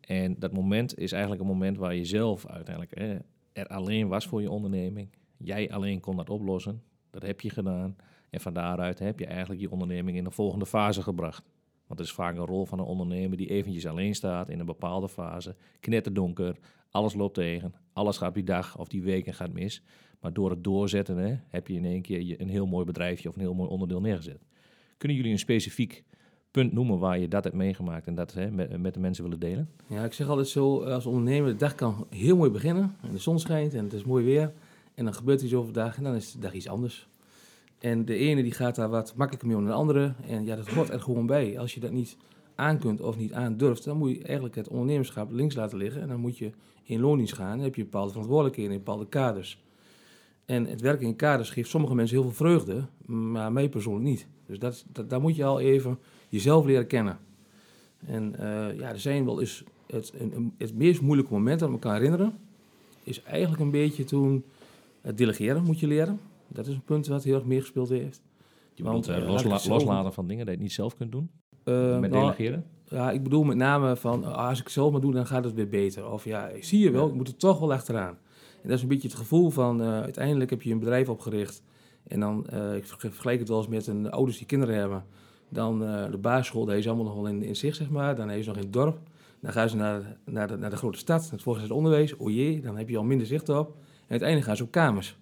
En 0.01 0.39
dat 0.39 0.51
moment 0.51 0.97
is 0.97 1.11
eigenlijk 1.11 1.41
een 1.41 1.47
moment 1.47 1.77
waar 1.77 1.95
je 1.95 2.05
zelf 2.05 2.47
uiteindelijk 2.47 3.23
er 3.53 3.67
alleen 3.67 4.07
was 4.07 4.27
voor 4.27 4.41
je 4.41 4.49
onderneming. 4.49 5.09
Jij 5.37 5.71
alleen 5.71 5.99
kon 5.99 6.15
dat 6.15 6.29
oplossen. 6.29 6.81
Dat 7.09 7.21
heb 7.21 7.41
je 7.41 7.49
gedaan. 7.49 7.95
En 8.29 8.39
van 8.41 8.53
daaruit 8.53 8.99
heb 8.99 9.19
je 9.19 9.25
eigenlijk 9.25 9.61
je 9.61 9.71
onderneming 9.71 10.17
in 10.17 10.23
de 10.23 10.31
volgende 10.31 10.65
fase 10.65 11.01
gebracht. 11.01 11.43
Want 11.87 11.99
het 11.99 12.07
is 12.07 12.15
vaak 12.15 12.37
een 12.37 12.45
rol 12.45 12.65
van 12.65 12.79
een 12.79 12.85
ondernemer 12.85 13.37
die 13.37 13.49
eventjes 13.49 13.87
alleen 13.87 14.15
staat 14.15 14.49
in 14.49 14.59
een 14.59 14.65
bepaalde 14.65 15.09
fase. 15.09 15.55
Knetterdonker, 15.79 16.57
alles 16.89 17.13
loopt 17.13 17.33
tegen, 17.33 17.73
alles 17.93 18.17
gaat 18.17 18.33
die 18.33 18.43
dag 18.43 18.77
of 18.77 18.87
die 18.87 19.03
week 19.03 19.27
en 19.27 19.33
gaat 19.33 19.53
mis. 19.53 19.83
Maar 20.19 20.33
door 20.33 20.49
het 20.49 20.63
doorzetten 20.63 21.17
hè, 21.17 21.35
heb 21.49 21.67
je 21.67 21.73
in 21.73 21.85
één 21.85 22.01
keer 22.01 22.41
een 22.41 22.49
heel 22.49 22.65
mooi 22.65 22.85
bedrijfje 22.85 23.29
of 23.29 23.35
een 23.35 23.41
heel 23.41 23.53
mooi 23.53 23.69
onderdeel 23.69 24.01
neergezet. 24.01 24.45
Kunnen 24.97 25.17
jullie 25.17 25.31
een 25.31 25.39
specifiek 25.39 26.03
punt 26.51 26.73
noemen 26.73 26.99
waar 26.99 27.19
je 27.19 27.27
dat 27.27 27.43
hebt 27.43 27.55
meegemaakt 27.55 28.07
en 28.07 28.15
dat 28.15 28.33
hè, 28.33 28.51
met, 28.51 28.81
met 28.81 28.93
de 28.93 28.99
mensen 28.99 29.23
willen 29.23 29.39
delen? 29.39 29.69
Ja, 29.87 30.03
ik 30.03 30.13
zeg 30.13 30.27
altijd 30.27 30.47
zo, 30.47 30.83
als 30.83 31.05
ondernemer, 31.05 31.51
de 31.51 31.57
dag 31.57 31.75
kan 31.75 32.07
heel 32.09 32.35
mooi 32.35 32.51
beginnen. 32.51 32.95
En 33.01 33.11
de 33.11 33.17
zon 33.17 33.39
schijnt 33.39 33.73
en 33.73 33.83
het 33.83 33.93
is 33.93 34.03
mooi 34.03 34.25
weer. 34.25 34.53
En 34.93 35.03
dan 35.03 35.13
gebeurt 35.13 35.41
iets 35.41 35.53
overdag 35.53 35.97
en 35.97 36.03
dan 36.03 36.15
is 36.15 36.31
de 36.31 36.39
dag 36.39 36.53
iets 36.53 36.67
anders. 36.67 37.07
En 37.79 38.05
de 38.05 38.15
ene 38.15 38.43
die 38.43 38.51
gaat 38.51 38.75
daar 38.75 38.89
wat 38.89 39.13
makkelijker 39.15 39.47
mee 39.47 39.57
om 39.57 39.63
dan 39.63 39.71
de 39.71 39.77
andere. 39.79 40.13
En 40.27 40.45
ja, 40.45 40.55
dat 40.55 40.67
hoort 40.67 40.89
er 40.89 41.01
gewoon 41.01 41.25
bij. 41.25 41.59
Als 41.59 41.73
je 41.73 41.79
dat 41.79 41.91
niet 41.91 42.17
aan 42.55 42.79
kunt 42.79 43.01
of 43.01 43.17
niet 43.17 43.33
aandurft, 43.33 43.83
dan 43.83 43.97
moet 43.97 44.09
je 44.11 44.23
eigenlijk 44.23 44.55
het 44.55 44.67
ondernemerschap 44.67 45.31
links 45.31 45.55
laten 45.55 45.77
liggen. 45.77 46.01
En 46.01 46.07
dan 46.07 46.19
moet 46.19 46.37
je 46.37 46.51
in 46.83 46.99
loondienst 46.99 47.33
gaan. 47.33 47.55
Dan 47.55 47.65
heb 47.65 47.75
je 47.75 47.83
bepaalde 47.83 48.09
verantwoordelijkheden 48.11 48.71
in 48.71 48.77
bepaalde 48.77 49.07
kaders. 49.07 49.63
En 50.45 50.65
het 50.65 50.81
werken 50.81 51.07
in 51.07 51.15
kaders 51.15 51.49
geeft 51.49 51.69
sommige 51.69 51.95
mensen 51.95 52.15
heel 52.17 52.25
veel 52.25 52.35
vreugde, 52.35 52.85
maar 53.05 53.51
mij 53.51 53.69
persoonlijk 53.69 54.05
niet. 54.05 54.27
Dus 54.45 54.59
dat, 54.59 54.85
daar 55.07 55.21
moet 55.21 55.35
je 55.35 55.43
al 55.45 55.59
even 55.59 55.99
jezelf 56.29 56.65
leren 56.65 56.87
kennen. 56.87 57.17
En 58.05 58.35
eh, 58.35 58.77
ja, 58.79 58.89
er 58.89 58.99
zijn 58.99 59.25
wel 59.25 59.39
eens 59.39 59.63
het, 59.87 60.13
een- 60.17 60.53
het 60.57 60.75
meest 60.75 61.01
moeilijke 61.01 61.33
moment 61.33 61.59
dat 61.59 61.67
ik 61.69 61.73
me 61.75 61.79
kan 61.81 61.93
herinneren, 61.93 62.37
is 63.03 63.21
eigenlijk 63.23 63.61
een 63.61 63.71
beetje 63.71 64.03
toen 64.03 64.43
het 65.01 65.17
delegeren 65.17 65.63
moet 65.63 65.79
je 65.79 65.87
leren. 65.87 66.19
Dat 66.47 66.67
is 66.67 66.73
een 66.73 66.83
punt 66.83 67.07
wat 67.07 67.23
heel 67.23 67.35
erg 67.35 67.45
meegespeeld 67.45 67.89
heeft. 67.89 68.21
Je 68.73 68.83
Want, 68.83 69.07
eh, 69.07 69.15
eh, 69.15 69.21
laat 69.21 69.27
ik 69.29 69.33
losla- 69.33 69.53
het 69.53 69.61
zo 69.61 69.69
loslaten 69.73 70.13
van 70.13 70.27
dingen 70.27 70.45
dat 70.45 70.53
je 70.53 70.59
het 70.59 70.61
niet 70.69 70.75
zelf 70.75 70.95
kunt 70.97 71.11
doen? 71.11 71.29
Eh, 71.63 71.99
met 71.99 72.11
nou, 72.11 72.23
delegeren? 72.23 72.65
ja, 72.89 73.11
ik 73.11 73.23
bedoel 73.23 73.43
met 73.43 73.57
name 73.57 73.95
van, 73.95 74.23
als 74.23 74.57
ik 74.57 74.63
het 74.63 74.73
zelf 74.73 74.91
maar 74.91 75.01
doe, 75.01 75.13
dan 75.13 75.25
gaat 75.27 75.43
het 75.43 75.53
weer 75.53 75.69
beter. 75.69 76.11
Of 76.11 76.25
ja, 76.25 76.49
zie 76.59 76.79
je 76.79 76.91
wel, 76.91 77.07
ik 77.07 77.13
moet 77.13 77.27
er 77.27 77.35
toch 77.37 77.59
wel 77.59 77.73
achteraan. 77.73 78.17
En 78.61 78.69
dat 78.69 78.77
is 78.77 78.81
een 78.81 78.87
beetje 78.87 79.07
het 79.07 79.17
gevoel 79.17 79.49
van, 79.49 79.81
uiteindelijk 79.81 80.49
heb 80.49 80.61
je 80.61 80.71
een 80.71 80.79
bedrijf 80.79 81.09
opgericht. 81.09 81.63
En 82.07 82.19
dan, 82.19 82.39
ik 82.75 82.85
verg- 82.85 82.99
vergelijk 82.99 83.39
het 83.39 83.47
wel 83.49 83.57
eens 83.57 83.67
met 83.67 83.87
een 83.87 84.11
ouders 84.11 84.37
die 84.37 84.47
kinderen 84.47 84.75
hebben. 84.75 85.03
Dan 85.49 85.79
de 86.11 86.17
basisschool, 86.21 86.65
daar 86.65 86.77
is 86.77 86.87
allemaal 86.87 87.05
nog 87.05 87.15
wel 87.15 87.27
in, 87.27 87.43
in 87.43 87.55
zich, 87.55 87.75
zeg 87.75 87.89
maar. 87.89 88.15
Dan 88.15 88.29
is 88.31 88.41
ze 88.43 88.47
nog 88.49 88.57
in 88.57 88.63
het 88.63 88.73
dorp. 88.73 88.97
Dan 89.39 89.51
gaan 89.51 89.69
ze 89.69 89.75
naar, 89.75 90.17
naar, 90.25 90.47
de, 90.47 90.55
naar 90.57 90.69
de 90.69 90.75
grote 90.75 90.97
stad, 90.97 91.29
het 91.29 91.41
voortgezet 91.41 91.71
onderwijs. 91.71 92.19
O 92.19 92.29
jee, 92.29 92.61
dan 92.61 92.77
heb 92.77 92.89
je 92.89 92.97
al 92.97 93.03
minder 93.03 93.27
zicht 93.27 93.49
op. 93.49 93.67
En 93.77 94.09
uiteindelijk 94.09 94.47
gaan 94.47 94.57
ze 94.57 94.63
op 94.63 94.71
kamers. 94.71 95.17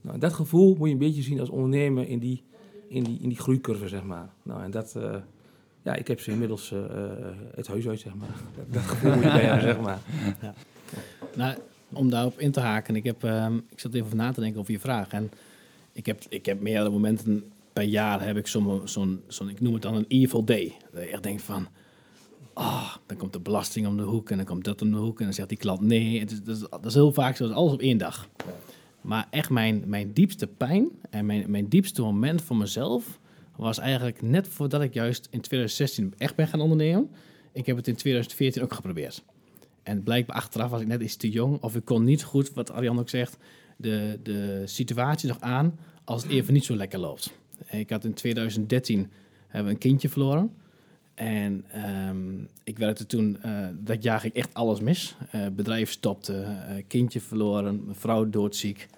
Nou, 0.00 0.18
dat 0.18 0.32
gevoel 0.32 0.74
moet 0.74 0.86
je 0.88 0.92
een 0.92 1.00
beetje 1.00 1.22
zien 1.22 1.40
als 1.40 1.48
ondernemer 1.48 2.08
in 2.08 2.18
die, 2.18 2.42
in 2.88 3.04
die, 3.04 3.18
in 3.20 3.28
die 3.28 3.38
groeicurve, 3.38 3.88
zeg 3.88 4.02
maar. 4.02 4.28
Nou, 4.42 4.62
en 4.62 4.70
dat... 4.70 4.96
eh, 4.96 5.16
ja, 5.82 5.94
ik 5.94 6.08
heb 6.08 6.20
ze 6.20 6.30
inmiddels 6.30 6.72
eh, 6.72 6.84
eh, 6.84 7.26
het 7.54 7.66
huis 7.66 7.88
uit, 7.88 8.00
zeg 8.00 8.14
maar. 8.14 8.28
Dat, 8.70 8.82
gevoel 8.82 9.14
moet 9.14 9.22
je 9.22 9.30
bij 9.30 9.40
hebben, 9.40 9.62
zeg 9.62 9.80
maar. 9.80 9.98
Nou, 11.36 11.58
om 11.92 12.10
daarop 12.10 12.38
in 12.38 12.52
te 12.52 12.60
haken, 12.60 12.96
ik, 12.96 13.04
heb, 13.04 13.24
ehm, 13.24 13.56
ik 13.68 13.80
zat 13.80 13.94
even 13.94 14.16
na 14.16 14.32
te 14.32 14.40
denken 14.40 14.60
over 14.60 14.72
je 14.72 14.78
vraag. 14.78 15.08
En 15.08 15.30
ik 15.92 16.06
heb, 16.06 16.24
ik 16.28 16.46
heb 16.46 16.60
meerdere 16.60 16.90
momenten 16.90 17.44
per 17.72 17.82
jaar 17.82 18.26
heb 18.26 18.36
ik 18.36 18.46
zo'n, 18.46 18.80
zo'n, 18.84 19.22
zo'n, 19.26 19.48
ik 19.48 19.60
noem 19.60 19.72
het 19.72 19.82
dan 19.82 19.94
een 19.94 20.04
evil 20.08 20.44
day. 20.44 20.76
Dat 20.92 21.02
je 21.02 21.08
echt 21.08 21.22
denkt 21.22 21.42
van, 21.42 21.68
ah, 22.52 22.94
dan 23.06 23.16
komt 23.16 23.32
de 23.32 23.40
belasting 23.40 23.86
om 23.86 23.96
de 23.96 24.02
hoek 24.02 24.30
en 24.30 24.36
dan 24.36 24.46
komt 24.46 24.64
dat 24.64 24.82
om 24.82 24.90
de 24.90 24.96
hoek 24.96 25.18
en 25.18 25.24
dan 25.24 25.34
zegt 25.34 25.48
die 25.48 25.58
klant 25.58 25.80
nee. 25.80 26.20
Het 26.20 26.30
is, 26.30 26.42
dat, 26.42 26.56
is, 26.56 26.60
dat 26.70 26.86
is 26.86 26.94
heel 26.94 27.12
vaak 27.12 27.36
zo, 27.36 27.50
alles 27.50 27.72
op 27.72 27.80
één 27.80 27.98
dag. 27.98 28.28
Maar 29.08 29.26
echt 29.30 29.50
mijn, 29.50 29.84
mijn 29.86 30.12
diepste 30.12 30.46
pijn 30.46 30.90
en 31.10 31.26
mijn, 31.26 31.50
mijn 31.50 31.68
diepste 31.68 32.02
moment 32.02 32.42
voor 32.42 32.56
mezelf 32.56 33.20
was 33.56 33.78
eigenlijk 33.78 34.22
net 34.22 34.48
voordat 34.48 34.82
ik 34.82 34.94
juist 34.94 35.28
in 35.30 35.40
2016 35.40 36.14
echt 36.18 36.34
ben 36.34 36.48
gaan 36.48 36.60
ondernemen. 36.60 37.10
Ik 37.52 37.66
heb 37.66 37.76
het 37.76 37.88
in 37.88 37.94
2014 37.94 38.62
ook 38.62 38.72
geprobeerd. 38.72 39.24
En 39.82 40.02
blijkbaar 40.02 40.36
achteraf 40.36 40.70
was 40.70 40.80
ik 40.80 40.86
net 40.86 41.00
iets 41.00 41.16
te 41.16 41.30
jong. 41.30 41.62
Of 41.62 41.76
ik 41.76 41.84
kon 41.84 42.04
niet 42.04 42.22
goed, 42.22 42.52
wat 42.52 42.70
Arjan 42.70 42.98
ook 42.98 43.08
zegt, 43.08 43.36
de, 43.76 44.18
de 44.22 44.62
situatie 44.64 45.28
nog 45.28 45.40
aan 45.40 45.78
als 46.04 46.22
het 46.22 46.32
even 46.32 46.52
niet 46.52 46.64
zo 46.64 46.76
lekker 46.76 46.98
loopt. 46.98 47.32
Ik 47.70 47.90
had 47.90 48.04
in 48.04 48.14
2013 48.14 49.10
hebben 49.46 49.72
een 49.72 49.78
kindje 49.78 50.08
verloren. 50.08 50.52
En 51.14 51.64
ehm, 51.70 52.42
ik 52.64 52.78
werkte 52.78 53.06
toen, 53.06 53.42
eh, 53.42 53.66
dat 53.80 54.02
jaar 54.02 54.20
ging 54.20 54.34
echt 54.34 54.54
alles 54.54 54.80
mis. 54.80 55.16
Eh, 55.30 55.46
bedrijf 55.52 55.90
stopte, 55.90 56.42
eh, 56.42 56.74
kindje 56.86 57.20
verloren, 57.20 57.84
mijn 57.84 57.96
vrouw 57.96 58.30
doodziek. 58.30 58.88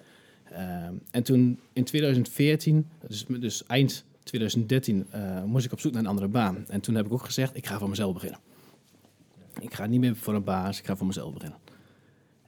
Ehm, 0.51 0.93
en 1.11 1.23
toen 1.23 1.59
in 1.73 1.83
2014, 1.83 2.87
dus, 3.07 3.25
dus 3.25 3.65
eind 3.65 4.05
2013, 4.23 5.07
eh, 5.09 5.43
moest 5.43 5.65
ik 5.65 5.71
op 5.71 5.79
zoek 5.79 5.91
naar 5.91 6.01
een 6.01 6.07
andere 6.07 6.27
baan. 6.27 6.65
En 6.67 6.81
toen 6.81 6.95
heb 6.95 7.05
ik 7.05 7.13
ook 7.13 7.25
gezegd, 7.25 7.55
ik 7.55 7.67
ga 7.67 7.79
voor 7.79 7.89
mezelf 7.89 8.13
beginnen. 8.13 8.39
Ik 9.59 9.73
ga 9.73 9.85
niet 9.85 9.99
meer 9.99 10.15
voor 10.15 10.33
een 10.33 10.43
baas, 10.43 10.79
ik 10.79 10.85
ga 10.85 10.95
voor 10.95 11.07
mezelf 11.07 11.33
beginnen. 11.33 11.59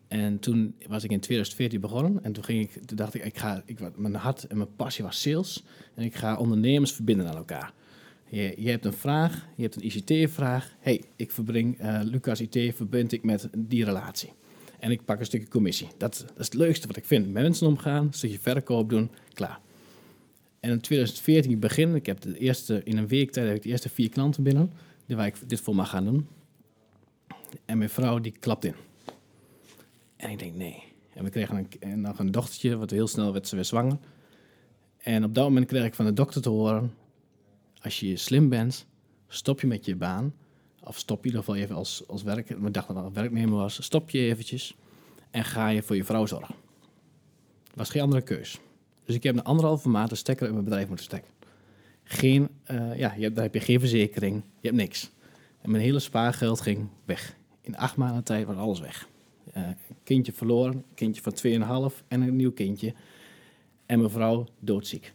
En 0.08 0.40
toen 0.40 0.76
was 0.88 1.04
ik 1.04 1.12
in 1.12 1.20
2014 1.20 1.82
begonnen 1.82 2.24
en 2.24 2.34
toen, 2.34 2.44
ging 2.44 2.62
ik, 2.62 2.98
dacht 2.98 3.14
ik, 3.14 3.26
ik 3.26 3.38
ga, 3.38 3.62
ik, 3.66 3.98
mijn 3.98 4.16
hart 4.16 4.44
en 4.44 4.58
mijn 4.58 4.76
passie 4.76 5.04
was 5.04 5.22
sales 5.22 5.64
en 5.96 6.04
ik 6.04 6.16
ga 6.16 6.38
ondernemers 6.38 6.92
verbinden 6.92 7.28
aan 7.28 7.36
elkaar. 7.36 7.74
Je, 8.30 8.54
je 8.58 8.70
hebt 8.70 8.86
een 8.86 8.94
vraag, 8.94 9.48
je 9.56 9.62
hebt 9.62 9.76
een 9.76 9.86
ICT-vraag. 9.86 10.76
hey, 10.80 11.04
ik 11.16 11.32
verbring 11.32 11.80
eh, 11.80 12.00
Lucas 12.04 12.42
IT, 12.42 12.76
verbind 12.76 13.12
ik 13.12 13.24
met 13.24 13.50
die 13.58 13.86
relatie. 13.86 14.34
En 14.84 14.92
ik 14.92 15.06
pak 15.06 15.20
een 15.20 15.26
stukje 15.26 15.48
commissie. 15.48 15.88
Dat, 15.98 16.24
dat 16.28 16.40
is 16.40 16.46
het 16.46 16.54
leukste 16.54 16.88
wat 16.88 16.96
ik 16.96 17.06
vind. 17.06 17.32
Met 17.32 17.44
mensen 17.44 17.68
omgaan, 17.68 18.06
een 18.06 18.14
stukje 18.14 18.40
verkoop 18.40 18.90
doen, 18.90 19.10
klaar. 19.34 19.60
En 20.60 20.72
in 20.72 20.82
2014 20.82 21.52
ik 21.52 21.60
begin, 21.60 21.96
ik 21.96 22.06
heb 22.06 22.22
de 22.22 22.38
eerste, 22.38 22.82
in 22.84 22.98
een 22.98 23.08
week 23.08 23.32
tijd 23.32 23.48
heb 23.48 23.56
ik 23.56 23.62
de 23.62 23.70
eerste 23.70 23.90
vier 23.90 24.10
klanten 24.10 24.44
binnen, 24.44 24.74
waar 25.08 25.26
ik 25.26 25.36
dit 25.48 25.62
voor 25.62 25.76
mag 25.76 25.90
gaan 25.90 26.06
doen. 26.06 26.28
En 27.66 27.78
mijn 27.78 27.90
vrouw 27.90 28.20
die 28.20 28.34
klapt 28.40 28.66
in. 28.66 28.76
En 30.16 30.30
ik 30.30 30.40
denk, 30.40 30.56
nee. 30.56 30.84
En 31.14 31.24
we 31.24 31.30
kregen 31.30 31.58
een, 31.58 31.68
en 31.80 32.02
nog 32.02 32.20
een 32.20 32.32
dochtertje, 32.32 32.78
wat 32.78 32.90
heel 32.90 33.08
snel 33.08 33.34
werd 33.34 33.48
ze 33.48 33.56
weer 33.56 33.66
zwanger. 33.66 33.98
En 34.98 35.24
op 35.24 35.34
dat 35.34 35.44
moment 35.44 35.66
kreeg 35.66 35.86
ik 35.86 35.94
van 35.94 36.06
de 36.06 36.14
dokter 36.14 36.42
te 36.42 36.50
horen, 36.50 36.94
als 37.82 38.00
je 38.00 38.18
slim 38.18 38.50
bent, 38.50 38.86
stop 39.28 39.62
je 39.62 39.68
met 39.68 39.86
je 39.86 39.96
baan. 39.96 40.34
Of 40.84 40.98
stop 40.98 41.18
je 41.18 41.30
in 41.30 41.36
ieder 41.36 41.40
geval 41.40 41.56
even 41.56 41.76
als, 41.76 42.04
als 42.08 42.24
werk, 42.24 42.50
ik 42.50 42.74
dacht 42.74 42.88
dat 42.88 43.08
ik 43.08 43.14
werknemer 43.14 43.58
was, 43.58 43.84
stop 43.84 44.10
je 44.10 44.20
eventjes 44.20 44.76
en 45.32 45.44
ga 45.44 45.70
je 45.70 45.84
voor 45.84 45.96
je 45.96 46.04
vrouw 46.04 46.26
zorgen. 46.26 46.56
Er 47.64 47.80
was 47.80 47.90
geen 47.90 48.02
andere 48.02 48.22
keus. 48.22 48.60
Dus 49.06 49.16
ik 49.16 49.24
heb 49.24 49.36
een 49.36 49.44
anderhalve 49.44 49.90
maand 49.90 50.12
een 50.12 50.18
stekker 50.18 50.48
in 50.48 50.54
mijn 50.54 50.66
bedrijf 50.66 50.88
moeten 50.88 51.06
stekken. 51.06 51.32
Geen, 52.04 52.50
eh, 52.64 52.98
ja, 52.98 53.14
je 53.16 53.22
hebt, 53.24 53.36
daar 53.36 53.44
heb 53.44 53.54
je 53.54 53.60
geen 53.60 53.80
verzekering, 53.80 54.44
je 54.60 54.68
hebt 54.68 54.80
niks. 54.80 55.12
En 55.62 55.72
mijn 55.72 55.84
hele 55.84 56.00
spaargeld 56.00 56.62
ging 56.62 56.88
weg. 57.06 57.36
In 57.62 57.78
acht 57.78 57.96
maanden 57.96 58.24
tijd 58.24 58.46
was 58.46 58.56
alles 58.56 58.80
weg. 58.80 59.08
Een 59.52 59.76
kindje 60.04 60.34
verloren, 60.34 60.84
kindje 60.96 61.22
van 61.22 61.34
2,5 61.92 62.04
en 62.08 62.22
een 62.22 62.36
nieuw 62.36 62.52
kindje. 62.52 62.94
En 63.86 64.00
mijn 64.00 64.12
vrouw 64.12 64.48
doodziek. 64.60 65.14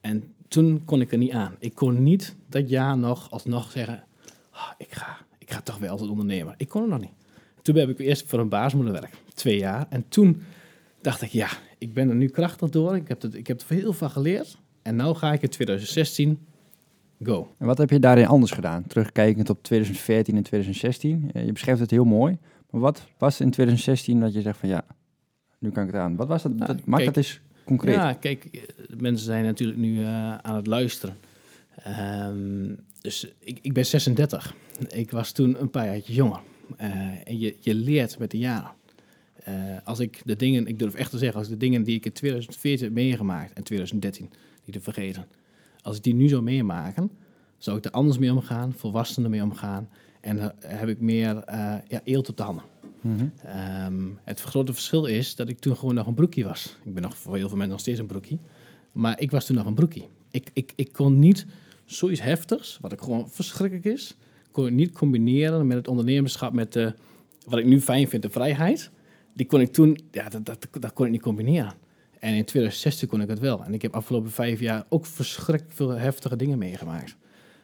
En 0.00 0.34
toen 0.48 0.84
kon 0.84 1.00
ik 1.00 1.12
er 1.12 1.18
niet 1.18 1.32
aan. 1.32 1.56
Ik 1.58 1.74
kon 1.74 2.02
niet 2.02 2.36
dat 2.48 2.68
jaar 2.68 2.98
nog 2.98 3.30
alsnog 3.30 3.70
zeggen... 3.70 4.04
"Ah, 4.52 4.70
ik, 4.78 4.92
ga, 4.92 5.18
ik 5.38 5.50
ga 5.52 5.60
toch 5.60 5.78
weer 5.78 5.90
als 5.90 6.00
ondernemer. 6.00 6.54
Ik 6.56 6.68
kon 6.68 6.80
het 6.80 6.90
nog 6.90 7.00
niet. 7.00 7.12
Toen 7.62 7.76
heb 7.76 7.88
ik 7.88 7.98
eerst 7.98 8.28
voor 8.28 8.38
een 8.38 8.48
baas 8.48 8.74
moeten 8.74 8.92
werken. 8.92 9.18
Twee 9.34 9.58
jaar. 9.58 9.86
En 9.88 10.04
toen 10.08 10.42
dacht 11.00 11.22
ik, 11.22 11.30
ja, 11.30 11.48
ik 11.78 11.94
ben 11.94 12.08
er 12.08 12.14
nu 12.14 12.28
krachtig 12.28 12.68
door. 12.68 12.96
Ik 12.96 13.08
heb, 13.08 13.22
het, 13.22 13.34
ik 13.34 13.46
heb 13.46 13.60
er 13.60 13.74
heel 13.74 13.92
veel 13.92 14.08
geleerd. 14.08 14.58
En 14.82 14.96
nu 14.96 15.14
ga 15.14 15.32
ik 15.32 15.42
in 15.42 15.48
2016 15.48 16.46
go. 17.22 17.54
En 17.58 17.66
wat 17.66 17.78
heb 17.78 17.90
je 17.90 17.98
daarin 17.98 18.26
anders 18.26 18.52
gedaan? 18.52 18.86
Terugkijkend 18.86 19.50
op 19.50 19.62
2014 19.62 20.36
en 20.36 20.42
2016. 20.42 21.30
Eh, 21.32 21.44
Je 21.44 21.52
beschrijft 21.52 21.80
het 21.80 21.90
heel 21.90 22.04
mooi. 22.04 22.38
Maar 22.70 22.80
wat 22.80 23.06
was 23.18 23.40
in 23.40 23.50
2016 23.50 24.20
dat 24.20 24.34
je 24.34 24.40
zegt 24.40 24.58
van 24.58 24.68
ja, 24.68 24.84
nu 25.58 25.70
kan 25.70 25.86
ik 25.86 25.92
het 25.92 26.00
aan. 26.00 26.16
Wat 26.16 26.28
was 26.28 26.42
dat? 26.42 26.54
Nou, 26.54 26.66
dat 26.66 26.84
maak 26.84 27.04
dat 27.04 27.16
eens 27.16 27.40
concreet. 27.64 27.94
Ja, 27.94 28.12
kijk, 28.12 28.44
eh, 28.44 28.60
mensen 28.98 29.26
zijn 29.26 29.44
natuurlijk 29.44 29.78
nu 29.78 30.02
eh, 30.02 30.36
aan 30.36 30.56
het 30.56 30.66
luisteren. 30.66 31.16
Ehm, 31.84 32.74
dus 33.00 33.32
ik, 33.38 33.58
ik 33.62 33.72
ben 33.72 33.86
36. 33.86 34.54
Ik 34.88 35.10
was 35.10 35.32
toen 35.32 35.60
een 35.60 35.70
paar 35.70 35.86
jaar 35.86 35.98
jonger. 35.98 36.40
Eh, 36.76 36.90
en 37.24 37.38
je, 37.38 37.56
je 37.60 37.74
leert 37.74 38.18
met 38.18 38.30
de 38.30 38.38
jaren. 38.38 38.72
Eh, 39.44 39.54
als 39.84 39.98
ik 39.98 40.22
de 40.24 40.36
dingen, 40.36 40.66
ik 40.66 40.78
durf 40.78 40.94
echt 40.94 41.10
te 41.10 41.18
zeggen, 41.18 41.38
als 41.38 41.46
ik 41.46 41.52
de 41.52 41.66
dingen 41.66 41.82
die 41.82 41.96
ik 41.96 42.04
in 42.04 42.12
2014 42.12 42.86
heb 42.86 42.94
meegemaakt 42.94 43.52
en 43.52 43.64
2013, 43.64 44.30
die 44.64 44.74
te 44.74 44.80
vergeten, 44.80 45.26
als 45.80 45.96
ik 45.96 46.02
die 46.02 46.14
nu 46.14 46.28
zou 46.28 46.42
meemaken, 46.42 47.10
zou 47.58 47.78
ik 47.78 47.84
er 47.84 47.90
anders 47.90 48.18
mee 48.18 48.32
omgaan, 48.32 48.72
volwassener 48.72 49.30
mee 49.30 49.42
omgaan. 49.42 49.88
En 50.20 50.36
dan 50.36 50.52
heb 50.58 50.88
ik 50.88 51.00
meer 51.00 51.36
eh 51.36 51.74
ja, 51.88 52.00
eelt 52.04 52.28
op 52.28 52.36
de 52.36 52.42
handen. 52.42 52.64
Mhm. 53.00 53.26
Ehm, 53.44 54.08
het 54.24 54.40
grote 54.40 54.72
verschil 54.72 55.04
is 55.04 55.34
dat 55.34 55.48
ik 55.48 55.58
toen 55.58 55.76
gewoon 55.76 55.94
nog 55.94 56.06
een 56.06 56.14
broekie 56.14 56.44
was. 56.44 56.76
Ik 56.84 56.94
ben 56.94 57.02
nog 57.02 57.16
voor 57.16 57.36
heel 57.36 57.48
veel 57.48 57.56
mensen 57.56 57.72
nog 57.72 57.80
steeds 57.80 57.98
een 57.98 58.06
broekie. 58.06 58.38
Maar 58.92 59.20
ik 59.20 59.30
was 59.30 59.46
toen 59.46 59.56
nog 59.56 59.66
een 59.66 59.74
broekie. 59.74 60.08
Ik, 60.30 60.50
ik, 60.52 60.72
ik 60.76 60.92
kon 60.92 61.18
niet 61.18 61.46
zoiets 61.92 62.20
heftigs, 62.20 62.78
wat 62.80 62.92
ik 62.92 63.00
gewoon 63.00 63.30
verschrikkelijk 63.30 63.86
is, 63.86 64.16
kon 64.50 64.66
ik 64.66 64.72
niet 64.72 64.92
combineren 64.92 65.66
met 65.66 65.76
het 65.76 65.88
ondernemerschap, 65.88 66.52
met 66.52 66.72
de, 66.72 66.94
wat 67.46 67.58
ik 67.58 67.64
nu 67.64 67.80
fijn 67.80 68.08
vind, 68.08 68.22
de 68.22 68.30
vrijheid. 68.30 68.90
Die 69.34 69.46
kon 69.46 69.60
ik 69.60 69.72
toen, 69.72 69.98
ja, 70.10 70.28
dat, 70.28 70.44
dat, 70.46 70.68
dat 70.80 70.92
kon 70.92 71.06
ik 71.06 71.12
niet 71.12 71.22
combineren. 71.22 71.74
En 72.18 72.34
in 72.34 72.44
2016 72.44 73.08
kon 73.08 73.20
ik 73.20 73.28
het 73.28 73.38
wel. 73.38 73.64
En 73.64 73.74
ik 73.74 73.82
heb 73.82 73.94
afgelopen 73.94 74.30
vijf 74.30 74.60
jaar 74.60 74.84
ook 74.88 75.06
verschrikkelijk 75.06 75.76
veel 75.76 75.88
heftige 75.88 76.36
dingen 76.36 76.58
meegemaakt. 76.58 77.16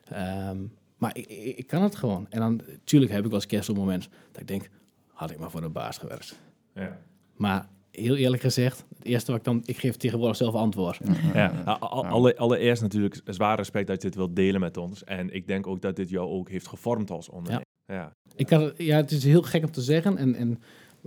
Ehm, 0.04 0.56
Maar 0.96 1.16
ik, 1.16 1.26
ik, 1.26 1.56
ik 1.56 1.66
kan 1.66 1.82
het 1.82 1.96
gewoon. 1.96 2.26
En 2.30 2.40
dan, 2.40 2.60
tuurlijk 2.84 3.12
heb 3.12 3.24
ik 3.24 3.30
wel 3.30 3.42
eens 3.48 3.66
zo'n 3.66 3.76
moment 3.76 4.08
dat 4.32 4.40
ik 4.40 4.48
denk, 4.48 4.68
had 5.06 5.30
ik 5.30 5.38
maar 5.38 5.50
voor 5.50 5.62
een 5.62 5.72
baas 5.72 5.98
gewerkt. 5.98 6.38
Ja. 6.74 6.98
Maar 7.36 7.68
heel 7.98 8.16
eerlijk 8.16 8.42
gezegd, 8.42 8.84
het 8.98 9.06
eerste 9.06 9.30
wat 9.30 9.40
ik 9.40 9.46
dan, 9.46 9.62
ik 9.64 9.76
geef 9.78 9.96
tegenwoordig 9.96 10.36
zelf 10.36 10.54
antwoord. 10.54 10.98
Ja, 11.34 11.48
alle, 11.80 12.36
allereerst 12.36 12.82
natuurlijk 12.82 13.20
zwaar 13.24 13.56
respect 13.56 13.86
dat 13.86 14.02
je 14.02 14.08
dit 14.08 14.16
wilt 14.16 14.36
delen 14.36 14.60
met 14.60 14.76
ons. 14.76 15.04
En 15.04 15.34
ik 15.34 15.46
denk 15.46 15.66
ook 15.66 15.82
dat 15.82 15.96
dit 15.96 16.10
jou 16.10 16.28
ook 16.28 16.48
heeft 16.50 16.66
gevormd 16.66 17.10
als 17.10 17.28
ondernemer. 17.28 17.64
Ja. 17.86 18.12
Ik 18.36 18.46
kan, 18.46 18.62
het- 18.62 18.74
ja, 18.76 18.96
het 18.96 19.10
is 19.10 19.24
heel 19.24 19.42
gek 19.42 19.64
om 19.64 19.70
te 19.70 19.80
zeggen 19.82 20.16
en, 20.16 20.34
en 20.34 20.58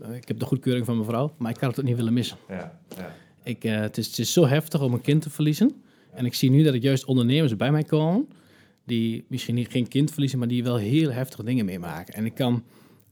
eh, 0.02 0.16
ik 0.16 0.28
heb 0.28 0.40
de 0.40 0.46
goedkeuring 0.46 0.86
van 0.86 0.96
mijn 0.96 1.08
vrouw, 1.08 1.34
maar 1.38 1.52
ik 1.52 1.58
kan 1.58 1.70
het 1.70 1.80
ook 1.80 1.86
niet 1.86 1.96
willen 1.96 2.14
missen. 2.14 2.38
Ja. 2.50 2.80
Ja. 2.98 3.14
Ik, 3.44 3.64
eh, 3.64 3.80
het, 3.80 3.98
is, 3.98 4.08
het 4.08 4.20
is 4.20 4.34
zo 4.34 4.46
heftig 4.46 4.82
om 4.82 4.94
een 4.94 5.02
kind 5.02 5.22
te 5.22 5.30
verliezen. 5.30 5.82
En 6.14 6.26
ik 6.26 6.34
zie 6.34 6.50
nu 6.52 6.64
dat 6.64 6.74
er 6.74 6.80
juist 6.80 7.06
ondernemers 7.06 7.56
bij 7.56 7.72
mij 7.72 7.84
komen, 7.84 8.28
die 8.86 9.26
misschien 9.28 9.56
niet, 9.56 9.72
geen 9.72 9.88
kind 9.88 10.12
verliezen, 10.12 10.40
maar 10.40 10.48
die 10.48 10.64
wel 10.64 10.76
heel 10.76 11.12
heftige 11.12 11.44
dingen 11.44 11.66
meemaken. 11.66 12.14
En 12.14 12.26
ik 12.26 12.34
kan 12.34 12.64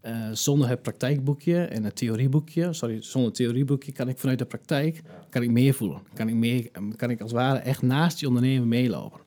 eh, 0.02 0.30
zonder 0.32 0.70
het 0.70 0.82
praktijkboekje 0.82 1.66
en 1.66 1.84
het 1.84 1.96
theorieboekje, 1.96 2.74
sorry, 2.74 3.02
zonder 3.02 3.30
het 3.30 3.40
theorieboekje, 3.40 3.92
kan 3.92 4.10
ik 4.10 4.18
vanuit 4.18 4.40
de 4.40 4.46
praktijk 4.46 5.02
kan 5.30 5.42
ik 5.42 5.52
meer 5.52 5.74
voelen. 5.74 6.02
Kan 6.14 6.28
ik, 6.28 6.36
meer, 6.36 6.72
kan 6.96 7.10
ik 7.10 7.22
als 7.22 7.32
het 7.32 7.40
ware 7.40 7.60
echt 7.60 7.82
naast 7.82 8.20
die 8.20 8.28
ondernemer 8.28 8.68
meelopen. 8.68 9.20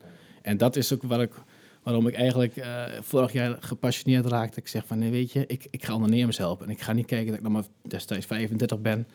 En 0.43 0.57
dat 0.57 0.77
is 0.77 0.93
ook 0.93 1.03
waar 1.03 1.21
ik, 1.21 1.35
waarom 1.83 2.07
ik 2.07 2.15
eigenlijk 2.15 2.57
eh, 2.57 2.85
vorig 3.01 3.33
jaar 3.33 3.57
gepassioneerd 3.61 4.27
raakte. 4.27 4.61
Ik 4.61 4.69
zeg 4.69 4.87
van, 4.87 4.99
nee, 4.99 5.11
weet 5.11 5.33
je, 5.33 5.47
ik, 5.47 5.67
ik 5.71 5.85
ga 5.85 5.95
ondernemers 5.95 6.39
helpen. 6.39 6.67
En 6.67 6.73
ik 6.73 6.81
ga 6.81 6.93
niet 6.93 7.07
kijken 7.07 7.27
dat 7.27 7.37
ik 7.37 7.43
nog 7.43 7.53
maar 7.53 7.65
destijds 7.83 8.27
35 8.27 8.81
ben. 8.81 9.07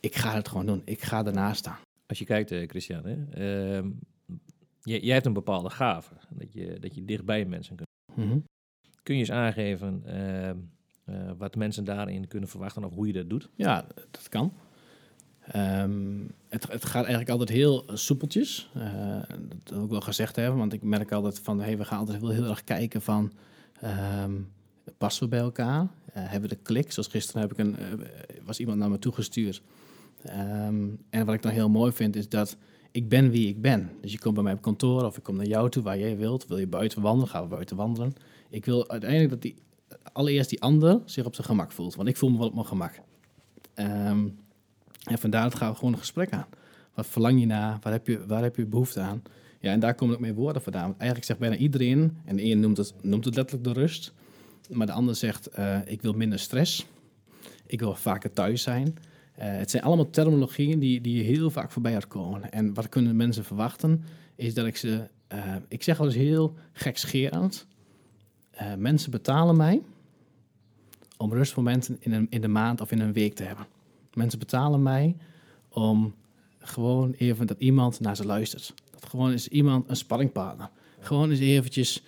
Ik 0.00 0.14
ga 0.14 0.34
het 0.34 0.48
gewoon 0.48 0.66
doen. 0.66 0.82
Ik 0.84 1.02
ga 1.02 1.24
ernaast 1.24 1.58
staan. 1.58 1.78
Als 2.06 2.18
je 2.18 2.24
kijkt, 2.24 2.50
eh, 2.50 2.68
Christian, 2.68 3.04
hè, 3.04 3.14
ehm, 3.30 3.90
jij, 4.82 5.00
jij 5.00 5.14
hebt 5.14 5.26
een 5.26 5.32
bepaalde 5.32 5.70
gave. 5.70 6.14
Dat 6.30 6.52
je, 6.52 6.78
dat 6.80 6.94
je 6.94 7.04
dichtbij 7.04 7.44
mensen 7.44 7.76
kunt. 7.76 7.88
Mhm. 8.14 8.38
Kun 9.02 9.14
je 9.14 9.20
eens 9.20 9.30
aangeven 9.30 10.02
ehm, 10.04 10.18
eh, 10.18 10.50
wat 11.38 11.56
mensen 11.56 11.84
daarin 11.84 12.28
kunnen 12.28 12.48
verwachten 12.48 12.84
of 12.84 12.94
hoe 12.94 13.06
je 13.06 13.12
dat 13.12 13.30
doet? 13.30 13.48
Ja, 13.54 13.86
dat 14.10 14.28
kan. 14.28 14.52
Ehm, 15.46 16.18
het, 16.48 16.72
het 16.72 16.84
gaat 16.84 16.94
eigenlijk 16.94 17.30
altijd 17.30 17.48
heel 17.48 17.84
soepeltjes. 17.92 18.70
Eh, 18.74 19.22
dat 19.62 19.74
wil 19.74 19.84
ik 19.84 19.90
wel 19.90 20.00
gezegd 20.00 20.36
hebben, 20.36 20.58
want 20.58 20.72
ik 20.72 20.82
merk 20.82 21.12
altijd 21.12 21.38
van... 21.38 21.60
Hey, 21.60 21.78
we 21.78 21.84
gaan 21.84 21.98
altijd 21.98 22.20
wel 22.20 22.30
heel 22.30 22.48
erg 22.48 22.64
kijken 22.64 23.02
van... 23.02 23.32
ehm, 23.80 24.32
passen 24.98 25.22
we 25.24 25.28
bij 25.28 25.38
elkaar? 25.38 25.80
Eh, 26.12 26.22
hebben 26.22 26.48
we 26.50 26.56
de 26.56 26.62
klik? 26.62 26.92
Zoals 26.92 27.08
gisteren 27.08 27.40
heb 27.40 27.52
ik 27.52 27.58
een, 27.58 27.76
eh, 27.78 27.86
was 28.44 28.58
iemand 28.58 28.78
naar 28.78 28.90
me 28.90 28.98
toegestuurd. 28.98 29.62
Ehm, 30.22 30.88
en 31.10 31.26
wat 31.26 31.34
ik 31.34 31.42
dan 31.42 31.52
heel 31.52 31.68
mooi 31.68 31.92
vind, 31.92 32.16
is 32.16 32.28
dat 32.28 32.56
ik 32.90 33.08
ben 33.08 33.30
wie 33.30 33.48
ik 33.48 33.60
ben. 33.60 33.90
Dus 34.00 34.12
je 34.12 34.18
komt 34.18 34.34
bij 34.34 34.42
mij 34.42 34.52
op 34.52 34.62
kantoor 34.62 35.04
of 35.04 35.16
ik 35.16 35.22
kom 35.22 35.36
naar 35.36 35.46
jou 35.46 35.70
toe 35.70 35.82
waar 35.82 35.98
jij 35.98 36.16
wilt. 36.16 36.46
Wil 36.46 36.58
je 36.58 36.66
buiten 36.66 37.02
wandelen? 37.02 37.28
Gaan 37.28 37.42
we 37.42 37.48
buiten 37.48 37.76
wandelen. 37.76 38.14
Ik 38.50 38.64
wil 38.64 38.88
uiteindelijk 38.88 39.30
dat 39.30 39.42
die, 39.42 39.56
allereerst 40.12 40.50
die 40.50 40.62
ander 40.62 41.00
zich 41.04 41.24
op 41.24 41.34
zijn 41.34 41.46
gemak 41.46 41.72
voelt. 41.72 41.94
Want 41.94 42.08
ik 42.08 42.16
voel 42.16 42.30
me 42.30 42.38
wel 42.38 42.46
op 42.46 42.54
mijn 42.54 42.66
gemak. 42.66 43.00
Ehm, 43.74 44.28
en 45.04 45.18
vandaar 45.18 45.50
gaan 45.50 45.70
we 45.70 45.76
gewoon 45.76 45.92
een 45.92 45.98
gesprek 45.98 46.32
aan. 46.32 46.46
Wat 46.94 47.06
verlang 47.06 47.40
je 47.40 47.46
naar? 47.46 47.78
Waar 47.82 47.92
heb 47.92 48.06
je, 48.06 48.26
waar 48.26 48.42
heb 48.42 48.56
je 48.56 48.66
behoefte 48.66 49.00
aan? 49.00 49.22
Ja, 49.60 49.72
en 49.72 49.80
daar 49.80 49.94
komen 49.94 50.14
ook 50.14 50.20
meer 50.20 50.34
woorden 50.34 50.62
vandaan. 50.62 50.90
Eigenlijk 50.90 51.24
zegt 51.24 51.38
bijna 51.38 51.56
iedereen, 51.56 52.16
en 52.24 52.36
de 52.36 52.44
een 52.44 52.60
noemt 52.60 52.76
het, 52.76 52.94
noemt 53.02 53.24
het 53.24 53.36
letterlijk 53.36 53.74
de 53.74 53.80
rust. 53.80 54.12
Maar 54.70 54.86
de 54.86 54.92
ander 54.92 55.14
zegt, 55.14 55.46
eh, 55.46 55.78
ik 55.84 56.02
wil 56.02 56.12
minder 56.12 56.38
stress. 56.38 56.86
Ik 57.66 57.80
wil 57.80 57.94
vaker 57.94 58.32
thuis 58.32 58.62
zijn. 58.62 58.96
Eh, 59.34 59.56
het 59.56 59.70
zijn 59.70 59.82
allemaal 59.82 60.10
terminologieën 60.10 60.78
die, 60.78 61.00
die 61.00 61.22
heel 61.22 61.50
vaak 61.50 61.70
voorbij 61.70 61.94
uitkomen. 61.94 62.52
En 62.52 62.74
wat 62.74 62.88
kunnen 62.88 63.16
mensen 63.16 63.44
verwachten, 63.44 64.04
is 64.34 64.54
dat 64.54 64.66
ik 64.66 64.76
ze... 64.76 65.08
eh, 65.26 65.54
ik 65.68 65.82
zeg 65.82 65.96
wel 65.98 66.06
eens 66.06 66.16
heel 66.16 66.54
gekscherend. 66.72 67.66
Eh 68.54 68.74
mensen 68.74 69.10
betalen 69.10 69.56
mij 69.56 69.82
om 71.16 71.32
rustmomenten 71.32 71.96
in, 72.00 72.12
een, 72.12 72.26
in 72.30 72.40
de 72.40 72.48
maand 72.48 72.80
of 72.80 72.90
in 72.90 73.00
een 73.00 73.12
week 73.12 73.34
te 73.34 73.42
hebben. 73.42 73.66
Mensen 74.14 74.38
betalen 74.38 74.82
mij 74.82 75.16
om 75.68 76.14
gewoon 76.58 77.12
even 77.12 77.46
dat 77.46 77.58
iemand 77.58 78.00
naar 78.00 78.16
ze 78.16 78.26
luistert. 78.26 78.74
Dat 78.90 79.06
gewoon 79.08 79.32
is 79.32 79.48
iemand 79.48 79.88
een 79.88 79.96
sparringpartner. 79.96 80.70
Gewoon 81.00 81.30
eens 81.30 81.40
eventjes 81.40 82.04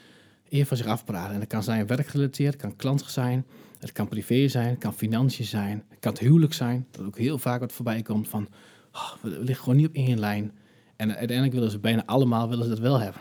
even 0.49 0.67
van 0.67 0.77
zich 0.77 0.87
afpraten. 0.87 1.33
En 1.33 1.39
dat 1.39 1.49
kan 1.49 1.63
zijn 1.63 1.87
werkgerelateerd, 1.87 2.53
het 2.53 2.63
kan 2.63 2.77
klant 2.77 3.05
zijn, 3.07 3.45
het 3.79 3.93
kan 3.93 4.09
privé 4.09 4.49
zijn, 4.49 4.69
het 4.69 4.79
kan 4.79 4.95
financiën 4.95 5.45
zijn, 5.45 5.85
het 5.89 5.99
kan 5.99 6.17
huwelijk 6.19 6.53
zijn. 6.53 6.87
Dat 6.91 7.07
ook 7.07 7.19
heel 7.19 7.39
vaak 7.39 7.61
wat 7.61 7.73
voorbij 7.73 8.03
komt 8.03 8.29
van, 8.29 8.49
oh, 8.93 9.13
we 9.23 9.29
liggen 9.29 9.65
gewoon 9.65 9.77
niet 9.77 9.89
op 9.89 9.95
één 9.95 10.19
lijn. 10.19 10.53
En 10.97 11.17
uiteindelijk 11.17 11.57
willen 11.57 11.71
ze 11.71 11.79
bijna 11.79 12.03
allemaal 12.07 12.49
willen 12.49 12.65
ze 12.65 12.71
dat 12.71 12.79
wel 12.79 13.01
hebben. 13.01 13.21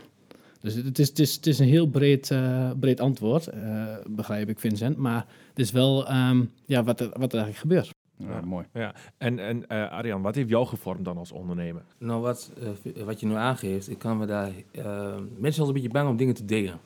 Dus 0.65 0.73
het 0.73 0.99
is, 0.99 1.07
het 1.07 1.19
is, 1.19 1.35
het 1.35 1.47
is 1.47 1.59
een 1.59 1.67
heel 1.67 1.87
breed, 1.87 2.31
eh, 2.31 2.71
breed 2.79 2.99
antwoord, 2.99 3.47
eh, 3.47 3.95
begrijp 4.07 4.49
ik 4.49 4.59
Vincent. 4.59 4.97
Maar 4.97 5.25
het 5.49 5.59
is 5.59 5.71
wel 5.71 6.07
ehm, 6.07 6.45
ja, 6.65 6.83
wat, 6.83 6.99
er, 6.99 7.09
wat 7.09 7.33
er 7.33 7.39
eigenlijk 7.39 7.57
gebeurt. 7.57 7.93
Ja, 8.17 8.41
mooi. 8.41 8.65
En, 9.17 9.39
en 9.39 9.67
eh, 9.67 9.91
Arjan, 9.91 10.21
wat 10.21 10.35
heeft 10.35 10.49
jou 10.49 10.67
gevormd 10.67 11.05
dan 11.05 11.17
als 11.17 11.31
ondernemer? 11.31 11.83
Nou, 11.97 12.21
wat, 12.21 12.51
eh, 12.59 13.03
wat 13.03 13.19
je 13.19 13.25
nu 13.25 13.33
aangeeft, 13.33 13.89
ik 13.89 13.97
kan 13.97 14.17
me 14.17 14.25
daar... 14.25 14.51
mensen 14.51 14.73
zijn 14.73 15.43
altijd 15.43 15.67
een 15.67 15.73
beetje 15.73 15.89
bang 15.89 16.09
om 16.09 16.17
dingen 16.17 16.33
te 16.33 16.45
delen. 16.45 16.79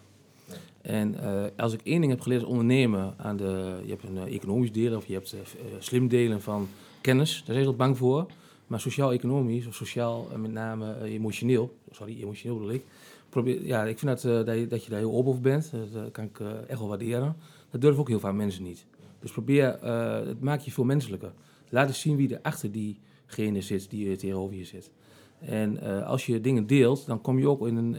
En 0.81 1.19
eh, 1.19 1.43
als 1.57 1.73
ik 1.73 1.81
één 1.83 1.99
ding 1.99 2.11
heb 2.11 2.21
geleerd 2.21 2.41
als 2.41 2.51
ondernemer, 2.51 3.13
aan 3.17 3.37
de, 3.37 3.79
je 3.83 3.89
hebt 3.89 4.03
een 4.03 4.17
economisch 4.17 4.71
delen 4.71 4.97
of 4.97 5.05
je 5.07 5.13
hebt 5.13 5.35
slim 5.79 6.07
delen 6.07 6.41
van 6.41 6.67
kennis, 7.01 7.35
daar 7.35 7.55
zijn 7.55 7.59
ze 7.59 7.69
altijd 7.69 7.77
bang 7.77 7.97
voor. 7.97 8.25
Maar 8.67 8.79
sociaal-economisch 8.79 9.67
of 9.67 9.75
sociaal 9.75 10.27
met 10.37 10.51
name 10.51 11.03
emotioneel, 11.03 11.75
sorry, 11.91 12.21
emotioneel 12.21 12.57
bedoel 12.57 12.73
ik. 12.73 12.83
Probeer, 13.29 13.65
ja, 13.65 13.83
ik 13.83 13.99
vind 13.99 14.11
dat, 14.11 14.25
eh, 14.25 14.45
dat, 14.45 14.57
je, 14.57 14.67
dat 14.67 14.83
je 14.83 14.89
daar 14.89 14.99
heel 14.99 15.13
open 15.13 15.29
over 15.29 15.41
bent, 15.41 15.71
dat 15.71 16.03
eh, 16.03 16.11
kan 16.11 16.23
ik 16.23 16.39
eh, 16.39 16.47
echt 16.67 16.79
wel 16.79 16.87
waarderen. 16.87 17.35
Dat 17.69 17.81
durven 17.81 17.99
ook 17.99 18.07
heel 18.07 18.19
vaak 18.19 18.33
mensen 18.33 18.63
niet. 18.63 18.85
Dus 19.19 19.31
probeer, 19.31 19.83
het 20.27 20.41
maakt 20.41 20.65
je 20.65 20.71
veel 20.71 20.83
menselijker. 20.83 21.31
Laat 21.69 21.87
eens 21.87 21.99
zien 21.99 22.15
wie 22.15 22.33
er 22.33 22.41
achter 22.41 22.71
diegene 22.71 23.61
zit 23.61 23.89
die 23.89 24.15
tegenover 24.15 24.55
je 24.55 24.65
zit. 24.65 24.91
En 25.39 25.81
als 26.05 26.25
je 26.25 26.41
dingen 26.41 26.67
deelt, 26.67 27.05
dan 27.05 27.21
kom 27.21 27.39
je 27.39 27.49
ook 27.49 27.67
in 27.67 27.75
een, 27.75 27.95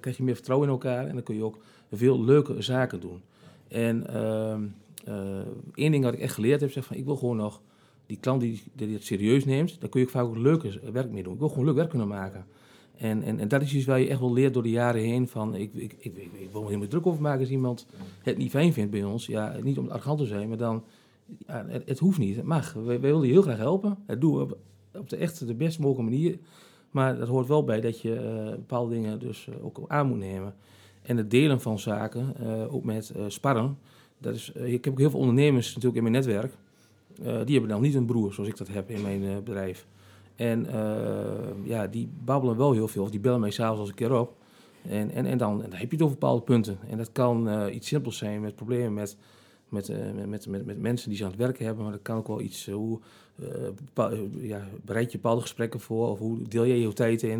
krijg 0.00 0.16
je 0.16 0.22
meer 0.22 0.34
vertrouwen 0.34 0.68
in 0.68 0.74
elkaar 0.74 1.06
en 1.06 1.14
dan 1.14 1.22
kun 1.22 1.34
je 1.34 1.44
ook 1.44 1.58
veel 1.92 2.24
leuke 2.24 2.62
zaken 2.62 3.00
doen. 3.00 3.20
En 3.68 4.06
ehm, 4.06 4.62
eh, 5.04 5.38
één 5.74 5.90
ding 5.90 6.04
wat 6.04 6.14
ik 6.14 6.20
echt 6.20 6.34
geleerd 6.34 6.60
heb, 6.60 6.70
zeg 6.70 6.84
van 6.84 6.96
ik 6.96 7.04
wil 7.04 7.16
gewoon 7.16 7.36
nog 7.36 7.60
die 8.06 8.18
klant 8.20 8.40
die, 8.40 8.62
die 8.74 8.94
het 8.94 9.04
serieus 9.04 9.44
neemt, 9.44 9.80
daar 9.80 9.88
kun 9.88 10.00
je 10.00 10.06
ook 10.06 10.12
vaak 10.12 10.24
ook 10.24 10.36
leuke 10.36 10.80
werk 10.92 11.10
mee 11.10 11.22
doen. 11.22 11.32
Ik 11.32 11.38
wil 11.38 11.48
gewoon 11.48 11.64
leuk 11.64 11.74
werk 11.74 11.88
kunnen 11.88 12.08
maken. 12.08 12.46
En, 12.96 13.22
en, 13.22 13.38
en 13.38 13.48
dat 13.48 13.62
is 13.62 13.74
iets 13.74 13.86
waar 13.86 14.00
je 14.00 14.08
echt 14.08 14.20
wel 14.20 14.32
leert 14.32 14.54
door 14.54 14.62
de 14.62 14.70
jaren 14.70 15.00
heen 15.00 15.28
van 15.28 15.54
ik, 15.54 15.74
ik, 15.74 15.92
ik, 15.98 16.16
ik, 16.16 16.32
ik 16.32 16.48
wil 16.52 16.60
me 16.60 16.66
helemaal 16.66 16.88
druk 16.88 17.06
over 17.06 17.22
maken 17.22 17.40
als 17.40 17.50
iemand 17.50 17.86
het 18.22 18.36
niet 18.36 18.50
fijn 18.50 18.72
vindt 18.72 18.90
bij 18.90 19.04
ons. 19.04 19.26
Ja, 19.26 19.56
niet 19.62 19.78
om 19.78 19.88
arrogant 19.88 20.18
te 20.18 20.26
zijn, 20.26 20.48
maar 20.48 20.56
dan, 20.56 20.84
ja, 21.46 21.66
het, 21.84 21.98
hoeft 21.98 22.18
niet, 22.18 22.36
het 22.36 22.44
mag. 22.44 22.72
Wij, 22.72 23.00
willen 23.00 23.26
je 23.26 23.32
heel 23.32 23.42
graag 23.42 23.56
helpen. 23.56 23.98
Dat 24.06 24.20
doen 24.20 24.36
we 24.36 24.56
op, 24.98 25.08
de 25.08 25.16
echt 25.16 25.46
de 25.46 25.54
best 25.54 25.78
mogelijke 25.78 26.10
manier. 26.10 26.38
Maar 26.90 27.18
dat 27.18 27.28
hoort 27.28 27.46
wel 27.46 27.64
bij 27.64 27.80
dat 27.80 28.00
je 28.00 28.14
eh, 28.14 28.50
bepaalde 28.50 28.94
dingen 28.94 29.18
dus 29.18 29.48
eh, 29.48 29.64
ook 29.64 29.84
aan 29.86 30.06
moet 30.06 30.18
nemen. 30.18 30.54
En 31.02 31.16
het 31.16 31.30
delen 31.30 31.60
van 31.60 31.78
zaken, 31.78 32.34
eh, 32.36 32.74
ook 32.74 32.84
met 32.84 33.12
sparren. 33.26 33.78
Dat 34.18 34.34
is, 34.34 34.52
ik 34.52 34.84
heb 34.84 34.92
ook 34.92 34.98
heel 34.98 35.10
veel 35.10 35.18
ondernemers 35.20 35.66
natuurlijk 35.66 35.96
in 35.96 36.02
mijn 36.02 36.14
netwerk. 36.14 36.52
Die 37.16 37.54
hebben 37.54 37.68
dan 37.68 37.80
niet 37.80 37.94
een 37.94 38.06
broer 38.06 38.32
zoals 38.32 38.48
ik 38.48 38.56
dat 38.56 38.68
heb 38.68 38.90
in 38.90 39.02
mijn 39.02 39.44
bedrijf. 39.44 39.86
En 40.36 40.66
eh, 40.66 41.64
ja, 41.64 41.86
die 41.86 42.08
babbelen 42.24 42.56
wel 42.56 42.72
heel 42.72 42.88
veel. 42.88 43.02
Of 43.02 43.10
die 43.10 43.20
bellen 43.20 43.40
mij 43.40 43.50
s'avonds 43.50 43.80
als 43.80 43.88
een 43.88 43.94
keer 43.94 44.18
op. 44.18 44.36
En, 44.88 45.10
en, 45.10 45.26
en, 45.26 45.38
dan, 45.38 45.60
dan 45.60 45.72
heb 45.72 45.90
je 45.90 45.96
het 45.96 46.02
over 46.02 46.18
bepaalde 46.18 46.42
punten. 46.42 46.78
En 46.88 46.98
dat 46.98 47.12
kan 47.12 47.48
eh, 47.48 47.74
iets 47.74 47.88
simpels 47.88 48.18
zijn 48.18 48.40
met 48.40 48.54
problemen 48.54 48.94
met, 48.94 49.16
met, 49.68 49.88
eh, 49.88 49.98
met, 50.14 50.26
met, 50.26 50.46
met, 50.46 50.66
met 50.66 50.78
mensen 50.78 51.08
die 51.08 51.18
ze 51.18 51.24
aan 51.24 51.30
het 51.30 51.38
werken 51.38 51.64
hebben. 51.64 51.82
Maar 51.82 51.92
dat 51.92 52.02
kan 52.02 52.16
ook 52.16 52.28
wel 52.28 52.40
iets, 52.40 52.70
hoe 52.70 53.00
ja, 54.40 54.68
bereid 54.84 55.12
je 55.12 55.18
bepaalde 55.18 55.40
gesprekken 55.40 55.80
voor? 55.80 56.08
Of 56.08 56.18
hoe 56.18 56.42
deel 56.42 56.66
jij 56.66 56.78
je 56.78 56.92
tijd 56.92 57.22
in? 57.22 57.30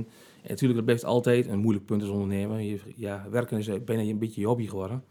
En 0.43 0.49
natuurlijk, 0.49 0.75
dat 0.75 0.85
blijft 0.85 1.05
altijd 1.05 1.47
een 1.47 1.59
moeilijk 1.59 1.87
punt 1.87 2.03
als 2.03 2.11
ondernemer. 2.11 2.61
Je, 2.61 2.79
ja, 2.97 3.27
werken 3.31 3.59
is 3.59 3.85
bijna 3.85 4.03
een 4.03 4.19
beetje 4.19 4.41
je 4.41 4.47
hobby 4.47 4.67
geworden. 4.67 5.05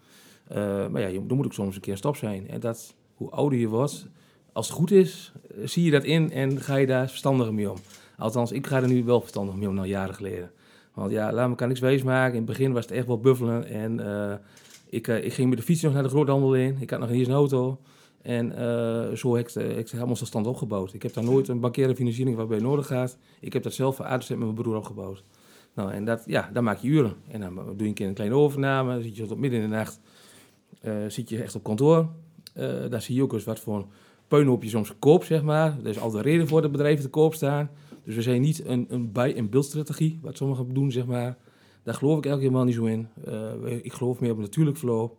Maar 0.91 0.99
ja, 0.99 1.07
je, 1.07 1.21
er 1.29 1.35
moet 1.35 1.45
ook 1.45 1.53
soms 1.53 1.75
een 1.75 1.81
keer 1.81 1.97
stop 1.97 2.15
zijn. 2.15 2.47
En 2.47 2.59
dat, 2.59 2.95
hoe 3.15 3.29
ouder 3.29 3.59
je 3.59 3.67
wordt, 3.67 4.07
als 4.53 4.67
het 4.67 4.75
goed 4.75 4.91
is, 4.91 5.31
eh, 5.47 5.67
zie 5.67 5.83
je 5.83 5.91
dat 5.91 6.03
in 6.03 6.31
en 6.31 6.61
ga 6.61 6.75
je 6.75 6.85
daar 6.85 7.07
verstandiger 7.07 7.53
mee 7.53 7.71
om. 7.71 7.77
Althans, 8.17 8.51
ik 8.51 8.67
ga 8.67 8.81
er 8.81 8.87
nu 8.87 9.03
wel 9.03 9.19
verstandig 9.19 9.55
mee 9.55 9.67
om, 9.67 9.75
nou 9.75 9.87
jaren 9.87 10.15
geleden. 10.15 10.51
Want 10.93 11.11
ja, 11.11 11.33
laat 11.33 11.49
me 11.49 11.55
kan 11.55 11.67
niks 11.67 11.79
wijs 11.79 12.03
maken. 12.03 12.31
In 12.31 12.37
het 12.37 12.45
begin 12.45 12.73
was 12.73 12.83
het 12.85 12.93
echt 12.93 13.07
wel 13.07 13.19
buffelen. 13.19 13.67
En 13.67 13.99
eh, 13.99 14.35
ik, 14.89 15.07
eh, 15.07 15.23
ik 15.25 15.33
ging 15.33 15.49
met 15.49 15.57
de 15.57 15.63
fiets 15.63 15.81
nog 15.81 15.93
naar 15.93 16.03
de 16.03 16.09
groothandel 16.09 16.55
in. 16.55 16.77
Ik 16.79 16.89
had 16.89 16.99
nog 16.99 17.09
eens 17.09 17.27
een 17.27 17.33
auto. 17.33 17.79
En 18.21 18.51
zo 19.17 19.35
heb 19.35 19.47
ik, 19.47 19.53
het, 19.53 19.93
ik 19.93 20.15
stand 20.25 20.47
opgebouwd. 20.47 20.93
Ik 20.93 21.03
heb 21.03 21.13
daar 21.13 21.23
nooit 21.23 21.47
een 21.47 21.59
bankaire 21.59 21.95
financiering 21.95 22.37
waarbij 22.37 22.59
nodig 22.59 22.87
gaat. 22.87 23.17
Ik 23.39 23.53
heb 23.53 23.63
dat 23.63 23.73
zelf 23.73 23.95
van 23.95 24.05
A 24.05 24.17
tot 24.17 24.23
Z 24.23 24.29
met 24.29 24.39
mijn 24.39 24.53
broer 24.53 24.75
opgebouwd. 24.75 25.23
Nou, 25.73 25.91
en 25.91 26.05
dat, 26.05 26.23
ja, 26.25 26.49
dan 26.53 26.63
maak 26.63 26.77
je 26.77 26.87
uren. 26.87 27.13
En 27.27 27.39
dan 27.39 27.55
doe 27.55 27.75
je 27.77 27.83
een 27.83 27.93
keer 27.93 28.07
een 28.07 28.13
kleine 28.13 28.35
overname. 28.35 28.93
Dan 28.93 29.01
zit 29.01 29.15
je 29.15 29.25
tot 29.25 29.37
midden 29.37 29.61
in 29.61 29.69
de 29.69 29.75
nacht 29.75 29.99
zit 31.07 31.29
je 31.29 31.43
echt 31.43 31.55
op 31.55 31.63
kantoor. 31.63 32.09
Daar 32.89 33.01
zie 33.01 33.15
je 33.15 33.23
ook 33.23 33.33
eens 33.33 33.43
wat 33.43 33.59
voor 33.59 33.85
puinhoop 34.33 34.63
je 34.63 34.69
soms 34.69 34.93
koopt, 34.99 35.25
zeg 35.25 35.43
maar. 35.43 35.77
Er 35.83 35.89
is 35.89 35.99
altijd 35.99 36.25
een 36.25 36.31
reden 36.31 36.47
voor 36.47 36.61
dat 36.61 36.71
bedrijven 36.71 37.03
te 37.03 37.09
koop 37.09 37.33
staan. 37.33 37.69
Dus 38.03 38.15
we 38.15 38.21
zijn 38.21 38.41
niet 38.41 38.65
een, 38.65 38.85
een 38.89 39.11
buy- 39.11 39.33
en 39.35 39.49
build 39.49 39.65
strategie, 39.65 40.19
wat 40.21 40.37
sommigen 40.37 40.73
doen, 40.73 40.91
zeg 40.91 41.05
maar. 41.05 41.37
Daar 41.83 41.93
geloof 41.93 42.17
ik 42.17 42.25
eigenlijk 42.25 42.41
helemaal 42.41 42.63
niet 42.63 42.75
zo 42.75 42.85
in. 42.85 43.07
Eh, 43.25 43.85
ik 43.85 43.93
geloof 43.93 44.19
meer 44.19 44.31
op 44.31 44.37
natuurlijk 44.37 44.77
verloop. 44.77 45.17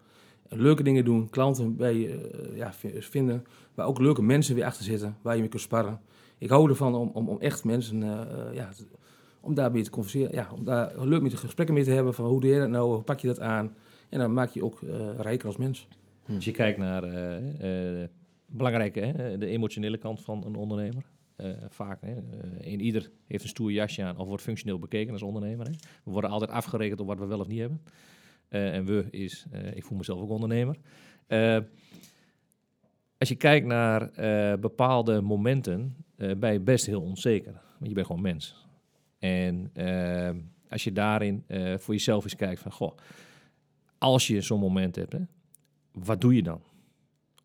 Leuke 0.49 0.83
dingen 0.83 1.05
doen, 1.05 1.31
klanten 1.31 1.77
bij 1.77 1.95
je 1.95 2.09
eh, 2.09 2.57
ja, 2.57 2.73
vinden. 2.99 3.45
Maar 3.75 3.87
ook 3.87 3.99
leuke 3.99 4.23
mensen 4.23 4.55
weer 4.55 4.65
achter 4.65 4.85
zitten, 4.85 5.17
waar 5.23 5.35
je 5.35 5.41
mee 5.41 5.49
kunt 5.49 5.63
sparren. 5.63 6.01
Ik 6.39 6.49
hou 6.49 6.69
ervan 6.69 6.95
om, 6.95 7.11
om, 7.13 7.29
om 7.29 7.41
echt 7.41 7.65
mensen, 7.65 8.03
eh, 8.03 8.55
ja, 8.55 8.71
om 9.41 9.55
daarmee 9.55 9.83
te 9.83 9.91
converseren. 9.91 10.35
Ja, 10.35 10.49
om 10.57 10.65
daar 10.65 10.93
leuk 10.99 11.23
met 11.23 11.31
de 11.31 11.37
gesprekken 11.37 11.75
mee 11.75 11.85
te 11.85 11.91
hebben. 11.91 12.15
Van 12.15 12.27
hoe 12.27 12.41
doe 12.41 12.51
je 12.51 12.59
dat 12.59 12.69
nou, 12.69 12.95
hoe 12.95 13.03
pak 13.03 13.21
je 13.21 13.27
dat 13.27 13.41
aan? 13.41 13.75
En 14.09 14.19
dan 14.19 14.33
maak 14.33 14.51
je 14.51 14.65
ook 14.65 14.83
eh, 14.83 14.97
rijker 15.19 15.47
als 15.47 15.57
mens. 15.57 15.89
Als 16.35 16.45
je 16.45 16.53
kijkt 16.53 16.79
naar 16.79 17.03
eh, 18.55 18.61
eh, 18.61 18.73
belangrijke, 18.91 19.01
hè, 19.01 19.39
de 19.39 19.47
emotionele 19.47 19.99
kant 19.99 20.21
van 20.21 20.45
een 20.45 20.55
ondernemer. 20.55 21.05
Eh, 21.37 21.51
vaak, 21.69 22.01
hè, 22.01 22.13
eh, 22.13 22.73
een 22.73 22.81
ieder 22.81 23.11
heeft 23.27 23.43
een 23.43 23.49
stoer 23.49 23.73
jasje 23.73 24.03
aan 24.03 24.19
of 24.19 24.29
wordt 24.29 24.43
functioneel 24.43 24.79
bekeken 24.79 25.13
als 25.13 25.23
ondernemer. 25.23 25.67
Hè. 25.67 25.73
We 26.05 26.11
worden 26.11 26.31
altijd 26.31 26.51
afgerekend 26.51 27.01
op 27.01 27.07
wat 27.07 27.19
we 27.19 27.27
wel 27.27 27.41
of 27.41 27.49
niet 27.49 27.61
hebben. 27.61 27.83
Eh, 28.49 28.75
en 28.75 28.85
we 28.85 29.07
is, 29.11 29.47
eh, 29.51 29.77
ik 29.77 29.85
voel 29.85 29.99
mezelf 29.99 30.21
ook 30.21 30.31
ondernemer. 30.31 30.77
Eh, 31.27 31.59
als 33.19 33.29
je 33.29 33.35
kijkt 33.35 33.67
naar 33.67 34.11
eh, 34.11 34.59
bepaalde 34.59 35.21
momenten, 35.21 35.97
eh, 36.17 36.37
ben 36.37 36.53
je 36.53 36.61
best 36.61 36.87
heel 36.87 37.03
onzeker. 37.03 37.53
Want 37.53 37.87
je 37.89 37.93
bent 37.95 38.07
gewoon 38.07 38.23
mens. 38.23 38.67
En 39.19 39.71
eh, 39.73 40.31
als 40.69 40.85
je 40.85 40.93
daarin 40.93 41.45
eh, 41.47 41.79
voor 41.79 41.95
jezelf 41.95 42.25
eens 42.25 42.37
kijkt 42.37 42.61
van, 42.61 42.73
goh, 42.73 42.97
als 43.99 44.27
je 44.27 44.41
zo'n 44.41 44.61
moment 44.61 44.97
hebt, 44.97 45.13
hè, 45.13 45.19
wat 45.93 46.21
doe 46.21 46.35
je 46.35 46.43
dan? 46.43 46.61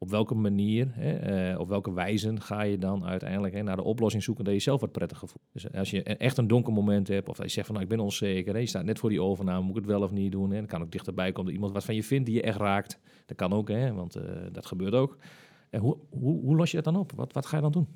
Op 0.01 0.09
welke 0.09 0.35
manier, 0.35 0.87
hè, 0.91 1.11
eh, 1.13 1.59
op 1.59 1.67
welke 1.67 1.93
wijze 1.93 2.41
ga 2.41 2.61
je 2.61 2.77
dan 2.77 3.05
uiteindelijk 3.05 3.53
hè, 3.53 3.63
naar 3.63 3.75
de 3.75 3.83
oplossing 3.83 4.23
zoeken 4.23 4.43
dat 4.43 4.53
je 4.53 4.59
zelf 4.59 4.81
wat 4.81 4.91
prettiger 4.91 5.27
voelt? 5.27 5.45
Dus 5.51 5.71
als 5.73 5.91
je 5.91 6.09
e- 6.09 6.13
echt 6.13 6.37
een 6.37 6.47
donker 6.47 6.73
moment 6.73 7.07
hebt, 7.07 7.29
of 7.29 7.37
dat 7.37 7.45
je 7.45 7.51
zegt 7.51 7.65
van 7.65 7.75
nou, 7.75 7.87
ik 7.87 7.95
ben 7.95 8.03
onzeker, 8.05 8.53
hè, 8.53 8.59
je 8.59 8.65
staat 8.65 8.85
net 8.85 8.99
voor 8.99 9.09
die 9.09 9.21
overname, 9.21 9.61
moet 9.61 9.69
ik 9.69 9.75
het 9.75 9.85
wel 9.85 10.01
of 10.01 10.11
niet 10.11 10.31
doen? 10.31 10.51
Hè? 10.51 10.57
Dan 10.57 10.65
kan 10.65 10.81
ook 10.81 10.91
dichterbij 10.91 11.31
komen 11.31 11.45
dat 11.45 11.53
iemand 11.53 11.73
wat 11.73 11.85
van 11.85 11.95
je 11.95 12.03
vindt 12.03 12.25
die 12.25 12.35
je 12.35 12.41
echt 12.41 12.57
raakt. 12.57 12.99
Dat 13.25 13.37
kan 13.37 13.53
ook, 13.53 13.67
hè, 13.67 13.93
want 13.93 14.15
eh, 14.15 14.23
dat 14.51 14.65
gebeurt 14.65 14.93
ook. 14.93 15.17
En 15.69 15.79
hoe, 15.79 15.97
hoe, 16.09 16.41
hoe 16.41 16.55
los 16.55 16.71
je 16.71 16.81
dat 16.81 16.93
dan 16.93 17.01
op? 17.01 17.11
Wat, 17.11 17.33
wat 17.33 17.45
ga 17.45 17.55
je 17.55 17.61
dan 17.61 17.71
doen? 17.71 17.87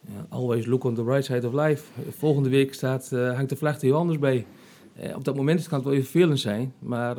Ja, 0.00 0.26
always 0.28 0.66
look 0.66 0.84
on 0.84 0.94
the 0.94 1.04
right 1.04 1.24
side 1.24 1.46
of 1.46 1.52
life. 1.52 2.10
Volgende 2.10 2.48
week 2.48 2.74
staat, 2.74 3.12
eh, 3.12 3.34
hangt 3.34 3.50
de 3.50 3.56
vlag 3.56 3.74
er 3.74 3.82
heel 3.82 3.96
anders 3.96 4.18
bij. 4.18 4.46
Op 5.14 5.24
dat 5.24 5.36
moment 5.36 5.68
kan 5.68 5.78
het 5.78 5.84
wel 5.86 5.96
even 5.96 6.10
vervelend 6.10 6.40
zijn, 6.40 6.74
maar 6.78 7.16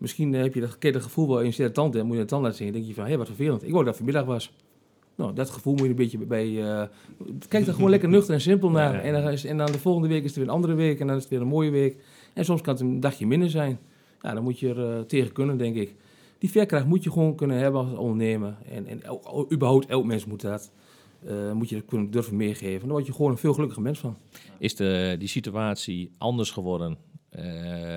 misschien 0.00 0.32
heb 0.32 0.54
je 0.54 0.60
dat, 0.60 0.76
je 0.80 0.92
dat 0.92 1.02
gevoel 1.02 1.28
wel 1.28 1.42
eens 1.42 1.56
je 1.56 1.70
tand 1.70 1.94
hebt, 1.94 2.06
moet 2.06 2.16
je 2.16 2.22
de 2.22 2.28
tand 2.28 2.42
laten 2.42 2.56
zien. 2.56 2.66
Dan 2.66 2.76
denk 2.76 2.86
je 2.86 2.94
van, 2.94 3.06
hé, 3.06 3.16
wat 3.16 3.26
vervelend. 3.26 3.62
Ik 3.62 3.72
wou 3.72 3.84
dat 3.84 3.96
vanmiddag 3.96 4.24
was. 4.24 4.52
Nou, 5.14 5.34
dat 5.34 5.50
gevoel 5.50 5.72
moet 5.72 5.82
je 5.82 5.88
een 5.88 5.96
beetje 5.96 6.18
bij... 6.18 6.62
eh, 6.62 6.88
kijk 7.48 7.66
er 7.66 7.74
gewoon 7.74 7.90
lekker 7.90 8.08
nuchter 8.08 8.34
en 8.34 8.40
simpel 8.40 8.70
naar. 8.70 8.92
Ja. 8.94 9.00
En, 9.00 9.12
dan 9.12 9.32
is, 9.32 9.44
en 9.44 9.56
dan 9.56 9.72
de 9.72 9.78
volgende 9.78 10.08
week 10.08 10.20
is 10.20 10.26
het 10.26 10.36
weer 10.36 10.44
een 10.44 10.50
andere 10.50 10.74
week 10.74 11.00
en 11.00 11.06
dan 11.06 11.16
is 11.16 11.22
het 11.22 11.30
weer 11.30 11.40
een 11.40 11.46
mooie 11.46 11.70
week. 11.70 11.96
En 12.32 12.44
soms 12.44 12.60
kan 12.60 12.72
het 12.72 12.82
een 12.82 13.00
dagje 13.00 13.26
minder 13.26 13.50
zijn. 13.50 13.78
Ja, 14.22 14.34
dan 14.34 14.42
moet 14.42 14.58
je 14.58 14.68
er 14.68 14.96
eh, 14.96 15.00
tegen 15.00 15.32
kunnen, 15.32 15.56
denk 15.56 15.76
ik. 15.76 15.94
Die 16.38 16.50
verkracht 16.50 16.86
moet 16.86 17.04
je 17.04 17.10
gewoon 17.10 17.34
kunnen 17.34 17.56
hebben 17.56 17.80
als 17.80 17.98
ondernemer. 17.98 18.56
En, 18.70 18.86
en 18.86 19.02
überhaupt, 19.52 19.86
elk 19.86 20.04
mens 20.04 20.24
moet 20.24 20.40
dat. 20.40 20.70
Eh, 21.24 21.52
moet 21.52 21.68
je 21.68 21.74
dat 21.74 21.84
kunnen 21.84 22.10
durven 22.10 22.36
meegeven. 22.36 22.80
Dan 22.80 22.90
word 22.90 23.06
je 23.06 23.12
gewoon 23.12 23.30
een 23.30 23.38
veel 23.38 23.52
gelukkiger 23.52 23.82
mens 23.82 23.98
van. 23.98 24.16
Is 24.58 24.76
de, 24.76 25.16
die 25.18 25.28
situatie 25.28 26.10
anders 26.18 26.50
geworden 26.50 26.96
eh, 27.30 27.44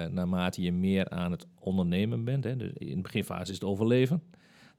naarmate 0.06 0.62
je 0.62 0.72
meer 0.72 1.10
aan 1.10 1.32
het 1.32 1.46
ondernemen 1.60 2.24
bent? 2.24 2.44
Hè? 2.44 2.56
Dus 2.56 2.72
in 2.74 2.96
de 2.96 3.02
beginfase 3.02 3.52
is 3.52 3.60
het 3.60 3.64
overleven. 3.64 4.24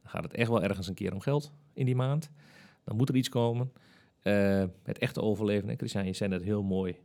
Dan 0.02 0.10
gaat 0.10 0.22
het 0.22 0.34
echt 0.34 0.48
wel 0.48 0.62
ergens 0.62 0.88
een 0.88 0.94
keer 0.94 1.12
om 1.12 1.20
geld 1.20 1.52
in 1.72 1.84
die 1.84 1.96
maand. 1.96 2.30
Dan 2.84 2.96
moet 2.96 3.08
er 3.08 3.16
iets 3.16 3.28
komen. 3.28 3.72
Eh, 4.22 4.64
het 4.82 4.98
echte 4.98 5.20
overleven? 5.20 5.76
Christian, 5.76 6.06
je 6.06 6.12
zei 6.12 6.30
dat 6.30 6.42
heel 6.42 6.62
mooi. 6.62 6.96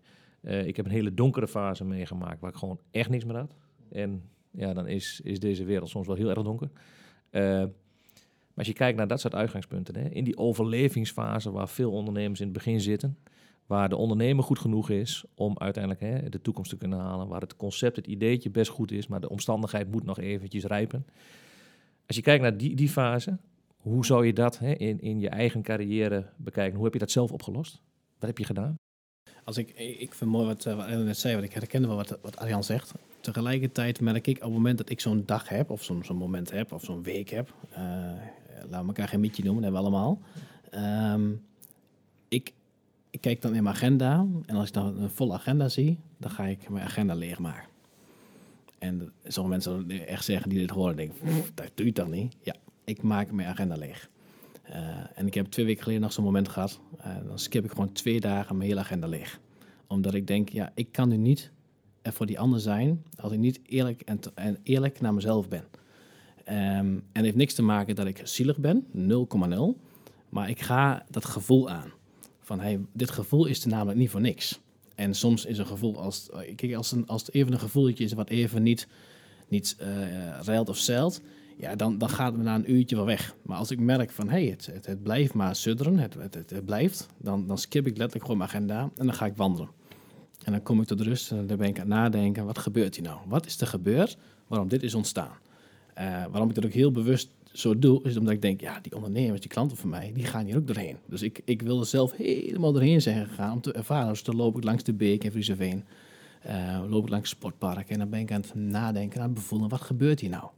Eh, 0.42 0.66
ik 0.66 0.76
heb 0.76 0.86
een 0.86 0.92
hele 0.92 1.14
donkere 1.14 1.48
fase 1.48 1.86
meegemaakt 1.86 2.40
waar 2.40 2.50
ik 2.50 2.58
gewoon 2.58 2.80
echt 2.92 3.10
niks 3.10 3.26
meer 3.26 3.36
had. 3.36 3.56
En 3.92 4.24
ja, 4.52 4.74
dan 4.74 4.88
is, 4.88 5.22
is 5.24 5.40
deze 5.40 5.64
wereld 5.64 5.90
soms 5.90 6.08
wel 6.08 6.16
heel 6.16 6.30
erg 6.30 6.44
donker. 6.44 6.70
Maar 7.32 8.68
als 8.68 8.68
je 8.68 8.74
kijkt 8.74 8.98
naar 8.98 9.08
dat 9.08 9.20
soort 9.20 9.36
uitgangspunten, 9.36 9.96
hè, 9.96 10.10
in 10.10 10.24
die 10.24 10.38
overlevingsfase 10.38 11.52
waar 11.52 11.70
veel 11.70 11.92
ondernemers 11.92 12.40
in 12.40 12.46
het 12.46 12.56
begin 12.56 12.82
zitten, 12.82 13.18
waar 13.70 13.90
de 13.90 13.96
ondernemer 13.96 14.44
goed 14.44 14.60
genoeg 14.60 14.90
is 14.90 15.24
om 15.36 15.58
uiteindelijk 15.58 16.04
hè, 16.04 16.30
de 16.30 16.42
toekomst 16.42 16.70
te 16.70 16.78
kunnen 16.78 17.00
halen, 17.00 17.28
waar 17.28 17.42
het 17.42 17.56
concept, 17.56 17.96
het 17.96 18.08
ideetje 18.08 18.50
best 18.50 18.72
goed 18.72 18.92
is, 18.92 19.08
maar 19.08 19.20
de 19.20 19.30
omstandigheid 19.30 19.92
moet 19.92 20.04
nog 20.04 20.20
eventjes 20.20 20.64
rijpen. 20.64 21.06
Als 22.08 22.16
je 22.16 22.22
kijkt 22.22 22.42
naar 22.42 22.58
die, 22.58 22.76
die 22.76 22.90
fase, 22.90 23.38
hoe 23.78 24.06
zou 24.06 24.26
je 24.26 24.34
dat 24.34 24.60
hè, 24.60 24.72
in, 24.72 25.02
in 25.02 25.20
je 25.20 25.30
eigen 25.30 25.62
carrière 25.62 26.26
bekijken? 26.38 26.76
Hoe 26.76 26.84
heb 26.84 26.94
je 26.94 27.00
dat 27.00 27.12
zelf 27.12 27.32
opgelost? 27.32 27.82
Wat 28.20 28.30
heb 28.30 28.38
je 28.38 28.44
gedaan? 28.44 28.76
Als 29.44 29.58
ik, 29.58 29.70
ik 30.00 30.14
vind 30.14 30.32
mooi 30.32 30.46
wat, 30.46 30.66
eh, 30.66 30.76
wat 30.76 30.88
net 30.88 31.18
zei, 31.18 31.34
want 31.34 31.46
ik 31.46 31.54
herkende 31.54 31.88
wel 31.88 31.96
wat, 31.96 32.18
wat 32.22 32.38
Arjan 32.38 32.64
zegt. 32.64 32.94
Tegelijkertijd 33.20 34.00
merk 34.02 34.28
ik 34.28 34.38
op 34.38 34.44
het 34.44 34.52
moment 34.52 34.78
dat 34.78 34.90
ik 34.90 35.00
zo'n 35.00 35.24
dag 35.26 35.50
heb, 35.50 35.70
of 35.70 35.84
zo'n 35.84 36.04
zo'n 36.04 36.18
moment 36.18 36.52
heb, 36.52 36.72
of 36.72 36.84
zo'n 36.84 37.04
week 37.04 37.30
heb, 37.30 37.54
eh 37.70 37.82
laten 38.56 38.82
we 38.82 38.88
elkaar 38.88 39.08
geen 39.08 39.20
mietje 39.20 39.44
noemen, 39.44 39.64
dat 39.64 39.74
hebben 39.74 39.92
we 39.92 39.98
allemaal. 39.98 40.22
Ehm, 40.70 41.32
ik, 42.28 42.54
ik 43.10 43.22
kijk 43.22 43.42
dan 43.42 43.56
in 43.56 43.64
mijn 43.64 43.76
agenda 43.76 44.26
en 44.46 44.56
als 44.56 44.68
ik 44.68 44.74
dan 44.74 45.02
een 45.02 45.10
volle 45.10 45.34
agenda 45.34 45.70
zie, 45.70 45.98
dan 46.18 46.32
ga 46.32 46.46
ik 46.46 46.70
mijn 46.70 46.86
agenda 46.86 47.14
leegmaken. 47.14 47.68
En 48.78 49.12
sommige 49.24 49.70
mensen 49.70 50.08
echt 50.08 50.26
zeggen 50.26 50.50
die 50.50 50.60
dit 50.60 50.70
horen, 50.70 50.96
denken, 50.96 51.16
"Pff, 51.24 51.52
dat 51.54 51.72
doe 51.76 51.86
je 51.86 51.92
toch 51.92 52.10
niet? 52.10 52.36
Ja, 52.42 52.56
ik 52.84 53.02
maak 53.02 53.32
mijn 53.32 53.48
agenda 53.48 53.76
leeg. 53.76 54.10
Eh, 54.64 54.88
en 55.16 55.28
ik 55.28 55.34
heb 55.34 55.46
twee 55.46 55.66
weken 55.66 55.82
geleden 55.84 56.02
nog 56.02 56.14
zo'n 56.14 56.24
moment 56.24 56.50
gehad. 56.50 56.80
eh, 56.98 57.16
dan 57.28 57.40
skip 57.40 57.64
ik 57.64 57.72
gewoon 57.72 57.92
twee 57.92 58.20
dagen 58.20 58.58
mijn 58.58 58.70
hele 58.70 58.82
agenda 58.82 59.08
leeg. 59.08 59.40
Omdat 59.88 60.14
ik 60.14 60.28
denk, 60.28 60.50
ja, 60.50 60.72
ik 60.76 60.92
kan 60.92 61.10
nu 61.10 61.18
niet 61.18 61.52
er 62.02 62.14
voor 62.14 62.26
die 62.26 62.40
ander 62.40 62.60
zijn 62.60 63.04
als 63.16 63.32
ik 63.32 63.40
niet 63.40 63.60
eerlijk 63.66 64.02
en, 64.02 64.20
en 64.36 64.58
eerlijk 64.64 65.02
naar 65.02 65.14
mezelf 65.14 65.48
ben. 65.48 65.64
Ehm, 66.44 66.98
en 67.12 67.24
heeft 67.24 67.36
niks 67.36 67.54
te 67.54 67.62
maken 67.62 67.96
dat 67.96 68.06
ik 68.08 68.22
zielig 68.24 68.58
ben, 68.58 68.86
0,0. 68.92 69.80
Maar 70.30 70.50
ik 70.50 70.62
ga 70.62 71.06
dat 71.10 71.26
gevoel 71.26 71.70
aan. 71.70 71.92
Van, 72.50 72.60
hey, 72.60 72.80
dit 72.94 73.12
gevoel 73.12 73.46
is 73.46 73.64
er 73.64 73.70
namelijk 73.70 73.98
niet 73.98 74.10
voor 74.10 74.22
niks. 74.22 74.60
En 74.96 75.14
soms 75.14 75.46
is 75.46 75.58
een 75.58 75.66
gevoel, 75.66 76.02
als, 76.02 76.30
kijk, 76.56 76.76
als, 76.76 76.92
een, 76.92 77.08
als 77.08 77.22
het 77.22 77.34
even 77.34 77.54
een 77.54 77.60
gevoeletje 77.60 78.04
is 78.04 78.14
wat 78.14 78.30
even 78.30 78.64
niet, 78.64 78.88
niet 79.48 79.76
eh 79.80 79.88
reilt 80.42 80.70
of 80.70 80.78
zeilt, 80.78 81.22
ja, 81.58 81.76
dan, 81.76 81.98
dan 81.98 82.10
gaat 82.10 82.34
het 82.34 82.42
na 82.42 82.56
een 82.56 82.72
uurtje 82.72 82.96
wel 82.96 83.06
weg. 83.06 83.36
Maar 83.42 83.58
als 83.58 83.72
ik 83.72 83.80
merk 83.80 84.12
van, 84.12 84.30
hey, 84.30 84.46
het, 84.46 84.70
het, 84.86 85.04
blijft 85.04 85.34
maar 85.34 85.56
sudderen, 85.56 85.98
het, 85.98 86.16
het, 86.34 86.66
blijft, 86.66 87.08
dan, 87.18 87.48
dan 87.48 87.58
skip 87.58 87.88
ik 87.88 87.98
letterlijk 87.98 88.22
gewoon 88.24 88.38
mijn 88.38 88.50
agenda 88.50 88.82
en 88.82 89.06
dan 89.06 89.16
ga 89.16 89.26
ik 89.26 89.36
wandelen. 89.36 89.70
En 90.44 90.52
dan 90.52 90.62
kom 90.62 90.82
ik 90.82 90.88
tot 90.88 91.02
rust 91.02 91.32
en 91.32 91.48
dan 91.48 91.58
ben 91.58 91.68
ik 91.68 91.80
aan 91.80 91.80
het 91.80 91.90
nadenken, 91.90 92.46
wat 92.46 92.58
gebeurt 92.58 92.96
hier 92.96 93.04
nou? 93.04 93.20
Wat 93.28 93.46
is 93.46 93.62
er 93.62 93.68
gebeurd 93.68 94.18
waarom 94.48 94.68
dit 94.68 94.84
is 94.84 94.96
ontstaan? 94.96 95.38
Eh, 95.94 96.06
waarom 96.32 96.50
ik 96.50 96.56
dat 96.56 96.66
ook 96.66 96.72
heel 96.72 96.92
bewust 96.92 97.30
zo 97.54 97.80
doe, 97.80 98.04
is 98.04 98.18
omdat 98.18 98.34
ik 98.34 98.42
denk, 98.42 98.62
ja, 98.62 98.80
die 98.82 98.96
ondernemers, 98.96 99.42
die 99.42 99.50
klanten 99.50 99.78
van 99.78 99.90
mij, 99.90 100.12
die 100.14 100.26
gaan 100.26 100.46
hier 100.46 100.58
ook 100.58 100.68
doorheen. 100.68 100.98
Dus 101.06 101.22
ik, 101.22 101.42
ik 101.46 101.62
wil 101.62 101.80
er 101.80 101.86
zelf 101.86 102.12
helemaal 102.12 102.72
doorheen 102.72 103.02
zijn 103.02 103.28
gegaan 103.28 103.52
om 103.52 103.62
te 103.62 103.72
ervaren. 103.72 104.10
Dus 104.10 104.24
dan 104.24 104.36
loop 104.36 104.58
ik 104.58 104.64
langs 104.64 104.84
de 104.84 104.94
beek 104.94 105.24
in 105.24 105.32
Frieseveen, 105.32 105.84
eh 106.42 106.84
loop 106.90 107.04
ik 107.04 107.10
langs 107.10 107.30
het 107.30 107.38
sportpark 107.38 107.90
en 107.90 108.00
dan 108.00 108.10
ben 108.10 108.20
ik 108.20 108.32
aan 108.32 108.42
het 108.42 108.56
nadenken, 108.56 109.20
aan 109.20 109.26
het 109.26 109.36
bevoelen, 109.36 109.70
wat 109.70 109.82
gebeurt 109.82 110.20
hier 110.20 110.30
nou? 110.30 110.50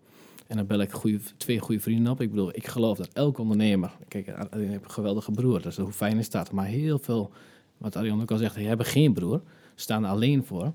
En 0.47 0.57
dan 0.57 0.67
bel 0.67 0.79
ik 0.81 0.91
goeie, 0.91 1.19
twee 1.37 1.59
goede 1.59 1.81
vrienden 1.81 2.11
op. 2.11 2.21
Ik 2.21 2.29
bedoel, 2.29 2.49
ik 2.53 2.67
geloof 2.67 2.97
dat 2.97 3.09
elke 3.13 3.41
ondernemer... 3.41 3.91
Kijk, 4.07 4.27
ik 4.27 4.35
heb 4.51 4.83
een 4.83 4.91
geweldige 4.91 5.31
broer, 5.31 5.61
dus 5.61 5.77
hoe 5.77 5.91
fijn 5.91 6.17
is 6.17 6.29
dat? 6.29 6.51
Maar 6.51 6.65
heel 6.65 6.99
veel, 6.99 7.31
wat 7.77 7.95
Arjan 7.95 8.21
ook 8.21 8.31
al 8.31 8.37
zegt, 8.37 8.55
die 8.55 8.67
hebben 8.67 8.85
geen 8.85 9.13
broer. 9.13 9.41
Staan 9.75 10.05
alleen 10.05 10.43
voor. 10.43 10.73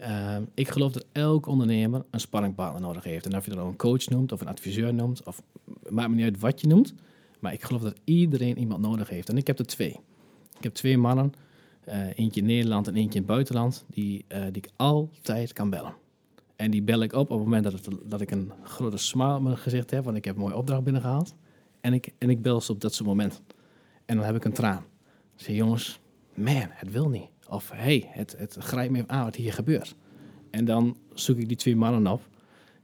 Uh, 0.00 0.36
ik 0.54 0.68
geloof 0.68 0.92
dat 0.92 1.06
elke 1.12 1.50
ondernemer 1.50 2.04
een 2.10 2.20
sparringpartner 2.20 2.80
nodig 2.80 3.04
heeft. 3.04 3.26
En 3.26 3.36
of 3.36 3.44
je 3.44 3.50
dat 3.50 3.58
nou 3.58 3.70
een 3.70 3.76
coach 3.76 4.08
noemt, 4.08 4.32
of 4.32 4.40
een 4.40 4.48
adviseur 4.48 4.94
noemt, 4.94 5.22
of 5.22 5.42
maakt 5.88 6.08
me 6.08 6.14
niet 6.14 6.24
uit 6.24 6.40
wat 6.40 6.60
je 6.60 6.66
noemt. 6.66 6.94
Maar 7.40 7.52
ik 7.52 7.62
geloof 7.62 7.82
dat 7.82 8.00
iedereen 8.04 8.58
iemand 8.58 8.80
nodig 8.80 9.08
heeft. 9.08 9.28
En 9.28 9.36
ik 9.36 9.46
heb 9.46 9.58
er 9.58 9.66
twee. 9.66 10.00
Ik 10.56 10.62
heb 10.62 10.74
twee 10.74 10.98
mannen, 10.98 11.32
uh, 11.88 12.18
eentje 12.18 12.40
in 12.40 12.46
Nederland 12.46 12.88
en 12.88 12.94
eentje 12.94 13.18
in 13.18 13.24
het 13.24 13.26
buitenland, 13.26 13.84
die, 13.88 14.24
uh, 14.28 14.42
die 14.42 14.62
ik 14.62 14.70
altijd 14.76 15.52
kan 15.52 15.70
bellen. 15.70 15.94
En 16.56 16.70
die 16.70 16.82
bel 16.82 17.02
ik 17.02 17.12
op 17.12 17.30
op 17.30 17.38
het 17.38 17.48
moment 17.48 17.88
dat 18.04 18.20
ik 18.20 18.30
een 18.30 18.52
grote 18.62 18.96
smile 18.96 19.34
op 19.34 19.42
mijn 19.42 19.56
gezicht 19.56 19.90
heb, 19.90 20.04
want 20.04 20.16
ik 20.16 20.24
heb 20.24 20.34
een 20.34 20.40
mooie 20.40 20.56
opdracht 20.56 20.84
binnengehaald. 20.84 21.34
En 21.80 21.92
ik, 21.92 22.12
en 22.18 22.30
ik 22.30 22.42
bel 22.42 22.60
ze 22.60 22.72
op 22.72 22.80
dat 22.80 22.94
soort 22.94 23.08
moment. 23.08 23.42
En 24.04 24.16
dan 24.16 24.24
heb 24.24 24.36
ik 24.36 24.44
een 24.44 24.52
traan. 24.52 24.84
Ik 25.36 25.44
zeg, 25.44 25.56
jongens, 25.56 26.00
man, 26.34 26.66
het 26.68 26.90
wil 26.90 27.08
niet. 27.08 27.33
Of, 27.48 27.70
hey, 27.70 28.08
het, 28.08 28.34
het 28.38 28.56
grijpt 28.58 28.92
me 28.92 29.04
aan 29.06 29.24
wat 29.24 29.36
hier 29.36 29.52
gebeurt. 29.52 29.94
En 30.50 30.64
dan 30.64 30.96
zoek 31.14 31.38
ik 31.38 31.48
die 31.48 31.56
twee 31.56 31.76
mannen 31.76 32.12
op. 32.12 32.28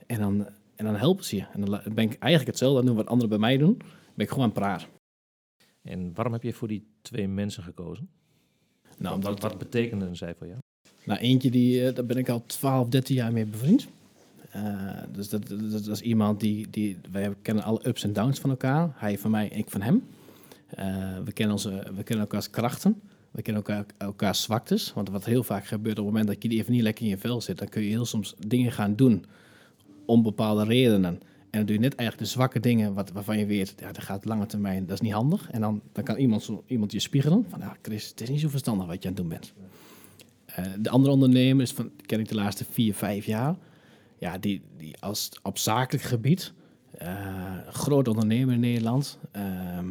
En 0.07 0.21
dan, 0.21 0.49
en 0.75 0.85
dan 0.85 0.97
helpen 0.97 1.25
ze 1.25 1.37
je. 1.37 1.47
En 1.53 1.61
dan 1.61 1.81
ben 1.95 2.05
ik 2.05 2.17
eigenlijk 2.19 2.47
hetzelfde 2.47 2.81
aan 2.81 2.87
doen 2.87 2.97
wat 2.97 3.07
anderen 3.07 3.29
bij 3.29 3.39
mij 3.39 3.57
doen. 3.57 3.77
Ben 4.15 4.27
ik 4.27 4.29
gewoon 4.29 4.45
aan 4.45 4.51
het 4.51 4.59
praten. 4.59 4.89
En 5.83 6.15
waarom 6.15 6.33
heb 6.33 6.43
je 6.43 6.53
voor 6.53 6.69
die 6.69 6.87
twee 7.03 7.29
mensen 7.29 7.63
gekozen? 7.63 8.09
Nou, 8.99 9.17
wat, 9.17 9.27
omdat, 9.27 9.43
wat 9.43 9.59
betekenden 9.59 10.17
zij 10.17 10.35
voor 10.35 10.47
jou? 10.47 10.59
Nou, 11.05 11.21
eentje, 11.21 11.51
die, 11.51 11.81
uh, 11.81 11.95
daar 11.95 12.07
ben 12.07 12.17
ik 12.17 12.29
al 12.29 12.47
12, 12.47 12.89
13 12.89 13.15
jaar 13.15 13.33
mee 13.33 13.47
bevriend. 13.47 13.89
Uh, 14.57 15.03
dus 15.13 15.29
dat, 15.29 15.49
dat, 15.49 15.71
dat, 15.71 15.87
is 15.87 16.01
iemand 16.01 16.41
die, 16.41 16.71
die... 16.71 16.99
Wij 17.11 17.35
kennen 17.43 17.65
alle 17.65 17.89
ups 17.89 18.05
en 18.05 18.13
downs 18.13 18.39
van 18.39 18.51
elkaar. 18.51 18.93
Hij 18.95 19.19
van 19.19 19.31
mij, 19.31 19.49
ik 19.49 19.71
van 19.71 19.83
hem. 19.83 20.07
Uh, 20.79 21.19
we, 21.25 21.33
kennen 21.33 21.57
onze, 21.57 21.71
we 21.71 22.03
kennen 22.03 22.27
elkaars 22.27 22.51
krachten. 22.51 23.01
We 23.31 23.43
kennen 23.43 23.63
elkaar, 23.63 23.85
elkaar 23.99 24.35
zwaktes. 24.35 24.93
Want 24.93 25.09
wat 25.09 25.25
heel 25.25 25.43
vaak 25.43 25.67
gebeurt 25.67 25.99
op 25.99 26.05
het 26.05 26.15
moment 26.15 26.27
dat 26.27 26.43
je 26.43 26.59
even 26.59 26.73
niet 26.73 26.83
lekker 26.83 27.05
in 27.05 27.11
je 27.11 27.19
vel 27.19 27.41
zit, 27.41 27.59
dan 27.59 27.69
kun 27.69 27.83
je 27.83 27.89
heel 27.89 28.07
soms 28.07 28.35
dingen 28.47 28.73
gaan 28.73 28.97
doen 28.97 29.25
om 30.07 30.23
bepaalde 30.23 30.65
redenen. 30.65 31.21
En 31.51 31.59
dan 31.59 31.67
doe 31.67 31.75
je 31.75 31.81
net 31.81 31.95
eigenlijk 31.95 32.29
de 32.29 32.35
zwakke 32.35 32.61
dingen 32.61 32.95
wat, 32.95 33.13
waarvan 33.13 33.39
je 33.39 33.47
weet, 33.47 33.75
ja, 33.79 33.93
dat 33.93 34.03
gaat 34.03 34.25
lange 34.25 34.47
termijn, 34.47 34.87
dat 34.87 34.95
is 34.95 35.01
niet 35.01 35.13
handig. 35.13 35.51
En 35.51 35.61
dan, 35.61 35.81
dan 35.93 36.05
kan 36.05 36.17
iemand, 36.17 36.51
iemand 36.67 36.93
je 36.93 37.01
spiegelen 37.01 37.47
van, 37.49 37.59
nou 37.59 37.73
Chris, 37.83 38.09
het 38.09 38.21
is 38.21 38.29
niet 38.29 38.41
zo 38.41 38.49
verstandig 38.49 38.87
wat 38.87 39.03
je 39.03 39.09
aan 39.09 39.15
het 39.15 39.23
doen 39.23 39.29
bent. 39.29 39.53
Eh, 40.45 40.65
de 40.79 40.91
andere 40.91 41.13
ondernemers, 41.13 41.73
van, 41.73 41.91
die 41.97 42.07
ken 42.07 42.21
ik 42.21 42.29
de 42.29 42.35
laatste 42.35 42.65
vier, 42.71 42.95
vijf 42.95 43.27
jaar, 43.27 43.57
ja, 44.19 44.39
die, 44.39 44.63
die 44.77 45.01
als 45.01 45.31
op 45.43 45.59
zakelijk 45.59 46.05
gebied, 46.05 46.53
eh 46.91 47.59
groot 47.69 48.09
ondernemer 48.09 48.55
in 48.55 48.61
Nederland, 48.61 49.19
ehm, 49.33 49.89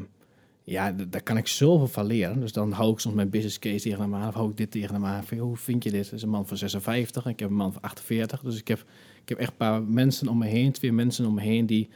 ja, 0.69 0.91
daar 0.91 1.23
kan 1.23 1.37
ik 1.37 1.47
zoveel 1.47 1.87
van 1.87 2.05
leren. 2.05 2.39
Dus 2.39 2.51
dan 2.51 2.71
hou 2.71 2.91
ik 2.91 2.99
soms 2.99 3.15
mijn 3.15 3.29
business 3.29 3.59
case 3.59 3.83
tegen 3.83 4.01
hem 4.01 4.15
aan, 4.15 4.27
of 4.27 4.33
hou 4.33 4.49
ik 4.49 4.57
dit 4.57 4.71
tegen 4.71 4.93
hem 4.93 5.05
aan. 5.05 5.23
Hoe 5.37 5.57
vind 5.57 5.83
je 5.83 5.91
dit? 5.91 6.03
Dat 6.03 6.13
is 6.13 6.21
een 6.21 6.29
man 6.29 6.47
van 6.47 6.57
56 6.57 7.25
en 7.25 7.31
ik 7.31 7.39
heb 7.39 7.49
een 7.49 7.55
man 7.55 7.73
van 7.73 7.81
48. 7.81 8.41
Dus 8.41 8.57
ik 8.57 8.67
heb, 8.67 8.79
ik 9.21 9.29
heb 9.29 9.37
echt 9.37 9.49
een 9.49 9.57
paar 9.57 9.83
mensen 9.83 10.27
om 10.27 10.37
me 10.37 10.45
heen, 10.45 10.71
twee 10.71 10.91
mensen 10.91 11.25
om 11.25 11.33
me 11.33 11.41
heen 11.41 11.65
die 11.65 11.89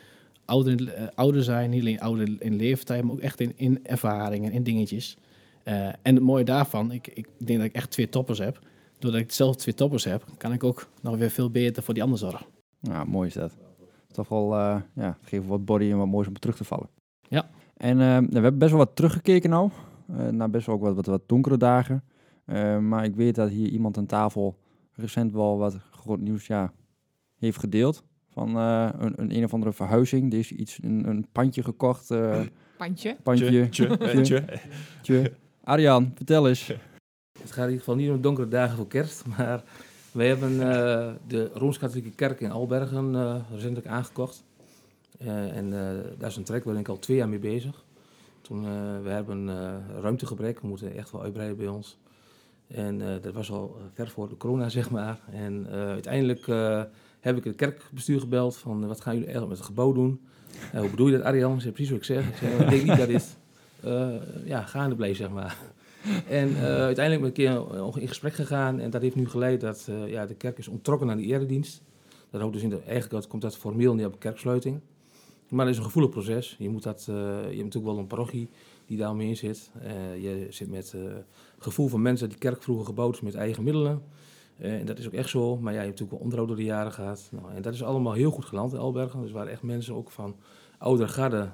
ouder, 0.45 0.93
eh, 0.93 1.07
ouder 1.15 1.43
zijn. 1.43 1.69
Niet 1.69 1.81
alleen 1.81 1.99
ouder 1.99 2.35
in 2.39 2.55
leeftijd, 2.55 3.03
maar 3.03 3.13
ook 3.13 3.19
echt 3.19 3.39
in, 3.39 3.53
in 3.55 3.79
ervaringen, 3.83 4.51
in 4.51 4.63
dingetjes. 4.63 5.17
Eh, 5.63 5.87
en 5.87 6.15
het 6.15 6.23
mooie 6.23 6.43
daarvan, 6.43 6.91
ik, 6.91 7.07
ik 7.07 7.27
denk 7.37 7.59
dat 7.59 7.67
ik 7.67 7.75
echt 7.75 7.91
twee 7.91 8.09
toppers 8.09 8.39
heb. 8.39 8.59
Doordat 8.99 9.21
ik 9.21 9.31
zelf 9.31 9.55
twee 9.55 9.75
toppers 9.75 10.03
heb, 10.03 10.25
kan 10.37 10.53
ik 10.53 10.63
ook 10.63 10.89
nog 11.01 11.17
weer 11.17 11.29
veel 11.29 11.49
beter 11.49 11.83
voor 11.83 11.93
die 11.93 12.03
ander 12.03 12.17
zorgen. 12.17 12.45
Nou, 12.79 13.07
mooi 13.07 13.27
is 13.27 13.33
dat. 13.33 13.57
Toch 14.11 14.29
wel, 14.29 14.53
eh 14.53 14.81
ja, 14.95 15.17
geven 15.21 15.47
wat 15.47 15.65
body 15.65 15.91
en 15.91 15.97
wat 15.97 16.07
moois 16.07 16.27
om 16.27 16.39
terug 16.39 16.55
te 16.55 16.63
vallen. 16.63 16.89
Ja. 17.29 17.49
En 17.83 18.01
eh, 18.01 18.17
we 18.17 18.33
hebben 18.33 18.57
best 18.57 18.71
wel 18.71 18.79
wat 18.79 18.95
teruggekeken 18.95 19.49
nou. 19.49 19.69
eh 20.07 20.27
naar 20.27 20.49
best 20.49 20.65
wel 20.65 20.75
ook 20.75 20.81
wat, 20.81 20.95
wat, 20.95 21.05
wat 21.05 21.21
donkere 21.27 21.57
dagen. 21.57 22.03
Eh, 22.45 22.77
maar 22.77 23.03
ik 23.03 23.15
weet 23.15 23.35
dat 23.35 23.49
hier 23.49 23.67
iemand 23.67 23.97
aan 23.97 24.05
tafel 24.05 24.57
recent 24.93 25.31
wel 25.33 25.57
wat 25.57 25.77
groot 25.91 26.19
nieuws 26.19 26.47
ja, 26.47 26.73
heeft 27.35 27.57
gedeeld. 27.59 28.03
Van 28.29 28.57
eh, 28.57 28.89
een, 28.97 29.13
een 29.15 29.35
een 29.35 29.43
of 29.43 29.53
andere 29.53 29.73
verhuizing. 29.73 30.33
Er 30.33 30.39
is 30.39 30.51
iets, 30.51 30.79
een, 30.83 31.07
een 31.07 31.27
pandje 31.31 31.63
gekocht. 31.63 32.11
eh 32.11 32.41
Pandje. 32.77 33.17
pandje. 33.23 33.69
Tje, 33.69 33.97
tje, 33.97 34.21
tje. 34.21 34.45
tje. 35.01 35.33
Arjan, 35.63 36.11
vertel 36.15 36.47
eens. 36.47 36.67
Het 37.41 37.51
gaat 37.51 37.65
in 37.65 37.71
ieder 37.71 37.79
geval 37.79 37.95
niet 37.95 38.09
om 38.09 38.21
donkere 38.21 38.47
dagen 38.47 38.75
voor 38.77 38.87
kerst, 38.87 39.25
maar 39.37 39.63
wij 40.11 40.27
hebben 40.27 40.51
eh, 40.51 41.13
de 41.27 41.49
Rooms-Katholieke 41.53 42.11
Kerk 42.11 42.39
in 42.39 42.51
Albergen 42.51 43.15
eh, 43.15 43.35
recentelijk 43.51 43.87
aangekocht. 43.87 44.43
Eh, 45.23 45.55
en 45.57 45.73
eh, 45.73 46.03
daar 46.17 46.29
is 46.29 46.35
een 46.35 46.43
trek 46.43 46.63
waar 46.63 46.75
ik 46.75 46.87
al 46.87 46.99
twee 46.99 47.17
jaar 47.17 47.29
mee 47.29 47.39
bezig. 47.39 47.83
Toen, 48.41 48.65
eh, 48.65 48.71
we 49.03 49.09
hebben 49.09 49.49
ruimtegebrek, 50.01 50.59
we 50.59 50.67
moeten 50.67 50.95
echt 50.95 51.11
wel 51.11 51.21
uitbreiden 51.21 51.57
bij 51.57 51.67
ons. 51.67 51.97
En 52.67 52.97
dat 53.21 53.33
was 53.33 53.51
al 53.51 53.77
ver 53.93 54.09
voor 54.09 54.29
de 54.29 54.37
corona, 54.37 54.69
zeg 54.79 54.89
maar. 54.89 55.19
En 55.31 55.67
uiteindelijk 55.69 56.45
heb 57.19 57.37
ik 57.37 57.43
het 57.43 57.55
kerkbestuur 57.55 58.19
gebeld 58.19 58.57
van 58.57 58.87
wat 58.87 59.01
gaan 59.01 59.13
jullie 59.13 59.27
eigenlijk 59.27 59.57
met 59.57 59.67
het 59.67 59.77
gebouw 59.77 59.93
doen? 59.93 60.21
Hoe 60.71 60.89
bedoel 60.89 61.07
je 61.07 61.17
dat, 61.17 61.25
Arjan? 61.25 61.61
Ze 61.61 61.71
precies 61.71 61.91
wat 61.91 61.99
ik 61.99 62.05
zeg. 62.05 62.27
Ik 62.27 62.35
zei, 62.35 62.53
ik 62.53 62.69
denk 62.69 62.83
niet 62.83 62.97
dat 62.97 63.07
dit 63.07 63.37
ja, 64.53 64.61
gaande 64.61 64.95
bleef, 64.95 65.17
zeg 65.17 65.29
maar. 65.29 65.57
En 66.27 66.55
uiteindelijk 66.57 67.35
ben 67.35 67.45
ik 67.45 67.53
een 67.53 67.91
keer 67.91 68.01
in 68.01 68.07
gesprek 68.07 68.33
gegaan 68.33 68.79
en 68.79 68.89
dat 68.89 69.01
heeft 69.01 69.15
nu 69.15 69.29
geleid 69.29 69.61
dat 69.61 69.89
ja, 70.05 70.25
de 70.25 70.35
kerk 70.35 70.57
is 70.57 70.67
ontrokken 70.67 71.09
aan 71.09 71.17
de 71.17 71.23
eredienst. 71.23 71.81
Dat 72.29 72.41
houdt 72.41 72.55
dus 72.55 72.63
in 72.63 72.69
de, 72.69 72.79
eigenlijk 72.79 73.11
dat, 73.11 73.27
komt 73.27 73.41
dat 73.41 73.57
formeel 73.57 73.95
niet 73.95 74.05
op 74.05 74.19
kerksluiting. 74.19 74.81
Maar 75.53 75.65
dat 75.65 75.73
is 75.73 75.79
een 75.79 75.85
gevoelig 75.85 76.11
proces. 76.11 76.55
Je, 76.59 76.69
moet 76.69 76.83
dat, 76.83 76.99
eh, 77.09 77.15
je 77.15 77.21
hebt 77.21 77.63
natuurlijk 77.63 77.85
wel 77.85 77.97
een 77.97 78.07
parochie 78.07 78.49
die 78.85 78.97
daar 78.97 79.09
omheen 79.09 79.37
zit. 79.37 79.71
Eh, 79.81 80.23
je 80.23 80.47
zit 80.49 80.69
met 80.69 80.93
eh 80.93 81.01
gevoel 81.57 81.87
van 81.87 82.01
mensen 82.01 82.29
die 82.29 82.37
kerk 82.37 82.63
vroeger 82.63 82.85
gebouwd 82.85 83.13
is 83.13 83.21
met 83.21 83.35
eigen 83.35 83.63
middelen. 83.63 84.01
En 84.57 84.85
dat 84.85 84.99
is 84.99 85.05
ook 85.05 85.13
echt 85.13 85.29
zo. 85.29 85.57
Maar 85.57 85.73
ja, 85.73 85.79
je 85.79 85.85
hebt 85.85 85.99
natuurlijk 85.99 86.11
wel 86.11 86.19
onderhoud 86.19 86.47
door 86.47 86.57
de 86.57 86.63
jaren 86.63 86.91
gehad. 86.91 87.29
Nou, 87.31 87.53
en 87.53 87.61
dat 87.61 87.73
is 87.73 87.83
allemaal 87.83 88.13
heel 88.13 88.31
goed 88.31 88.45
geland 88.45 88.73
in 88.73 88.79
Albergen. 88.79 89.21
Dus 89.21 89.31
waren 89.31 89.51
echt 89.51 89.61
mensen 89.61 89.95
ook 89.95 90.11
van 90.11 90.35
oudere 90.77 91.09
garde 91.09 91.49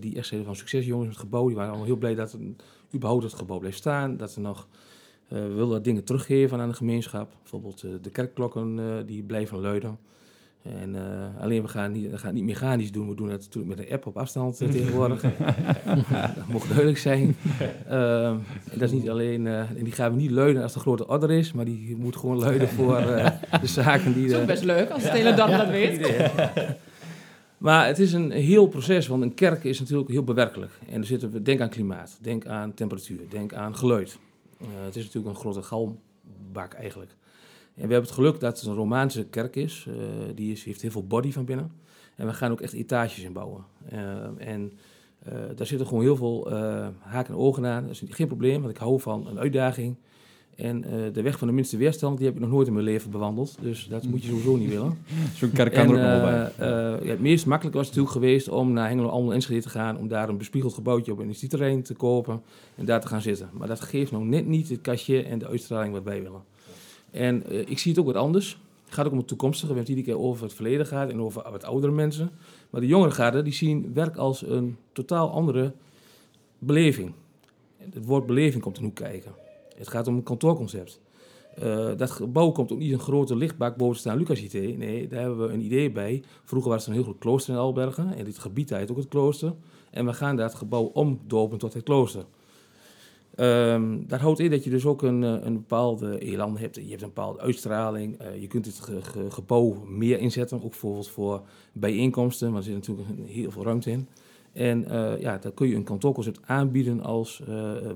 die 0.00 0.16
echt 0.16 0.26
zeiden 0.26 0.48
van 0.48 0.58
succes 0.58 0.86
jongens 0.86 1.06
met 1.06 1.16
het 1.16 1.24
gebouw. 1.24 1.46
Die 1.46 1.54
waren 1.54 1.70
allemaal 1.70 1.88
heel 1.88 1.96
blij 1.96 2.14
dat 2.14 2.32
het, 2.32 2.40
überhaupt 2.94 3.24
het 3.24 3.34
gebouw 3.34 3.58
bleef 3.58 3.76
staan. 3.76 4.16
Dat 4.16 4.30
ze 4.30 4.40
nog 4.40 4.68
wilden 5.28 5.82
dingen 5.82 6.04
teruggeven 6.04 6.60
aan 6.60 6.68
de 6.68 6.74
gemeenschap. 6.74 7.32
Bijvoorbeeld 7.40 7.80
de 7.80 8.10
kerkklokken 8.10 9.06
die 9.06 9.22
blijven 9.22 9.60
luiden. 9.60 9.98
En 10.62 10.94
eh, 10.94 11.42
alleen 11.42 11.62
we 11.62 11.68
gaan, 11.68 11.92
niet, 11.92 12.10
we 12.10 12.18
gaan 12.18 12.26
het 12.26 12.34
niet 12.34 12.44
mechanisch 12.44 12.92
doen. 12.92 13.08
We 13.08 13.14
doen 13.14 13.28
het 13.30 13.40
natuurlijk 13.40 13.76
met 13.76 13.86
een 13.86 13.92
app 13.92 14.06
op 14.06 14.16
afstand 14.16 14.60
eh, 14.60 14.68
tegenwoordig. 14.78 15.20
dat 16.34 16.46
mocht 16.48 16.66
duidelijk 16.68 16.98
zijn. 16.98 17.36
Ehm, 17.88 18.34
en 18.70 18.78
dat 18.78 18.82
is 18.82 18.92
niet 18.92 19.10
alleen, 19.10 19.46
eh, 19.46 19.58
en 19.58 19.84
die 19.84 19.92
gaan 19.92 20.10
we 20.14 20.20
niet 20.20 20.30
luiden 20.30 20.62
als 20.62 20.72
de 20.72 20.80
grote 20.80 21.06
order 21.08 21.30
is, 21.30 21.52
maar 21.52 21.64
die 21.64 21.96
moet 21.96 22.16
gewoon 22.16 22.38
luiden 22.38 22.68
voor 22.68 22.96
eh, 22.96 23.30
de 23.60 23.66
zaken 23.66 24.12
die. 24.14 24.22
Dat 24.22 24.30
is 24.30 24.34
ook 24.34 24.40
de- 24.40 24.46
best 24.46 24.64
leuk 24.64 24.90
als 24.90 25.02
het 25.02 25.12
hele 25.12 25.34
dorp 25.34 25.50
dat 25.50 25.68
weet. 25.68 26.10
Maar 27.58 27.86
het 27.86 27.98
is 27.98 28.12
een 28.12 28.30
heel 28.30 28.66
proces, 28.66 29.06
want 29.06 29.22
een 29.22 29.34
kerk 29.34 29.64
is 29.64 29.80
natuurlijk 29.80 30.10
heel 30.10 30.24
bewerkelijk. 30.24 30.72
En 30.90 31.00
er 31.00 31.06
zitten, 31.06 31.30
we- 31.30 31.42
denk 31.42 31.60
aan 31.60 31.68
klimaat, 31.68 32.18
denk 32.20 32.46
aan 32.46 32.74
temperatuur, 32.74 33.20
denk 33.28 33.54
aan 33.54 33.76
geluid. 33.76 34.18
Eh, 34.60 34.66
het 34.84 34.96
is 34.96 35.04
natuurlijk 35.04 35.34
een 35.34 35.40
grote 35.40 35.62
galmbak 35.62 36.72
eigenlijk. 36.72 37.14
En 37.74 37.88
we 37.88 37.92
hebben 37.92 38.08
het 38.08 38.18
geluk 38.18 38.40
dat 38.40 38.60
het 38.60 38.68
een 38.68 38.74
Romaanse 38.74 39.24
kerk 39.24 39.56
is. 39.56 39.86
Eh, 39.88 39.94
die 40.34 40.52
is, 40.52 40.64
heeft 40.64 40.82
heel 40.82 40.90
veel 40.90 41.06
body 41.06 41.32
van 41.32 41.44
binnen. 41.44 41.72
En 42.16 42.26
we 42.26 42.32
gaan 42.32 42.50
ook 42.50 42.60
echt 42.60 42.72
etages 42.72 43.24
in 43.24 43.32
bouwen. 43.32 43.64
Eh, 43.88 43.98
en 44.38 44.72
eh, 45.18 45.32
daar 45.56 45.66
zitten 45.66 45.86
gewoon 45.86 46.02
heel 46.02 46.16
veel 46.16 46.50
haken 46.98 47.34
en 47.34 47.40
ogen 47.40 47.66
aan. 47.66 47.86
Dat 47.86 47.90
is 47.90 48.02
geen 48.08 48.26
probleem, 48.26 48.60
want 48.60 48.74
ik 48.74 48.80
hou 48.80 49.00
van 49.00 49.26
een 49.26 49.38
uitdaging. 49.38 49.96
En 50.56 50.80
de 51.12 51.22
weg 51.22 51.38
van 51.38 51.48
de 51.48 51.54
minste 51.54 51.76
weerstand, 51.76 52.16
die 52.16 52.26
heb 52.26 52.34
ik 52.34 52.40
nog 52.40 52.50
nooit 52.50 52.66
in 52.66 52.72
mijn 52.72 52.84
leven 52.84 53.10
bewandeld. 53.10 53.56
Dus 53.60 53.86
dat 53.88 54.04
moet 54.04 54.22
je 54.22 54.28
sowieso 54.28 54.56
niet 54.56 54.68
willen. 54.68 54.98
Zo'n 55.38 55.52
kerk 55.52 55.72
kan 55.72 55.82
er 55.82 55.88
ook 55.88 55.94
nog 55.94 56.02
wel 56.02 56.20
bij. 56.20 56.52
ja, 57.06 57.10
het 57.10 57.20
meest 57.20 57.46
makkelijk 57.46 57.76
was 57.76 57.86
natuurlijk 57.86 58.12
geweest 58.12 58.48
om 58.48 58.72
naar 58.72 58.88
Hengelo 58.88 59.08
Almelo 59.08 59.32
Enschede 59.32 59.62
te 59.62 59.68
gaan, 59.68 59.98
om 59.98 60.08
daar 60.08 60.28
een 60.28 60.38
bespiegeld 60.38 60.74
gebouwtje 60.74 61.12
op 61.12 61.18
een 61.18 61.24
industrieterrein 61.24 61.82
te 61.82 61.94
kopen 61.94 62.42
en 62.74 62.84
daar 62.84 63.00
te 63.00 63.06
gaan 63.06 63.22
zitten. 63.22 63.50
Maar 63.52 63.68
dat 63.68 63.80
geeft 63.80 64.12
nou 64.12 64.24
net 64.24 64.46
niet 64.46 64.68
het 64.68 64.80
kastje 64.80 65.22
en 65.22 65.38
de 65.38 65.48
uitstraling 65.48 65.92
wat 65.92 66.04
wij 66.04 66.22
willen. 66.22 66.42
En 67.12 67.46
eh, 67.46 67.58
ik 67.58 67.78
zie 67.78 67.90
het 67.90 68.00
ook 68.00 68.06
wat 68.06 68.16
anders. 68.16 68.58
Het 68.84 68.94
gaat 68.94 69.06
ook 69.06 69.12
om 69.12 69.18
het 69.18 69.28
toekomstige. 69.28 69.66
We 69.66 69.74
hebben 69.74 69.94
het 69.94 69.98
iedere 69.98 70.18
keer 70.18 70.28
over 70.28 70.44
het 70.44 70.54
verleden 70.54 70.86
gaat 70.86 71.10
en 71.10 71.20
over 71.20 71.50
wat 71.50 71.64
oudere 71.64 71.92
mensen. 71.92 72.30
Maar 72.70 72.80
de 72.80 72.86
jongere 72.86 73.10
garde, 73.10 73.42
die 73.42 73.52
zien 73.52 73.90
werk 73.94 74.16
als 74.16 74.46
een 74.46 74.76
totaal 74.92 75.30
andere 75.30 75.72
beleving. 76.58 77.12
Het 77.76 78.04
woord 78.06 78.26
beleving 78.26 78.62
komt 78.62 78.76
er 78.76 78.82
nu 78.82 78.90
kijken. 78.90 79.32
Het 79.76 79.88
gaat 79.88 80.06
om 80.06 80.16
een 80.16 80.22
kantoorconcept. 80.22 81.00
Eh, 81.54 81.90
dat 81.96 82.10
gebouw 82.10 82.50
komt 82.50 82.72
ook 82.72 82.78
niet 82.78 82.92
een 82.92 82.98
grote 82.98 83.36
lichtbak 83.36 83.76
boven 83.76 83.98
staan 83.98 84.18
Lucas 84.18 84.42
IT. 84.42 84.78
Nee, 84.78 85.08
daar 85.08 85.20
hebben 85.20 85.46
we 85.46 85.52
een 85.52 85.64
idee 85.64 85.90
bij. 85.90 86.22
Vroeger 86.44 86.70
was 86.70 86.82
er 86.82 86.88
een 86.88 86.94
heel 86.94 87.04
groot 87.04 87.18
klooster 87.18 87.54
in 87.54 87.60
Albergen. 87.60 88.14
En 88.16 88.24
dit 88.24 88.38
gebied 88.38 88.70
heet 88.70 88.90
ook 88.90 88.96
het 88.96 89.08
klooster. 89.08 89.54
En 89.90 90.06
we 90.06 90.12
gaan 90.12 90.36
dat 90.36 90.54
gebouw 90.54 90.82
omdopen 90.82 91.58
tot 91.58 91.74
het 91.74 91.82
klooster. 91.82 92.24
Ehm 93.34 93.98
dat 94.06 94.20
houdt 94.20 94.38
in 94.40 94.50
dat 94.50 94.64
je 94.64 94.70
dus 94.70 94.86
ook 94.86 95.02
een, 95.02 95.24
eh, 95.24 95.36
een 95.44 95.52
bepaalde 95.52 96.18
elan 96.18 96.56
hebt. 96.58 96.74
Je 96.76 96.88
hebt 96.88 97.02
een 97.02 97.08
bepaalde 97.14 97.40
uitstraling. 97.40 98.18
Eh, 98.18 98.40
je 98.40 98.46
kunt 98.46 98.66
het 98.66 98.80
ge- 98.80 99.02
ge- 99.02 99.30
gebouw 99.30 99.84
meer 99.88 100.18
inzetten. 100.18 100.56
Ook 100.62 100.70
bijvoorbeeld 100.70 101.08
voor 101.08 101.42
bijeenkomsten. 101.72 102.48
Maar 102.48 102.58
er 102.58 102.64
zit 102.64 102.74
natuurlijk 102.74 103.08
heel 103.26 103.50
veel 103.50 103.64
ruimte 103.64 103.90
in. 103.90 104.08
En 104.52 104.84
eh, 104.90 105.20
ja, 105.20 105.38
dan 105.38 105.54
kun 105.54 105.68
je 105.68 105.74
een 105.74 105.84
kantoorconcept 105.84 106.40
aanbieden 106.46 107.02
als 107.02 107.42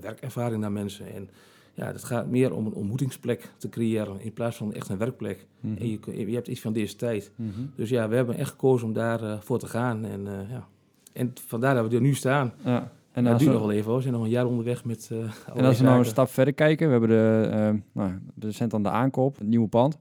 werkervaring 0.01 0.61
naar 0.61 0.73
mensen. 0.73 1.15
En 1.15 1.29
ja, 1.75 1.87
het 1.87 2.05
gaat 2.05 2.27
meer 2.29 2.55
om 2.55 2.67
een 2.67 2.75
ontmoetingsplek 2.75 3.53
te 3.57 3.69
creëren 3.69 4.21
in 4.21 4.33
plaats 4.33 4.57
van 4.57 4.73
echt 4.75 4.89
een 4.89 4.99
werkplek. 4.99 5.47
Mhm. 5.61 5.77
En 5.77 5.89
je, 5.91 6.27
je 6.27 6.35
hebt 6.35 6.49
iets 6.49 6.61
van 6.61 6.73
deze 6.73 6.97
tijd. 6.97 7.31
Mhm. 7.37 7.51
Dus 7.75 7.89
ja, 7.89 8.09
we 8.09 8.15
hebben 8.17 8.37
echt 8.37 8.51
gekozen 8.51 8.87
om 8.87 8.93
daarvoor 8.93 9.39
voor 9.43 9.59
te 9.59 9.67
gaan. 9.67 10.05
En, 10.05 10.27
ja. 10.51 10.69
en 11.13 11.33
vandaar 11.47 11.75
dat 11.75 11.89
we 11.91 11.95
er 11.95 12.01
nu 12.03 12.15
staan. 12.15 12.53
Ja. 12.65 12.93
En 13.17 13.25
dat 13.25 13.39
duurt 13.39 13.51
we, 13.51 13.57
nog 13.57 13.67
wel 13.67 13.77
even 13.77 13.87
hoor. 13.87 13.97
We 13.97 14.03
zijn 14.03 14.15
nog 14.15 14.23
een 14.23 14.31
jaar 14.31 14.47
onderweg 14.47 14.85
met 14.85 15.09
eh 15.13 15.19
en 15.55 15.65
als 15.65 15.79
we 15.79 15.85
nou 15.85 15.99
een 15.99 16.05
stap 16.05 16.29
verder 16.29 16.55
kijken, 16.55 16.87
we 16.87 16.93
hebben 16.93 17.09
de, 17.09 17.49
eh 17.51 17.75
nou, 17.93 18.53
zijn 18.53 18.73
aan 18.73 18.83
de 18.83 18.91
aankoop, 18.91 19.39
het 19.39 19.47
nieuwe 19.47 19.69
pand, 19.69 19.99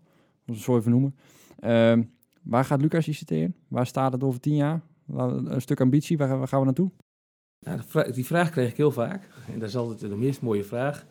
om 0.47 0.53
het 0.53 0.63
zo 0.63 0.77
even 0.77 0.91
noemen. 0.91 1.15
Ehm, 1.59 2.03
waar 2.43 2.65
gaat 2.65 2.81
Lucas 2.81 3.07
ICT 3.07 3.31
in? 3.31 3.55
Waar 3.67 3.85
staat 3.85 4.11
het 4.11 4.23
over 4.23 4.39
tien 4.39 4.55
jaar? 4.55 4.81
Een 5.15 5.61
stuk 5.61 5.81
ambitie, 5.81 6.17
waar, 6.17 6.37
waar 6.37 6.47
gaan 6.47 6.59
we 6.59 6.65
naartoe? 6.65 6.91
Vra- 7.85 8.11
die 8.11 8.25
vraag 8.25 8.49
krijg 8.49 8.69
ik 8.69 8.77
heel 8.77 8.91
vaak. 8.91 9.29
En 9.53 9.59
dat 9.59 9.69
is 9.69 9.75
altijd 9.75 9.99
de 9.99 10.17
meest 10.17 10.41
mooie 10.41 10.63
vraag. 10.63 11.05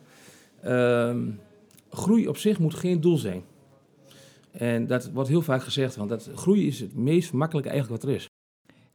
Ehm, 0.61 1.29
groei 1.89 2.27
op 2.27 2.37
zich 2.37 2.59
moet 2.59 2.73
geen 2.73 3.01
doel 3.01 3.17
zijn. 3.17 3.43
En 4.51 4.87
dat 4.87 5.11
wordt 5.11 5.29
heel 5.29 5.41
vaak 5.41 5.63
gezegd, 5.63 5.95
want 5.95 6.09
dat, 6.09 6.29
groei 6.35 6.67
is 6.67 6.79
het 6.79 6.95
meest 6.95 7.33
makkelijke 7.33 7.69
eigenlijk 7.69 8.01
wat 8.01 8.11
er 8.11 8.15
is. 8.15 8.27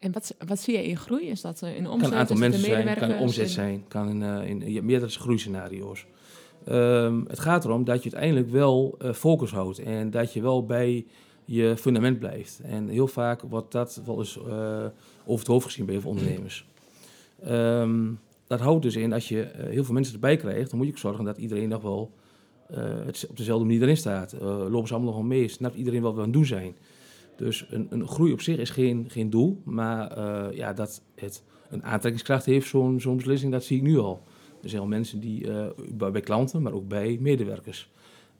En 0.01 0.13
wat, 0.13 0.35
wat 0.47 0.59
zie 0.61 0.77
je 0.77 0.85
in 0.85 0.97
groei? 0.97 1.27
Is 1.27 1.41
dat 1.41 1.63
eh, 1.63 1.69
Het 1.69 1.79
omzet? 1.79 2.01
kan 2.01 2.13
een 2.13 2.19
aantal 2.19 2.37
mensen 2.37 2.61
zijn, 2.61 2.75
kan 2.75 2.85
medewerkers? 2.85 3.21
omzet 3.21 3.45
In- 3.45 3.51
zijn, 3.51 3.85
kan 3.89 4.09
in, 4.09 4.23
eh, 4.23 4.75
in, 4.77 4.85
meerdere 4.85 5.11
groeiscenario's. 5.11 6.07
Ehm, 6.65 7.21
het 7.29 7.39
gaat 7.39 7.65
erom 7.65 7.85
dat 7.85 8.03
je 8.03 8.11
uiteindelijk 8.11 8.51
wel 8.51 8.95
eh, 8.99 9.13
focus 9.13 9.51
houdt 9.51 9.79
en 9.79 10.11
dat 10.11 10.33
je 10.33 10.43
wel 10.43 10.65
bij 10.67 11.07
je 11.45 11.77
fundament 11.77 12.19
blijft. 12.19 12.61
En 12.63 12.89
heel 12.89 13.07
vaak 13.09 13.43
wordt 13.43 13.73
dat 13.73 14.03
wel 14.05 14.19
eens 14.19 14.37
eh, 14.37 14.85
over 15.25 15.39
het 15.39 15.47
hoofd 15.47 15.65
gezien 15.67 15.87
bij 15.87 16.01
ondernemers. 16.05 16.65
Ehm, 17.43 18.13
dat 18.47 18.61
houdt 18.61 18.83
dus 18.83 18.97
in, 18.97 19.13
als 19.13 19.29
je 19.29 19.43
eh, 19.43 19.69
heel 19.71 19.85
veel 19.85 19.95
mensen 19.95 20.15
erbij 20.15 20.37
krijgt, 20.37 20.69
dan 20.71 20.79
moet 20.79 20.87
je 20.87 20.93
ook 20.93 20.99
zorgen 20.99 21.25
dat 21.25 21.39
iedereen 21.39 21.69
nog 21.69 21.83
wel 21.83 22.11
eh, 22.69 22.85
het, 23.05 23.27
op 23.31 23.37
dezelfde 23.37 23.65
manier 23.65 23.83
erin 23.83 23.97
staat. 23.97 24.33
Eh, 24.33 24.41
lopen 24.71 24.89
ze 24.89 24.95
allemaal 24.95 25.13
nog 25.13 25.21
wel 25.21 25.29
mee? 25.31 25.49
Snapt 25.49 25.75
iedereen 25.77 26.03
wat 26.03 26.13
we 26.13 26.19
aan 26.19 26.25
het 26.25 26.33
doen 26.33 26.45
zijn? 26.47 26.75
Dus 27.41 27.67
een, 27.71 27.87
een 27.91 28.09
groei 28.09 28.33
op 28.33 28.41
zich 28.41 28.59
is 28.59 28.71
geen, 28.71 29.05
geen 29.09 29.31
doel, 29.31 29.61
maar 29.65 30.11
eh, 30.11 30.57
ja, 30.57 30.73
dat 30.73 31.03
het 31.15 31.45
een 31.69 31.85
aantrekkingskracht 31.85 32.45
heeft, 32.45 32.69
zo'n 32.69 33.01
zo'n 33.01 33.17
beslissing, 33.17 33.53
dat 33.53 33.65
zie 33.65 33.77
ik 33.77 33.83
nu 33.83 33.99
al. 33.99 34.23
Er 34.63 34.69
zijn 34.69 34.81
al 34.81 34.89
mensen 34.89 35.21
die, 35.21 35.51
eh, 35.51 35.67
bij, 35.93 36.11
bij 36.11 36.21
klanten, 36.21 36.63
maar 36.63 36.73
ook 36.73 36.89
bij 36.89 37.19
medewerkers. 37.21 37.91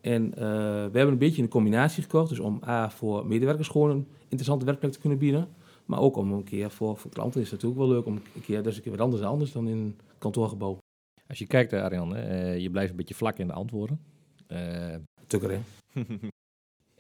En 0.01 0.35
eh, 0.35 0.41
we 0.43 0.99
hebben 0.99 1.09
een 1.09 1.19
beetje 1.19 1.43
een 1.43 1.49
combinatie 1.49 2.03
gekocht, 2.03 2.29
dus 2.29 2.39
om 2.39 2.61
A, 2.67 2.91
voor 2.91 3.27
medewerkers 3.27 3.69
gewoon 3.69 3.91
een 3.91 4.07
interessante 4.23 4.65
werkplek 4.65 4.93
te 4.93 5.01
kunnen 5.01 5.19
bieden, 5.19 5.49
maar 5.85 6.01
ook 6.01 6.17
om 6.17 6.33
een 6.33 6.45
keer 6.45 6.71
voor, 6.71 6.97
voor 6.97 7.11
klanten 7.11 7.41
is 7.41 7.51
het 7.51 7.63
natuurlijk 7.63 7.81
wel 7.81 7.97
leuk 7.97 8.07
om 8.07 8.15
een 8.35 8.43
keer, 8.43 8.57
dat 8.57 8.67
is 8.67 8.77
een 8.77 8.83
keer 8.83 8.93
wat 8.93 9.01
anders, 9.01 9.23
anders 9.23 9.53
dan 9.53 9.69
in 9.69 9.79
een 9.79 9.99
kantoorgebouw. 10.19 10.79
Als 11.29 11.39
je 11.39 11.47
kijkt, 11.47 11.73
Arjan, 11.73 12.09
je 12.61 12.69
blijft 12.71 12.91
een 12.91 12.97
beetje 12.97 13.15
vlak 13.15 13.39
in 13.39 13.47
de 13.47 13.53
antwoorden. 13.53 14.01
Tukker, 15.27 15.51
hè? 15.51 15.61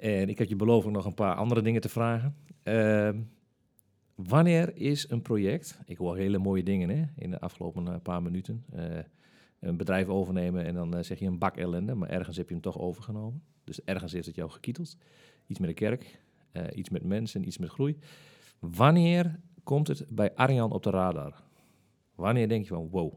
en 0.00 0.28
ik 0.28 0.38
heb 0.38 0.48
je 0.48 0.56
beloofd 0.56 0.90
nog 0.90 1.04
een 1.04 1.14
paar 1.14 1.34
andere 1.34 1.62
dingen 1.62 1.80
te 1.80 1.88
vragen. 1.88 2.36
Ehm, 2.62 3.20
wanneer 4.14 4.76
is 4.76 5.10
een 5.10 5.22
project, 5.22 5.78
ik 5.86 5.96
hoor 5.96 6.16
hele 6.16 6.38
mooie 6.38 6.62
dingen 6.62 6.88
hè, 6.88 7.04
in 7.16 7.30
de 7.30 7.40
afgelopen 7.40 7.88
eh, 7.88 8.00
paar 8.02 8.22
minuten, 8.22 8.64
eh, 8.72 8.84
een 9.60 9.76
bedrijf 9.76 10.08
overnemen 10.08 10.64
en 10.64 10.74
dan 10.74 10.96
eh, 10.96 11.02
zeg 11.02 11.18
je 11.18 11.26
een 11.26 11.38
bak 11.38 11.56
ellende, 11.56 11.94
maar 11.94 12.08
ergens 12.08 12.36
heb 12.36 12.48
je 12.48 12.54
hem 12.54 12.62
toch 12.62 12.78
overgenomen. 12.78 13.42
Dus 13.64 13.84
ergens 13.84 14.12
heeft 14.12 14.26
het 14.26 14.34
jou 14.34 14.50
gekieteld. 14.50 14.96
Iets 15.46 15.58
met 15.58 15.68
de 15.68 15.74
kerk, 15.74 16.20
iets 16.74 16.88
met 16.88 17.04
mensen, 17.04 17.46
iets 17.46 17.58
met 17.58 17.68
groei. 17.68 17.98
Wanneer 18.58 19.40
komt 19.62 19.88
het 19.88 20.06
bij 20.08 20.34
Arjan 20.34 20.72
op 20.72 20.82
de 20.82 20.90
radar? 20.90 21.42
Wanneer 22.14 22.48
denk 22.48 22.62
je 22.62 22.68
van, 22.68 22.88
wow, 22.88 23.12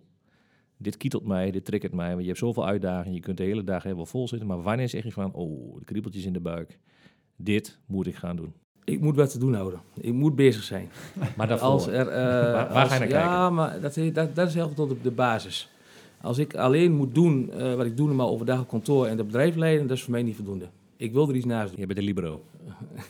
dit 0.84 0.98
kietelt 0.98 1.26
mij, 1.26 1.52
dit 1.52 1.66
triggert 1.66 1.94
mij, 1.94 2.10
want 2.10 2.20
je 2.22 2.28
hebt 2.28 2.38
zoveel 2.40 2.66
uitdagingen, 2.66 3.14
je 3.14 3.20
kunt 3.20 3.38
de 3.38 3.44
hele 3.44 3.64
dag 3.64 3.84
helemaal 3.84 4.06
vol 4.06 4.28
zitten, 4.28 4.48
maar 4.48 4.62
wanneer 4.62 4.90
zeg 4.90 5.04
je 5.04 5.12
van, 5.12 5.34
oh, 5.34 5.80
de 5.80 5.86
kriebeltjes 5.86 6.26
in 6.26 6.34
de 6.34 6.40
buik, 6.40 6.80
dit 7.36 7.80
moet 7.86 8.08
ik 8.08 8.16
gaan 8.16 8.36
doen? 8.36 8.54
Ik 8.84 9.00
moet 9.00 9.16
wat 9.16 9.32
te 9.32 9.40
doen 9.40 9.54
houden. 9.54 9.82
Ik 10.00 10.14
moet 10.14 10.36
bezig 10.36 10.64
zijn. 10.64 10.90
Maar 11.38 11.48
daarvoor, 11.48 11.68
Als 11.68 11.88
er, 11.88 12.08
eh, 12.08 12.52
waar 12.52 12.68
als- 12.68 12.90
ga 12.90 12.94
je 12.94 13.00
naar 13.00 13.10
Ja, 13.10 13.50
maar 13.50 13.82
dat, 13.82 14.00
dat, 14.14 14.36
dat 14.36 14.48
is 14.48 14.54
heel 14.54 14.74
tot 14.74 14.92
op 14.92 15.04
de 15.04 15.12
basis. 15.12 15.70
Als 16.22 16.38
ik 16.38 16.56
alleen 16.56 16.92
moet 16.94 17.16
doen 17.16 17.52
eh, 17.52 17.76
wat 17.76 17.86
ik 17.86 17.98
doe 17.98 18.08
normaal 18.08 18.30
overdag 18.30 18.62
op 18.62 18.68
kantoor 18.68 19.06
en 19.08 19.18
het 19.18 19.26
bedrijf 19.26 19.56
leiden, 19.56 19.88
dat 19.88 19.98
is 19.98 20.04
voor 20.04 20.12
mij 20.12 20.24
niet 20.24 20.36
voldoende. 20.36 20.70
Ik 20.98 21.14
wil 21.14 21.30
er 21.30 21.36
iets 21.36 21.46
naast 21.46 21.70
doen. 21.72 21.80
je 21.80 21.86
bent 21.86 22.00
de 22.00 22.06
libero. 22.06 22.42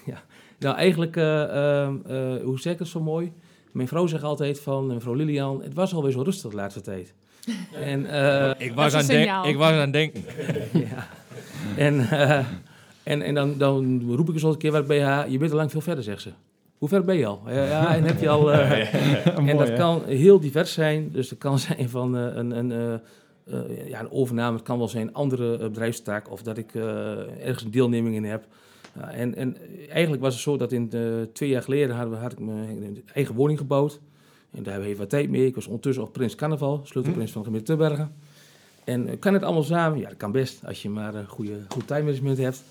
Nou, 0.59 0.76
eigenlijk, 0.76 1.15
eh, 1.15 1.88
hoe 2.43 2.59
zeg 2.59 2.74
ik 2.74 2.80
het 2.80 2.88
zo 2.88 3.01
mooi? 3.01 3.32
Mijn 3.71 3.88
vrouw 3.88 4.07
zegt 4.07 4.24
altijd 4.24 4.59
van, 4.59 4.88
mevrouw 4.88 5.13
Lilian, 5.13 5.61
het 5.63 5.74
was 5.74 5.93
alweer 5.93 6.11
zo 6.11 6.21
rustig 6.21 6.49
de 6.49 6.55
laatste 6.55 6.82
tijd. 6.82 7.13
En, 7.73 8.05
eh, 8.05 8.51
Ik 8.57 8.73
was 8.73 8.93
aan 8.93 9.05
denk- 9.05 9.45
ik 9.45 9.55
was 9.57 9.71
aan 9.71 9.77
het 9.79 9.93
denken. 9.93 10.23
ja. 10.89 11.07
En, 11.77 12.09
eh, 12.09 12.45
en, 13.03 13.21
en 13.21 13.33
dan, 13.33 13.57
dan 13.57 14.03
roep 14.15 14.27
ik 14.27 14.33
eens 14.33 14.43
al 14.43 14.51
een 14.51 14.57
keer 14.57 14.71
wat 14.71 14.87
bij 14.87 15.01
haar. 15.03 15.29
Je 15.29 15.37
bent 15.37 15.51
al 15.51 15.57
lang 15.57 15.71
veel 15.71 15.81
verder, 15.81 16.03
zegt 16.03 16.21
ze. 16.21 16.29
Hoe 16.77 16.89
ver 16.89 17.03
ben 17.03 17.17
je 17.17 17.25
al? 17.25 17.41
Ja, 17.47 17.63
ja 17.65 17.95
en 17.95 18.03
heb 18.03 18.19
je 18.21 18.29
al... 18.29 18.51
eh, 18.51 18.93
en 19.49 19.57
dat 19.57 19.73
kan 19.73 20.01
heel 20.05 20.39
divers 20.39 20.73
zijn. 20.73 21.09
Dus 21.11 21.29
het 21.29 21.39
kan 21.39 21.59
zijn 21.59 21.89
van 21.89 22.17
eh, 22.17 22.35
een, 22.35 22.51
een, 22.57 22.71
eh, 22.71 22.93
eh, 22.93 23.87
ja, 23.89 23.99
een 23.99 24.11
overname. 24.11 24.55
Het 24.55 24.65
kan 24.65 24.77
wel 24.77 24.87
zijn 24.87 25.07
een 25.07 25.13
andere 25.13 25.57
bedrijfstaak. 25.57 26.31
Of 26.31 26.41
dat 26.41 26.57
ik 26.57 26.75
eh, 26.75 26.83
ergens 27.45 27.63
een 27.63 27.71
deelneming 27.71 28.15
in 28.15 28.23
heb. 28.25 28.43
Ja, 28.99 29.11
en, 29.11 29.35
en 29.35 29.57
eigenlijk 29.89 30.21
was 30.21 30.33
het 30.33 30.43
zo 30.43 30.57
dat 30.57 30.71
in 30.71 30.89
de, 30.89 31.29
twee 31.33 31.49
jaar 31.49 31.61
geleden 31.63 31.95
hadden 31.95 32.13
we, 32.13 32.19
had 32.19 32.31
ik 32.31 32.39
mijn 32.39 33.03
eigen 33.13 33.35
woning 33.35 33.59
gebouwd. 33.59 33.99
En 34.53 34.63
daar 34.63 34.73
hebben 34.73 34.81
we 34.81 34.87
even 34.87 34.99
wat 34.99 35.09
tijd 35.09 35.29
mee. 35.29 35.45
Ik 35.45 35.55
was 35.55 35.65
ondertussen 35.65 36.03
ook 36.03 36.11
prins 36.11 36.35
carnaval, 36.35 36.81
sleutelprins 36.83 37.31
van 37.31 37.41
de 37.41 37.47
gemeente. 37.47 38.07
En 38.83 39.07
eh, 39.07 39.19
kan 39.19 39.33
het 39.33 39.43
allemaal 39.43 39.63
samen? 39.63 39.99
Ja, 39.99 40.07
dat 40.07 40.17
kan 40.17 40.31
best, 40.31 40.65
als 40.65 40.81
je 40.81 40.89
maar 40.89 41.15
een 41.15 41.27
goede, 41.27 41.59
goed 41.67 41.87
timemanagement 41.87 42.37
hebt. 42.37 42.63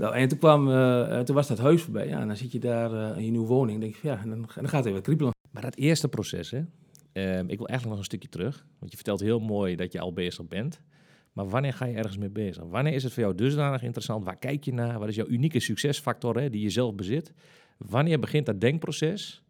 Nou, 0.00 0.14
en 0.14 0.28
toen, 0.28 0.38
kwam, 0.38 0.68
eh, 0.68 1.18
eh, 1.18 1.24
toen 1.24 1.34
was 1.34 1.48
dat 1.48 1.58
huis 1.58 1.82
voorbij. 1.82 2.08
Ja, 2.08 2.20
en 2.20 2.26
dan 2.26 2.36
zit 2.36 2.52
je 2.52 2.58
daar 2.58 2.92
eh, 2.92 3.16
in 3.16 3.24
je 3.24 3.30
nieuwe 3.30 3.46
woning. 3.46 3.80
Dan 3.80 3.88
denk 3.88 4.02
je, 4.02 4.08
ja, 4.08 4.20
en 4.22 4.28
dan, 4.28 4.48
dan 4.54 4.68
gaat 4.68 4.84
het 4.84 4.86
even 4.86 5.02
kriebelen. 5.02 5.32
Maar 5.50 5.62
dat 5.62 5.76
eerste 5.76 6.08
proces, 6.08 6.50
hè? 6.50 6.62
ehm, 7.12 7.48
ik 7.48 7.58
wil 7.58 7.66
eigenlijk 7.66 7.84
nog 7.84 7.98
een 7.98 8.04
stukje 8.04 8.28
terug. 8.28 8.66
Want 8.78 8.90
je 8.90 8.96
vertelt 8.96 9.20
heel 9.20 9.40
mooi 9.40 9.76
dat 9.76 9.92
je 9.92 10.00
al 10.00 10.12
bezig 10.12 10.48
bent. 10.48 10.80
Maar 11.32 11.48
wanneer 11.48 11.72
ga 11.72 11.84
je 11.84 11.96
ergens 11.96 12.16
mee 12.18 12.30
bezig? 12.30 12.64
Wanneer 12.64 12.92
is 12.92 13.02
het 13.02 13.12
voor 13.12 13.22
jou 13.22 13.34
dusdanig 13.34 13.82
interessant? 13.82 14.24
Waar 14.24 14.38
kijk 14.38 14.64
je 14.64 14.72
naar? 14.72 14.98
Wat 14.98 15.08
is 15.08 15.14
jouw 15.14 15.26
unieke 15.26 15.60
succesfactor 15.60 16.36
hè, 16.36 16.50
die 16.50 16.62
je 16.62 16.70
zelf 16.70 16.94
bezit? 16.94 17.32
Wanneer 17.76 18.18
begint 18.18 18.46
dat 18.46 18.60
denkproces? 18.60 19.42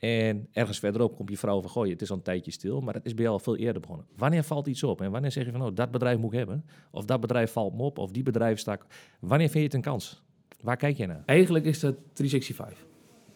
En 0.00 0.48
ergens 0.52 0.78
verderop 0.78 1.16
komt 1.16 1.28
je 1.30 1.36
vrouw 1.38 1.60
van, 1.60 1.70
goh, 1.70 1.88
het 1.88 2.02
is 2.02 2.10
al 2.10 2.16
een 2.16 2.22
tijdje 2.22 2.50
stil. 2.50 2.80
Maar 2.80 2.92
dat 2.92 3.04
is 3.04 3.14
bij 3.14 3.22
jou 3.22 3.36
al 3.36 3.42
veel 3.42 3.56
eerder 3.56 3.80
begonnen. 3.80 4.06
Wanneer 4.16 4.44
valt 4.44 4.66
iets 4.66 4.82
op? 4.82 5.00
En 5.00 5.10
wanneer 5.10 5.32
zeg 5.32 5.44
je 5.44 5.50
van, 5.50 5.62
oh, 5.62 5.74
dat 5.74 5.90
bedrijf 5.90 6.18
moet 6.18 6.32
ik 6.32 6.38
hebben? 6.38 6.64
Of 6.90 7.04
dat 7.04 7.20
bedrijf 7.20 7.52
valt 7.52 7.76
me 7.76 7.82
op? 7.82 7.98
Of 7.98 8.10
die 8.10 8.22
bedrijfstak? 8.22 8.86
Wanneer 9.18 9.48
vind 9.48 9.58
je 9.58 9.64
het 9.64 9.74
een 9.74 9.80
kans? 9.80 10.22
Waar 10.62 10.76
kijk 10.76 10.96
je 10.96 11.06
naar? 11.06 11.22
Eigenlijk 11.26 11.64
is 11.64 11.80
dat 11.80 11.94
365. 12.12 12.86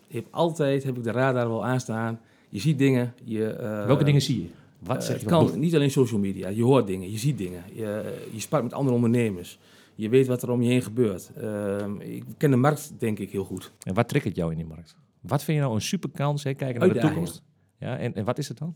Je 0.07 0.17
hebt 0.17 0.33
altijd, 0.33 0.85
heb 0.85 0.97
ik 0.97 1.03
de 1.03 1.11
radar 1.11 1.49
wel 1.49 1.65
aanstaan. 1.65 2.21
Je 2.49 2.59
ziet 2.61 2.79
dingen. 2.79 3.15
Je, 3.25 3.47
eh, 3.47 3.87
Welke 3.87 4.05
dingen 4.05 4.23
zie 4.23 4.43
je? 4.43 4.49
Wat 4.79 4.97
Eh, 4.97 5.03
zeg 5.03 5.15
je 5.15 5.21
het 5.21 5.31
kan 5.31 5.59
niet 5.59 5.75
alleen 5.75 5.91
social 5.91 6.21
media. 6.21 6.49
Je 6.49 6.63
hoort 6.63 6.87
dingen, 6.87 7.11
je 7.11 7.19
ziet 7.19 7.39
dingen. 7.39 7.63
Je, 7.73 8.19
je 8.33 8.41
spart 8.41 8.63
met 8.63 8.73
andere 8.73 8.97
ondernemers. 8.97 9.59
Je 9.95 10.09
weet 10.09 10.27
wat 10.27 10.43
er 10.43 10.51
om 10.51 10.63
je 10.63 10.69
heen 10.71 10.83
gebeurt. 10.83 11.31
Ehm, 11.37 12.01
ik 12.01 12.25
ken 12.37 12.51
de 12.51 12.57
markt, 12.57 12.93
denk 12.99 13.19
ik, 13.19 13.31
heel 13.31 13.45
goed. 13.45 13.73
En 13.83 13.95
wat 13.95 14.09
triggert 14.09 14.37
jou 14.37 14.51
in 14.51 14.57
die 14.57 14.67
markt? 14.67 14.97
Wat 15.27 15.45
vind 15.45 15.57
je 15.59 15.63
nou 15.63 15.75
een 15.75 15.81
superkans, 15.83 16.43
hè, 16.45 16.55
kijken 16.55 16.81
naar 16.81 16.89
de 16.89 16.95
Uitdaging. 16.95 17.27
toekomst? 17.27 17.43
Ja, 17.79 17.99
en, 17.99 18.15
en 18.15 18.25
wat 18.25 18.39
is 18.39 18.49
het 18.49 18.59
dan? 18.59 18.75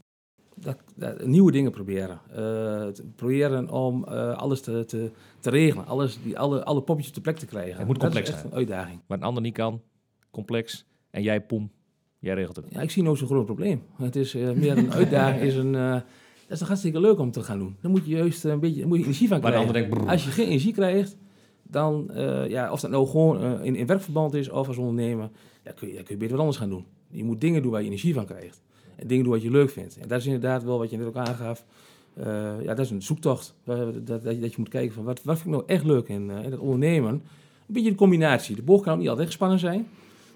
Dat, 0.54 0.76
dat- 0.96 1.26
nieuwe 1.26 1.52
dingen 1.52 1.70
proberen. 1.70 2.20
Eh, 2.34 2.86
proberen 3.16 3.70
om 3.70 4.04
eh, 4.04 4.36
alles 4.36 4.60
te, 4.60 4.84
te, 4.84 5.10
te 5.40 5.50
regelen. 5.50 5.86
Alles, 5.86 6.18
die, 6.22 6.38
alle, 6.38 6.64
alle 6.64 6.82
poppetjes 6.82 7.08
op 7.08 7.14
de 7.14 7.20
plek 7.30 7.36
te 7.38 7.46
krijgen. 7.46 7.76
Het 7.78 7.86
moet 7.86 7.94
dat 8.00 8.04
complex 8.04 8.28
is 8.28 8.32
echt 8.34 8.40
zijn. 8.40 8.52
een 8.52 8.58
uitdaging. 8.58 9.00
Wat 9.06 9.18
een 9.18 9.24
ander 9.24 9.42
niet 9.42 9.54
kan, 9.54 9.82
complex. 10.30 10.86
En 11.10 11.22
jij, 11.22 11.40
poem, 11.40 11.70
jij 12.18 12.34
regelt 12.34 12.56
het. 12.56 12.64
Ja, 12.68 12.80
ik 12.80 12.90
zie 12.90 13.02
nooit 13.02 13.18
zo'n 13.18 13.28
groot 13.28 13.44
probleem. 13.44 13.82
Het 13.96 14.16
is 14.16 14.34
eh, 14.34 14.50
meer 14.50 14.78
een 14.78 14.92
uitdaging. 14.92 15.42
Is 15.42 15.54
een, 15.56 15.72
dat 15.72 16.02
is 16.48 16.58
toch 16.58 16.68
hartstikke 16.68 17.00
leuk 17.00 17.18
om 17.18 17.30
te 17.30 17.42
gaan 17.42 17.58
doen. 17.58 17.76
Dan 17.80 17.90
moet 17.90 18.06
je 18.06 18.16
juist 18.16 18.44
een 18.44 18.60
beetje 18.60 18.86
moet 18.86 18.98
je 18.98 19.04
energie 19.04 19.28
van 19.28 19.40
Maar 19.40 19.50
de 19.52 19.56
krijgen. 19.58 19.76
ander 19.84 19.96
denkt. 19.98 20.10
Als 20.10 20.24
je 20.24 20.30
geen 20.30 20.46
energie 20.46 20.72
krijgt, 20.72 21.16
dan, 21.62 22.10
ja, 22.48 22.72
of 22.72 22.80
dat 22.80 22.90
nou 22.90 23.06
gewoon 23.06 23.62
in, 23.62 23.76
in 23.76 23.86
werkverband 23.86 24.34
is 24.34 24.48
of 24.50 24.68
als 24.68 24.76
ondernemer, 24.76 25.30
kun, 25.74 25.88
je, 25.88 25.94
ja, 25.94 26.00
je 26.06 26.16
beter 26.16 26.30
wat 26.30 26.38
anders 26.38 26.56
gaan 26.56 26.68
doen. 26.68 26.84
Je 27.10 27.24
moet 27.24 27.40
dingen 27.40 27.62
doen 27.62 27.70
waar 27.70 27.80
je 27.80 27.86
energie 27.86 28.14
van 28.14 28.26
krijgt. 28.26 28.60
En 28.96 29.06
dingen 29.06 29.24
doen 29.24 29.32
wat 29.32 29.42
je 29.42 29.50
leuk 29.50 29.70
vindt. 29.70 29.98
En 29.98 30.08
dat 30.08 30.18
is 30.18 30.24
inderdaad 30.26 30.64
wel 30.64 30.78
wat 30.78 30.90
je 30.90 30.96
net 30.96 31.06
ook 31.06 31.16
aangaf. 31.16 31.64
Eh, 32.14 32.24
ja, 32.62 32.74
dat 32.74 32.78
is 32.78 32.90
een 32.90 33.02
zoektocht. 33.02 33.54
eh, 33.64 33.76
dat, 33.76 34.06
dat, 34.06 34.24
dat 34.24 34.50
je 34.50 34.54
moet 34.56 34.68
kijken 34.68 34.94
van 34.94 35.04
wat, 35.04 35.22
wat 35.22 35.34
vind 35.38 35.46
ik 35.48 35.52
nou 35.54 35.64
echt 35.66 35.84
leuk 35.84 36.08
in, 36.08 36.30
eh, 36.30 36.44
in 36.44 36.50
het 36.50 36.60
ondernemen. 36.60 37.12
Een 37.12 37.22
beetje 37.74 37.90
de 37.90 37.96
combinatie. 37.96 38.56
De 38.56 38.62
boog 38.62 38.82
kan 38.82 38.92
ook 38.92 38.98
niet 38.98 39.08
altijd 39.08 39.26
gespannen 39.26 39.58
zijn. 39.58 39.86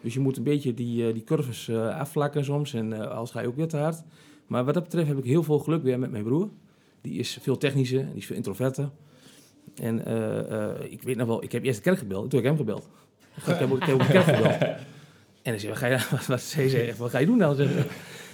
Dus 0.01 0.15
je 0.15 0.21
moet 0.21 0.37
een 0.37 0.43
beetje 0.43 0.75
die, 0.75 1.07
eh, 1.07 1.13
die 1.15 1.25
curves 1.25 1.69
eh, 1.69 1.99
afvlakken 1.99 2.45
soms. 2.45 2.75
En 2.75 2.93
eh, 2.93 3.11
als 3.17 3.31
ga 3.31 3.41
je 3.41 3.47
ook 3.49 3.57
weer 3.57 3.69
te 3.69 3.77
hard. 3.77 4.03
Maar 4.47 4.65
wat 4.65 4.75
dat 4.75 4.83
betreft 4.83 5.09
heb 5.09 5.19
ik 5.19 5.25
heel 5.25 5.43
veel 5.43 5.59
geluk 5.59 5.83
weer 5.83 5.99
met 5.99 6.11
mijn 6.11 6.25
broer. 6.25 6.49
Die 7.01 7.19
is 7.19 7.39
veel 7.41 7.59
technischer, 7.59 8.05
die 8.07 8.17
is 8.17 8.27
veel 8.27 8.37
introverter. 8.37 8.91
En 9.75 10.05
eh, 10.05 10.69
eh, 10.69 10.71
ik 10.93 11.03
weet 11.03 11.17
nog 11.17 11.27
wel, 11.27 11.43
ik 11.43 11.53
heb 11.53 11.65
eerst 11.65 11.77
de 11.77 11.83
kerk 11.85 11.99
gebeld, 11.99 12.31
toen 12.31 12.43
heb 12.43 12.51
ik 12.53 12.59
hem 12.59 12.67
gebeld. 12.67 12.89
Ik 13.37 13.59
heb 13.59 13.71
ook, 13.73 13.83
ik 13.83 13.93
ook 13.95 14.01
de 14.01 14.07
kerk 14.07 14.25
gebeld. 14.25 14.59
En 15.43 15.51
hij 15.51 15.59
zei, 15.59 15.71
wat 15.73 15.81
ga 15.81 15.87
je, 15.87 15.99
wat, 16.11 16.27
wat, 16.27 16.41
zei 16.41 16.69
ze, 16.69 16.79
echt, 16.81 16.99
wat 16.99 17.11
ga 17.11 17.19
je 17.19 17.27
doen 17.27 17.39
dan? 17.39 17.61
Ik. 17.61 17.69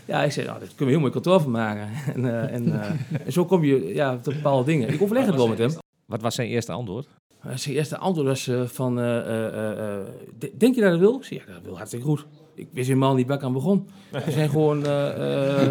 Ja, 0.04 0.22
ik 0.24 0.32
zei, 0.32 0.46
nou, 0.46 0.58
daar 0.58 0.68
kunnen 0.68 0.84
we 0.86 0.90
heel 0.90 1.00
mooi 1.00 1.12
kantoor 1.12 1.40
van 1.40 1.50
maken. 1.50 1.88
En, 2.14 2.24
eh, 2.24 2.54
en, 2.54 2.80
eh, 2.82 2.90
en 3.24 3.32
zo 3.32 3.44
kom 3.44 3.64
je 3.64 3.94
ja, 3.94 4.16
tot 4.18 4.34
bepaalde 4.34 4.64
dingen. 4.64 4.88
Ik 4.92 5.02
overleg 5.02 5.26
het 5.26 5.34
wel 5.34 5.48
met 5.48 5.58
hem. 5.58 5.70
Wat 6.06 6.22
was 6.22 6.34
zijn 6.34 6.48
eerste 6.48 6.72
antwoord? 6.72 7.08
Uh, 7.46 7.56
zijn 7.56 7.74
eerste 7.74 7.96
antwoord 7.98 8.26
was 8.28 8.48
eh, 8.48 8.62
van, 8.62 8.98
eh, 9.00 9.18
eh, 9.18 9.46
eh, 9.46 9.98
eh, 9.98 10.06
de- 10.38 10.52
denk 10.56 10.74
je 10.74 10.80
dat 10.80 10.90
dat 10.90 10.98
wil? 11.00 11.16
Ik 11.16 11.24
zei, 11.24 11.40
ja, 11.46 11.52
dat 11.52 11.62
wil 11.62 11.76
hartstikke 11.76 12.06
goed. 12.06 12.26
Ik 12.54 12.66
wist 12.72 12.88
helemaal 12.88 13.14
niet 13.14 13.26
waar 13.26 13.36
ik 13.36 13.42
aan 13.42 13.52
begon. 13.52 13.88
We 14.10 14.30
zijn 14.30 14.48
gewoon, 14.48 14.84
eh, 14.86 15.08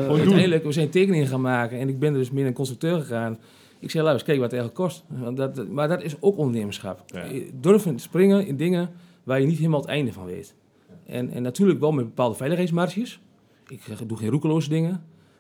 eh, 0.02 0.10
uiteindelijk, 0.10 0.64
we 0.64 0.72
zijn 0.72 0.90
tekeningen 0.90 1.28
gaan 1.28 1.42
maken 1.42 1.80
en 1.80 1.90
ik 1.90 2.00
ben 2.00 2.14
er 2.14 2.20
dus 2.20 2.32
meer 2.32 2.46
een 2.46 2.54
constructeur 2.54 3.00
gegaan. 3.00 3.40
Ik 3.80 3.92
zei, 3.92 4.04
luister, 4.04 4.26
kijk 4.28 4.40
wat 4.40 4.52
het 4.52 4.60
eigenlijk 4.60 4.90
kost. 4.90 5.04
Want 5.08 5.38
dat, 5.38 5.68
maar 5.70 5.88
dat 5.88 6.04
is 6.04 6.16
ook 6.20 6.38
ondernemerschap. 6.38 7.04
Ja. 7.06 7.24
Durven 7.54 7.96
te 7.96 8.04
springen 8.04 8.48
in 8.48 8.58
dingen 8.58 8.90
waar 9.24 9.40
je 9.42 9.48
niet 9.48 9.58
helemaal 9.58 9.80
het 9.80 9.90
einde 9.90 10.14
van 10.14 10.26
weet. 10.26 10.54
En, 11.08 11.30
en 11.32 11.42
natuurlijk 11.42 11.80
wel 11.80 11.92
met 11.92 12.06
bepaalde 12.06 12.36
veiligheidsmarges. 12.36 13.20
Ik 13.68 13.82
doe 14.08 14.18
geen 14.18 14.30
roekeloze 14.30 14.70
dingen. 14.70 14.92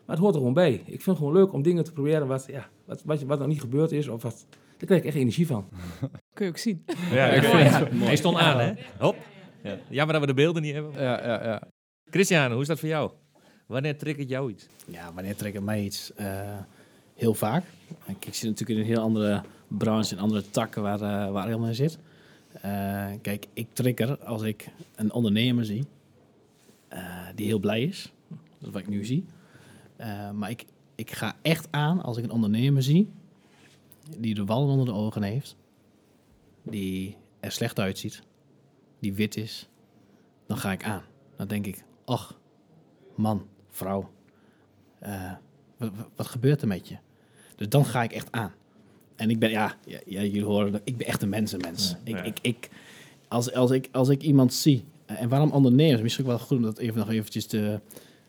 Maar 0.06 0.16
het 0.16 0.20
hoort 0.20 0.34
er 0.34 0.40
gewoon 0.40 0.54
bij. 0.54 0.74
Ik 0.74 0.84
vind 0.86 1.06
het 1.06 1.18
gewoon 1.18 1.34
leuk 1.34 1.54
om 1.54 1.62
dingen 1.62 1.84
te 1.84 1.92
proberen 1.94 2.28
wat, 2.28 2.46
ja, 2.50 2.70
wat, 2.86 3.04
wat, 3.04 3.22
wat 3.22 3.40
nog 3.40 3.48
niet 3.48 3.60
gebeurd 3.62 3.92
is. 3.92 4.08
Of 4.08 4.22
wat, 4.22 4.46
daar 4.50 4.86
krijg 4.86 5.02
ik 5.02 5.08
echt 5.08 5.16
energie 5.18 5.48
van. 5.48 5.70
Kun 6.34 6.46
je 6.46 6.52
ook 6.52 6.58
zien. 6.58 6.86
Ja, 7.12 7.28
ik 7.28 7.44
Ja. 7.44 7.50
vind 7.50 7.70
Ja. 7.70 7.80
het 7.80 7.92
mooi. 7.92 8.04
Hij 8.06 8.16
stond 8.16 8.38
aan, 8.38 8.60
hè? 8.60 8.74
Hop. 9.00 9.16
Ja. 9.64 9.78
Jammer 9.90 10.14
dat 10.14 10.22
we 10.22 10.28
de 10.28 10.34
beelden 10.42 10.62
niet 10.62 10.74
hebben. 10.74 10.92
Ja, 10.94 11.26
ja, 11.26 11.44
ja. 11.44 11.62
Christian, 12.10 12.52
hoe 12.52 12.62
is 12.62 12.68
dat 12.68 12.80
voor 12.80 12.90
jou? 12.90 13.12
Wanneer 13.68 13.98
triggert 13.98 14.30
jou 14.30 14.52
iets? 14.52 14.68
Ja, 14.88 15.14
wanneer 15.14 15.36
trek 15.36 15.54
ik 15.54 15.62
mij 15.62 15.84
iets? 15.84 16.14
Eh, 16.14 16.58
heel 17.16 17.34
vaak. 17.34 17.64
Ik, 18.06 18.34
zit 18.34 18.50
natuurlijk 18.50 18.70
in 18.70 18.78
een 18.78 18.92
heel 18.92 19.02
andere 19.02 19.42
branche 19.68 20.16
en 20.16 20.22
andere 20.22 20.50
takken 20.50 20.82
waar, 20.82 21.02
eh 21.02 21.32
waar 21.32 21.44
Arjan 21.44 21.68
in 21.68 21.76
zit. 21.76 22.00
Eh, 22.62 23.12
kijk, 23.22 23.48
ik 23.54 23.74
trigger 23.74 24.18
als 24.24 24.42
ik 24.42 24.70
een 24.96 25.12
ondernemer 25.12 25.66
zie 25.66 25.86
eh, 26.88 27.28
die 27.36 27.46
heel 27.46 27.60
blij 27.60 27.84
is. 27.84 28.14
Dat 28.30 28.68
is 28.68 28.70
wat 28.70 28.82
ik 28.82 28.88
nu 28.88 29.06
zie. 29.06 29.26
Eh, 29.96 30.32
maar 30.32 30.50
ik, 30.50 30.66
ik 30.96 31.12
ga 31.12 31.36
echt 31.42 31.68
aan 31.72 32.02
als 32.02 32.18
ik 32.18 32.24
een 32.24 32.32
ondernemer 32.32 32.84
zie 32.84 33.10
die 34.18 34.34
de 34.34 34.46
wallen 34.46 34.70
onder 34.70 34.86
de 34.86 34.94
ogen 34.94 35.24
heeft, 35.24 35.56
die 36.64 37.18
er 37.40 37.52
slecht 37.52 37.80
uitziet, 37.80 38.24
die 39.00 39.14
wit 39.14 39.36
is, 39.36 39.70
dan 40.46 40.58
ga 40.58 40.72
ik 40.72 40.84
aan. 40.84 41.04
Dan 41.36 41.48
denk 41.48 41.66
ik, 41.66 41.84
ach, 42.06 42.40
man, 43.16 43.48
vrouw, 43.70 44.10
wat 46.16 46.28
gebeurt 46.28 46.62
er 46.62 46.68
met 46.68 46.88
je? 46.88 46.98
Dus 47.56 47.70
dan 47.70 47.86
ga 47.86 48.04
ik 48.04 48.12
echt 48.12 48.32
aan. 48.32 48.54
En 49.18 49.30
ik 49.30 49.40
ben, 49.40 49.50
ja, 49.50 49.76
ja, 49.86 50.00
jullie 50.06 50.44
horen, 50.44 50.72
dat- 50.72 50.82
ik 50.84 50.98
ben 50.98 51.08
echt 51.08 51.22
een 51.22 51.30
mensenmens. 51.30 51.96
Ik, 52.04 52.20
ik, 52.26 52.38
ik, 52.42 52.70
als, 53.28 53.54
als, 53.54 53.72
ik, 53.72 53.90
als 53.92 54.10
ik 54.10 54.22
iemand 54.24 54.54
zie, 54.54 54.84
eh, 55.06 55.22
en 55.22 55.30
waarom 55.30 55.52
ondernemers, 55.52 56.02
misschien 56.02 56.26
wel 56.26 56.40
goed 56.40 56.58
om 56.58 56.64
dat 56.64 56.78
even 56.78 56.98
nog 57.00 57.10
eventjes 57.10 57.46
te, 57.46 57.80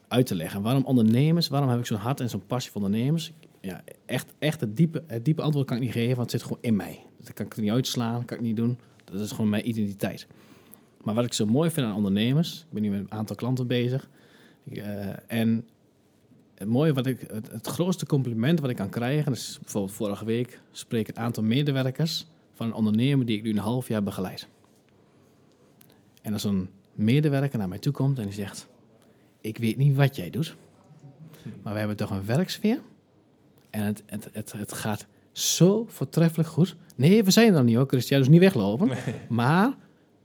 uit 0.08 0.26
te 0.26 0.34
leggen. 0.34 0.62
Waarom 0.62 0.84
ondernemers, 0.84 1.48
waarom 1.48 1.68
heb 1.70 1.78
ik 1.78 1.86
zo'n 1.86 1.96
hart 1.98 2.20
en 2.20 2.30
zo'n 2.30 2.46
passie 2.46 2.72
voor 2.72 2.82
ondernemers? 2.82 3.32
Ja, 3.60 3.82
echt, 4.06 4.34
echt 4.38 4.60
het, 4.60 4.76
diepe, 4.76 5.02
het 5.06 5.24
diepe 5.24 5.42
antwoord 5.42 5.66
kan 5.66 5.76
ik 5.76 5.82
niet 5.82 5.92
geven, 5.92 6.16
want 6.16 6.20
het 6.32 6.40
zit 6.40 6.42
gewoon 6.42 6.58
in 6.62 6.76
mij. 6.76 6.98
Dat 7.20 7.32
kan 7.32 7.46
ik 7.46 7.56
niet 7.56 7.70
uitslaan, 7.70 8.24
kan 8.24 8.36
ik 8.36 8.42
niet 8.42 8.56
doen. 8.56 8.78
Dat 9.04 9.20
is 9.20 9.30
gewoon 9.30 9.48
mijn 9.48 9.68
identiteit. 9.68 10.26
Maar 11.02 11.14
wat 11.14 11.24
ik 11.24 11.32
zo 11.32 11.46
mooi 11.46 11.70
vind 11.70 11.86
aan 11.86 11.94
ondernemers, 11.94 12.58
ik 12.60 12.72
ben 12.72 12.82
nu 12.82 12.90
met 12.90 13.00
een 13.00 13.12
aantal 13.12 13.36
klanten 13.36 13.66
bezig. 13.66 14.08
Eh, 14.72 15.06
en 15.26 15.64
het 16.58 16.68
mooie, 16.68 16.92
wat 16.92 17.06
ik, 17.06 17.20
het, 17.20 17.50
het 17.50 17.66
grootste 17.66 18.06
compliment 18.06 18.60
wat 18.60 18.70
ik 18.70 18.76
kan 18.76 18.88
krijgen, 18.88 19.32
is 19.32 19.58
bijvoorbeeld 19.62 19.94
vorige 19.94 20.24
week 20.24 20.60
spreek 20.72 21.00
ik 21.00 21.06
het 21.06 21.16
aantal 21.16 21.42
medewerkers 21.42 22.26
van 22.52 22.66
een 22.66 22.72
ondernemer 22.72 23.26
die 23.26 23.36
ik 23.36 23.42
nu 23.42 23.50
een 23.50 23.58
half 23.58 23.88
jaar 23.88 24.02
begeleid. 24.02 24.48
En 26.22 26.32
als 26.32 26.44
een 26.44 26.68
medewerker 26.92 27.58
naar 27.58 27.68
mij 27.68 27.78
toe 27.78 27.92
komt 27.92 28.18
en 28.18 28.24
die 28.24 28.32
zegt, 28.32 28.68
ik 29.40 29.58
weet 29.58 29.76
niet 29.76 29.96
wat 29.96 30.16
jij 30.16 30.30
doet, 30.30 30.56
maar 31.62 31.72
we 31.72 31.78
hebben 31.78 31.96
toch 31.96 32.10
een 32.10 32.26
werksfeer 32.26 32.80
en 33.70 33.82
het, 33.82 34.02
het, 34.06 34.28
het, 34.32 34.52
het 34.52 34.72
gaat 34.72 35.06
zo 35.32 35.86
voortreffelijk 35.88 36.48
goed. 36.48 36.76
Nee, 36.94 37.24
we 37.24 37.30
zijn 37.30 37.54
er 37.54 37.64
niet 37.64 37.76
hoor, 37.76 37.86
Christian, 37.86 38.20
dus 38.20 38.28
niet 38.28 38.40
weglopen. 38.40 38.90
Maar, 39.28 39.74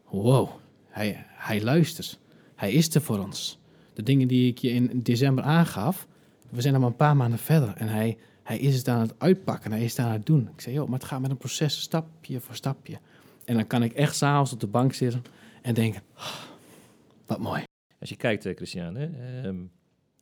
wow, 0.10 0.50
hij, 0.88 1.26
hij 1.28 1.62
luistert. 1.62 2.20
Hij 2.56 2.72
is 2.72 2.96
er 2.96 3.02
voor 3.02 3.20
ons. 3.20 3.60
De 3.94 4.04
dingen 4.04 4.28
die 4.28 4.50
ik 4.50 4.58
je 4.58 4.70
in 4.70 5.00
december 5.04 5.44
aangaf, 5.44 6.08
we 6.54 6.62
zijn 6.62 6.80
maar 6.80 6.90
een 6.90 6.96
paar 6.96 7.16
maanden 7.18 7.40
verder. 7.40 7.74
En 7.76 7.88
hij, 7.88 8.18
hij 8.44 8.58
is 8.60 8.78
het 8.78 8.88
aan 8.88 9.00
het 9.02 9.20
uitpakken, 9.20 9.72
hij 9.72 9.84
is 9.84 9.98
het 9.98 10.06
aan 10.06 10.12
het 10.12 10.26
doen. 10.26 10.50
Ik 10.54 10.62
zei, 10.62 10.76
joh, 10.76 10.90
maar 10.90 11.00
het 11.00 11.08
gaat 11.08 11.22
met 11.22 11.32
een 11.32 11.38
proces, 11.38 11.82
stapje 11.82 12.40
voor 12.40 12.56
stapje. 12.56 13.00
En 13.46 13.56
dan 13.56 13.68
kan 13.68 13.84
ik 13.84 13.94
echt 13.94 14.16
s'avonds 14.16 14.54
op 14.54 14.60
de 14.60 14.68
bank 14.68 14.94
zitten 14.94 15.22
en 15.62 15.74
denken, 15.74 16.02
"Ah, 16.14 16.34
wat 17.26 17.40
mooi. 17.40 17.64
Als 18.00 18.10
je 18.10 18.16
kijkt, 18.16 18.46
eh, 18.46 18.56
Christian, 18.56 18.96
hè, 18.96 19.06
ehm, 19.42 19.58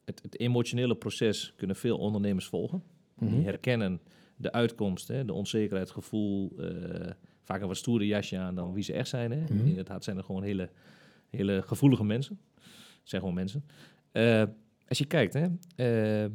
het, 0.06 0.22
het 0.24 0.40
emotionele 0.40 0.96
proces 0.96 1.54
kunnen 1.58 1.76
veel 1.76 1.98
ondernemers 1.98 2.46
volgen. 2.48 2.84
Die 3.20 3.30
Mhm. 3.30 3.44
herkennen 3.44 4.02
de 4.36 4.52
uitkomst, 4.52 5.08
hè, 5.08 5.26
de 5.26 5.34
onzekerheid, 5.34 5.88
het 5.88 5.98
gevoel, 5.98 6.54
eh, 6.60 7.12
vaak 7.44 7.62
een 7.62 7.68
wat 7.68 7.78
stoere 7.78 8.06
jasje 8.08 8.38
aan 8.38 8.56
dan 8.56 8.74
wie 8.74 8.84
ze 8.84 8.94
echt 8.94 9.10
zijn. 9.10 9.32
Hè. 9.32 9.40
Mhm. 9.42 9.68
In 9.68 9.78
het 9.78 9.88
hart 9.88 10.04
zijn 10.04 10.18
er 10.18 10.24
gewoon 10.24 10.44
hele, 10.44 10.70
hele 11.30 11.62
gevoelige 11.66 12.04
mensen. 12.04 12.40
Het 12.56 13.10
zijn 13.10 13.22
gewoon 13.22 13.36
mensen. 13.36 13.66
Eh, 14.12 14.44
als 14.92 15.00
je 15.00 15.06
kijkt, 15.06 15.34
hè, 15.34 15.48
eh, 15.76 16.30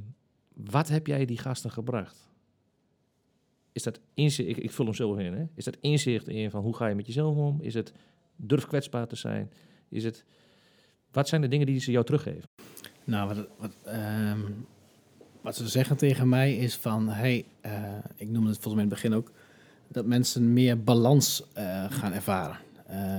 wat 0.54 0.88
heb 0.88 1.06
jij 1.06 1.24
die 1.24 1.38
gasten 1.38 1.70
gebracht? 1.70 2.28
Is 3.72 3.82
dat 3.82 4.00
inzicht, 4.14 4.48
ik, 4.48 4.56
ik 4.56 4.70
vul 4.70 4.84
hem 4.84 4.94
zo 4.94 5.14
in, 5.14 5.32
hè? 5.32 5.44
is 5.54 5.64
dat 5.64 5.76
inzicht 5.80 6.28
in 6.28 6.50
van 6.50 6.62
hoe 6.62 6.76
ga 6.76 6.86
je 6.86 6.94
met 6.94 7.06
jezelf 7.06 7.36
om? 7.36 7.60
Is 7.60 7.74
het 7.74 7.92
durf 8.36 8.66
kwetsbaar 8.66 9.06
te 9.06 9.16
zijn? 9.16 9.52
Is 9.88 10.04
het, 10.04 10.24
wat 11.12 11.28
zijn 11.28 11.40
de 11.40 11.48
dingen 11.48 11.66
die 11.66 11.80
ze 11.80 11.90
jou 11.90 12.04
teruggeven? 12.04 12.48
Nou, 13.04 13.34
wat, 13.34 13.48
wat, 13.58 13.76
ehm, 13.84 14.40
wat 15.40 15.56
ze 15.56 15.68
zeggen 15.68 15.96
tegen 15.96 16.28
mij 16.28 16.56
is 16.56 16.76
van, 16.76 17.08
hey, 17.08 17.44
eh, 17.60 17.98
ik 18.14 18.28
noemde 18.28 18.48
het 18.48 18.58
volgens 18.58 18.74
mij 18.74 18.84
in 18.84 18.90
het 18.90 19.02
begin 19.02 19.14
ook, 19.14 19.32
dat 19.88 20.06
mensen 20.06 20.52
meer 20.52 20.82
balans 20.82 21.44
eh, 21.52 21.90
gaan 21.90 22.12
ervaren. 22.12 22.58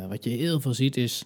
Wat 0.09 0.23
je 0.23 0.29
heel 0.29 0.59
veel 0.59 0.73
ziet 0.73 0.97
is, 0.97 1.25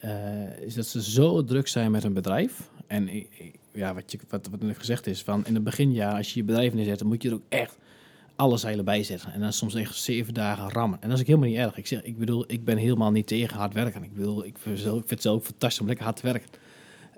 eh, 0.00 0.60
is 0.60 0.74
dat 0.74 0.86
ze 0.86 1.02
zo 1.02 1.44
druk 1.44 1.68
zijn 1.68 1.90
met 1.90 2.02
hun 2.02 2.12
bedrijf. 2.12 2.70
En 2.86 3.26
ja, 3.72 3.94
wat, 3.94 4.12
je, 4.12 4.18
wat, 4.28 4.48
wat 4.50 4.60
net 4.60 4.78
gezegd 4.78 5.06
is, 5.06 5.22
van 5.22 5.46
in 5.46 5.54
het 5.54 5.64
beginjaar, 5.64 6.16
als 6.16 6.32
je 6.32 6.40
je 6.40 6.44
bedrijf 6.44 6.74
neerzet, 6.74 6.98
dan 6.98 7.08
moet 7.08 7.22
je 7.22 7.28
er 7.28 7.34
ook 7.34 7.42
echt 7.48 7.78
alle 8.36 8.56
zeilen 8.56 8.84
bij 8.84 9.02
zetten. 9.02 9.32
En 9.32 9.40
dan 9.40 9.52
soms 9.52 9.74
echt 9.74 9.96
zeven 9.96 10.34
dagen 10.34 10.70
rammen. 10.70 11.02
En 11.02 11.08
dat 11.08 11.16
is 11.16 11.22
ook 11.22 11.28
helemaal 11.28 11.48
niet 11.48 11.58
erg. 11.58 11.76
Ik, 11.76 11.86
zeg, 11.86 12.02
ik 12.02 12.18
bedoel, 12.18 12.44
ik 12.46 12.64
ben 12.64 12.76
helemaal 12.76 13.10
niet 13.10 13.26
tegen 13.26 13.56
hard 13.56 13.74
werken. 13.74 14.02
Ik 14.02 14.14
bedoel, 14.14 14.44
ik 14.44 14.58
vind, 14.58 14.78
zelf- 14.78 15.10
het 15.10 15.22
zelf 15.22 15.44
fantastisch 15.44 15.80
om 15.80 15.86
lekker 15.86 16.04
hard 16.04 16.16
te 16.16 16.22
werken. 16.22 16.48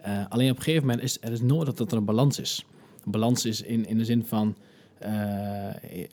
Eh, 0.02 0.24
alleen 0.28 0.50
op 0.50 0.56
een 0.56 0.62
gegeven 0.62 0.86
moment 0.86 1.04
is 1.04 1.18
er 1.20 1.32
is 1.32 1.40
nodig 1.40 1.74
dat 1.74 1.92
er 1.92 1.98
een 1.98 2.04
balans 2.04 2.38
is. 2.38 2.66
Een 3.04 3.10
balans 3.10 3.44
is 3.44 3.62
in, 3.62 3.86
in 3.86 3.98
de 3.98 4.04
zin 4.04 4.24
van 4.26 4.56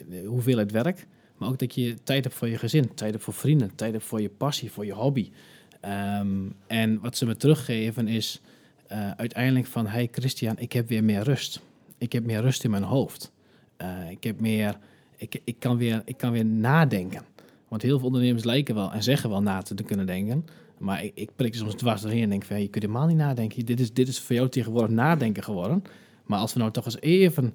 de 0.10 0.24
hoeveelheid 0.26 0.72
werk, 0.72 1.08
maar 1.38 1.50
ook 1.50 1.60
dat 1.60 1.76
je 1.76 1.96
tijd 2.04 2.24
hebt 2.24 2.36
voor 2.36 2.48
je 2.48 2.58
gezin, 2.58 2.94
tijd 2.94 3.12
hebt 3.12 3.24
voor 3.24 3.34
vrienden, 3.34 3.76
tijd 3.76 3.92
hebt 3.92 4.04
voor 4.04 4.22
je 4.22 4.30
passie, 4.30 4.72
voor 4.72 4.86
je 4.86 4.94
hobby. 4.94 5.32
Ehm, 5.80 6.50
en 6.68 7.00
wat 7.00 7.18
ze 7.18 7.26
me 7.26 7.36
teruggeven 7.36 8.08
is 8.08 8.42
eh, 8.88 9.12
uiteindelijk 9.12 9.66
van, 9.66 9.88
hey 9.88 10.10
Christian, 10.12 10.56
ik 10.58 10.74
heb 10.74 10.88
weer 10.88 11.04
meer 11.04 11.22
rust. 11.22 11.62
Ik 11.98 12.12
heb 12.12 12.24
meer 12.24 12.42
rust 12.42 12.64
in 12.64 12.70
mijn 12.70 12.84
hoofd. 12.84 13.32
Eh, 13.78 14.10
ik 14.10 14.24
heb 14.24 14.40
meer, 14.40 14.78
ik, 15.16 15.42
ik, 15.44 15.56
kan 15.60 15.78
weer, 15.78 16.02
ik 16.06 16.18
kan 16.18 16.32
weer 16.32 16.46
nadenken. 16.46 17.22
Want 17.68 17.82
heel 17.82 17.98
veel 17.98 18.08
ondernemers 18.08 18.44
lijken 18.44 18.76
wel 18.76 18.92
en 18.92 19.04
zeggen 19.04 19.30
wel 19.30 19.42
na 19.42 19.62
te 19.62 19.84
kunnen 19.84 20.06
denken. 20.06 20.46
Maar 20.78 21.04
ik, 21.04 21.12
ik 21.16 21.30
prik 21.36 21.56
soms 21.56 21.76
dwars 21.76 22.02
doorheen 22.02 22.24
en 22.24 22.30
denk 22.30 22.44
van, 22.44 22.62
je 22.62 22.68
kunt 22.68 22.84
helemaal 22.84 23.08
niet 23.08 23.18
nadenken. 23.18 23.66
Dit 23.66 23.80
is, 23.80 23.94
dit 23.94 24.08
is 24.08 24.20
voor 24.20 24.36
jou 24.36 24.50
tegenwoordig 24.50 24.90
nadenken 24.90 25.44
geworden. 25.44 25.84
Maar 26.26 26.40
als 26.40 26.54
we 26.54 26.60
nou 26.60 26.72
toch 26.72 26.86
eens 26.86 27.02
even 27.02 27.54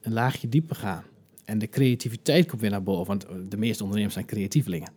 een 0.00 0.12
laagje 0.12 0.48
dieper 0.48 0.76
gaan. 0.76 1.04
En 1.44 1.58
de 1.58 1.68
creativiteit 1.68 2.46
komt 2.46 2.60
weer 2.60 2.70
naar 2.70 2.82
boven. 2.82 3.06
Want 3.06 3.26
de 3.50 3.56
meeste 3.56 3.82
ondernemers 3.82 4.14
zijn 4.14 4.26
creatievelingen. 4.26 4.92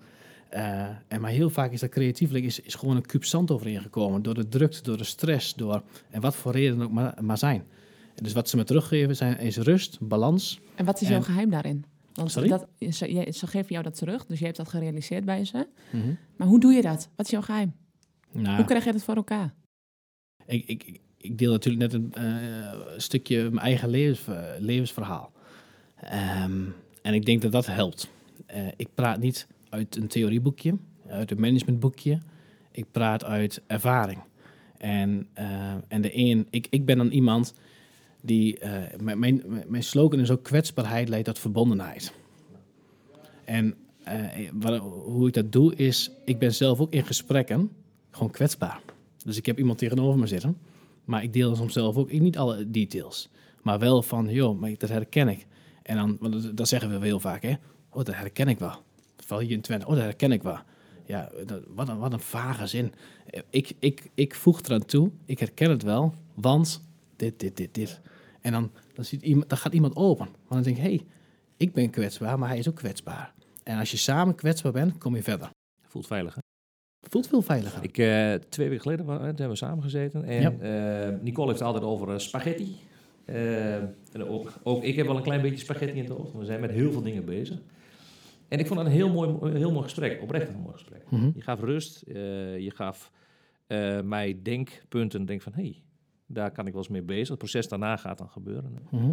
Eh, 0.50 0.88
en 1.08 1.22
maar 1.22 1.32
heel 1.32 1.50
vaak 1.50 1.72
is 1.72 1.80
dat 1.80 1.90
creatieveling 1.90 2.46
is, 2.46 2.60
is 2.60 2.76
gewoon 2.76 2.96
een 2.96 3.06
kuub 3.06 3.26
zand 3.26 3.52
overheen 3.52 3.82
gekomen. 3.82 4.22
Door 4.24 4.34
de 4.34 4.48
drukte, 4.48 4.82
door 4.84 4.98
de 4.98 5.04
stress, 5.04 5.54
door... 5.54 5.84
En 6.10 6.22
wat 6.22 6.36
voor 6.36 6.52
reden 6.52 6.82
ook 6.82 6.92
maar, 6.92 7.14
maar 7.24 7.38
zijn. 7.38 7.64
En 8.16 8.24
dus 8.24 8.34
wat 8.34 8.50
ze 8.50 8.56
me 8.56 8.64
teruggeven 8.64 9.16
zijn, 9.16 9.38
is 9.40 9.58
rust, 9.58 9.98
balans. 10.02 10.60
En 10.76 10.86
wat 10.86 11.02
is 11.02 11.08
En- 11.08 11.14
jouw 11.14 11.22
geheim 11.22 11.50
daarin? 11.50 11.86
Want 12.14 12.32
Sorry? 12.32 12.50
Dat, 12.50 12.68
ze, 12.92 13.48
geven 13.48 13.70
jou 13.70 13.84
dat 13.84 13.96
terug, 13.98 14.26
dus 14.26 14.40
je 14.40 14.46
hebt 14.46 14.58
dat 14.58 14.70
gerealiseerd 14.70 15.26
bij 15.26 15.46
ze. 15.46 15.68
Maar 16.38 16.48
hoe 16.48 16.60
doe 16.60 16.74
je 16.74 16.82
dat? 16.82 17.10
Wat 17.16 17.26
is 17.26 17.32
jouw 17.32 17.42
geheim? 17.42 17.74
Nou, 18.32 18.56
Hoe 18.56 18.66
krijg 18.66 18.84
je 18.86 18.92
dat 18.92 19.04
voor 19.04 19.16
elkaar? 19.16 19.54
ik, 20.46 20.66
ik, 20.68 21.00
ik- 21.18 21.38
deel 21.38 21.52
natuurlijk 21.52 21.92
net 21.92 22.02
een 22.02 22.14
eh, 22.14 22.80
stukje 22.98 23.38
mijn 23.50 23.66
eigen 23.66 23.90
levens, 23.90 24.38
eh, 24.38 24.44
levensverhaal. 24.60 25.32
Ehm, 25.96 26.62
en 27.02 27.14
ik 27.14 27.26
denk 27.26 27.42
dat 27.42 27.52
dat 27.52 27.66
helpt. 27.66 28.10
Ik 28.76 28.88
praat 28.94 29.20
niet 29.20 29.48
uit 29.76 29.96
een 29.96 30.08
theorieboekje, 30.08 30.78
uit 31.08 31.32
een 31.32 31.40
managementboekje. 31.40 32.20
Ik 32.72 32.86
praat 32.92 33.24
uit 33.24 33.62
ervaring. 33.68 34.20
En, 34.78 35.28
eh, 35.34 35.74
en 35.88 36.02
de 36.02 36.18
een, 36.18 36.48
ik, 36.50 36.68
ik 36.70 36.86
ben 36.86 36.98
dan 36.98 37.10
iemand 37.10 37.54
die, 38.22 38.60
eh, 38.60 39.00
mijn, 39.00 39.20
mijn, 39.20 39.44
mijn 39.68 39.84
slogan 39.84 40.20
is 40.20 40.32
ook 40.32 40.44
kwetsbaarheid 40.44 41.10
leidt 41.10 41.26
tot 41.26 41.40
verbondenheid. 41.40 42.14
En 43.44 43.76
eh, 44.04 44.50
hoe 44.82 45.28
ik 45.28 45.34
dat 45.34 45.52
doe 45.52 45.76
is, 45.76 46.12
ik 46.26 46.40
ben 46.40 46.54
zelf 46.54 46.80
ook 46.80 46.92
in 46.92 47.06
gesprekken 47.06 47.72
gewoon 48.12 48.32
kwetsbaar. 48.32 48.82
Dus 49.26 49.38
ik 49.38 49.46
heb 49.46 49.58
iemand 49.58 49.78
tegenover 49.78 50.20
me 50.20 50.28
zitten, 50.28 50.58
maar 51.06 51.24
ik 51.24 51.34
deel 51.34 51.56
soms 51.56 51.74
zelf 51.74 51.98
ook 51.98 52.12
niet 52.12 52.38
alle 52.38 52.72
details. 52.72 53.30
Maar 53.62 53.80
wel 53.80 54.02
van, 54.02 54.30
joh, 54.30 54.60
maar 54.60 54.72
dat 54.78 54.90
herken 54.90 55.28
ik. 55.28 55.46
En 55.84 55.96
dan, 55.96 56.18
want 56.20 56.58
dat, 56.58 56.68
zeggen 56.68 57.00
we 57.00 57.06
heel 57.06 57.20
vaak, 57.20 57.42
hè. 57.42 57.54
Oh, 57.90 58.04
dat 58.04 58.16
herken 58.16 58.48
ik 58.48 58.60
wel. 58.60 58.84
Val 59.26 59.40
hier 59.40 59.52
in 59.52 59.62
Twente, 59.62 59.86
oh, 59.86 59.94
dat 59.94 60.02
herken 60.04 60.32
ik 60.32 60.44
wel. 60.44 60.58
Ja, 61.06 61.30
dat, 61.46 61.62
wat, 61.68 61.90
een, 61.90 61.98
wat 61.98 62.14
een 62.14 62.20
vage 62.20 62.68
zin. 62.68 62.94
Ik, 63.50 63.72
ik, 63.80 64.10
ik 64.14 64.36
voeg 64.36 64.62
eraan 64.62 64.86
toe, 64.86 65.12
ik 65.26 65.40
herken 65.40 65.70
het 65.70 65.84
wel, 65.84 66.14
want 66.34 66.82
dit, 67.16 67.40
dit, 67.40 67.58
dit, 67.58 67.74
dit. 67.74 68.02
En 68.42 68.52
dan, 68.52 68.72
dan, 68.94 69.06
ziet 69.06 69.22
iemand, 69.22 69.50
dan 69.50 69.58
gaat 69.58 69.74
iemand 69.74 69.96
open. 69.96 70.26
Want 70.48 70.50
dan 70.50 70.62
denk 70.64 70.78
ik, 70.78 70.84
hé, 70.84 70.90
hey, 70.90 71.06
ik 71.58 71.74
ben 71.74 71.90
kwetsbaar, 71.90 72.40
maar 72.40 72.50
hij 72.50 72.58
is 72.58 72.70
ook 72.70 72.76
kwetsbaar. 72.76 73.34
En 73.64 73.80
als 73.80 73.92
je 73.92 73.98
samen 73.98 74.36
kwetsbaar 74.36 74.72
bent, 74.72 74.98
kom 74.98 75.16
je 75.16 75.24
verder. 75.24 75.50
Voelt 75.88 76.08
veilig. 76.08 76.34
Hè? 76.36 76.40
Voelt 77.10 77.28
veel 77.28 77.42
veiliger. 77.42 77.84
Ik, 77.84 77.98
eh, 77.98 78.34
twee 78.50 78.68
weken 78.70 78.82
geleden 78.82 79.06
wa- 79.06 79.22
hebben 79.24 79.50
we 79.50 79.56
samen 79.56 79.84
gezeten. 79.84 80.24
En 80.24 80.62
eh, 80.62 81.20
Nicole 81.22 81.48
heeft 81.48 81.60
het 81.60 81.68
altijd 81.68 81.84
over 81.86 82.22
spaghetti. 82.22 82.76
En 83.26 84.24
ook, 84.28 84.54
ook 84.64 84.84
ik 84.84 84.96
heb 84.96 85.06
wel 85.08 85.18
een 85.18 85.24
klein 85.24 85.42
beetje 85.42 85.58
spaghetti 85.58 85.98
in 85.98 86.04
het 86.04 86.18
hoofd. 86.18 86.34
We 86.34 86.46
zijn 86.46 86.60
met 86.60 86.72
heel 86.72 86.92
veel 86.92 87.02
dingen 87.02 87.26
bezig. 87.26 87.58
En 88.48 88.60
ik 88.60 88.68
vond 88.68 88.80
het 88.80 88.88
een 88.90 88.96
heel 88.96 89.10
mooi, 89.14 89.52
heel 89.58 89.72
mooi 89.72 89.84
gesprek. 89.84 90.22
Oprecht 90.22 90.48
een 90.50 90.60
mooi 90.60 90.74
gesprek. 90.74 91.12
Mhm. 91.12 91.30
Je 91.34 91.42
gaf 91.42 91.60
rust. 91.62 92.02
eh, 92.02 92.60
je 92.60 92.72
gaf 92.72 93.12
eh, 93.68 94.02
mij 94.02 94.40
denkpunten. 94.44 95.26
Denk 95.26 95.42
van, 95.42 95.54
hé, 95.54 95.62
hey, 95.62 95.82
daar 96.28 96.52
kan 96.52 96.66
ik 96.66 96.72
wel 96.74 96.82
eens 96.82 96.92
mee 96.92 97.02
bezig. 97.04 97.28
Het 97.30 97.38
proces 97.38 97.68
daarna 97.68 97.98
gaat 97.98 98.18
dan 98.18 98.30
gebeuren. 98.30 98.78
Mhm. 98.92 99.12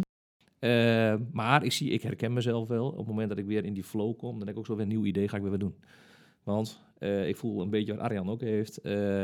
Eh, 0.59 1.15
maar 1.31 1.63
ik 1.63 1.71
zie, 1.71 1.89
ik 1.89 2.01
herken 2.01 2.33
mezelf 2.33 2.67
wel. 2.67 2.87
Op 2.89 2.97
het 2.97 3.07
moment 3.07 3.29
dat 3.29 3.37
ik 3.37 3.45
weer 3.45 3.65
in 3.65 3.73
die 3.73 3.83
flow 3.83 4.17
kom, 4.17 4.29
dan 4.29 4.39
denk 4.39 4.51
ik 4.51 4.57
ook 4.57 4.65
zo 4.65 4.73
weer 4.73 4.81
een 4.83 4.87
nieuw 4.89 5.05
idee, 5.05 5.27
ga 5.27 5.35
ik 5.35 5.41
weer 5.41 5.51
wat 5.51 5.59
doen. 5.59 5.75
Want 6.43 6.81
ik 7.25 7.37
voel 7.37 7.61
een 7.61 7.69
beetje 7.69 7.93
wat 7.95 8.01
Arjan 8.01 8.29
ook 8.29 8.41
heeft. 8.41 8.77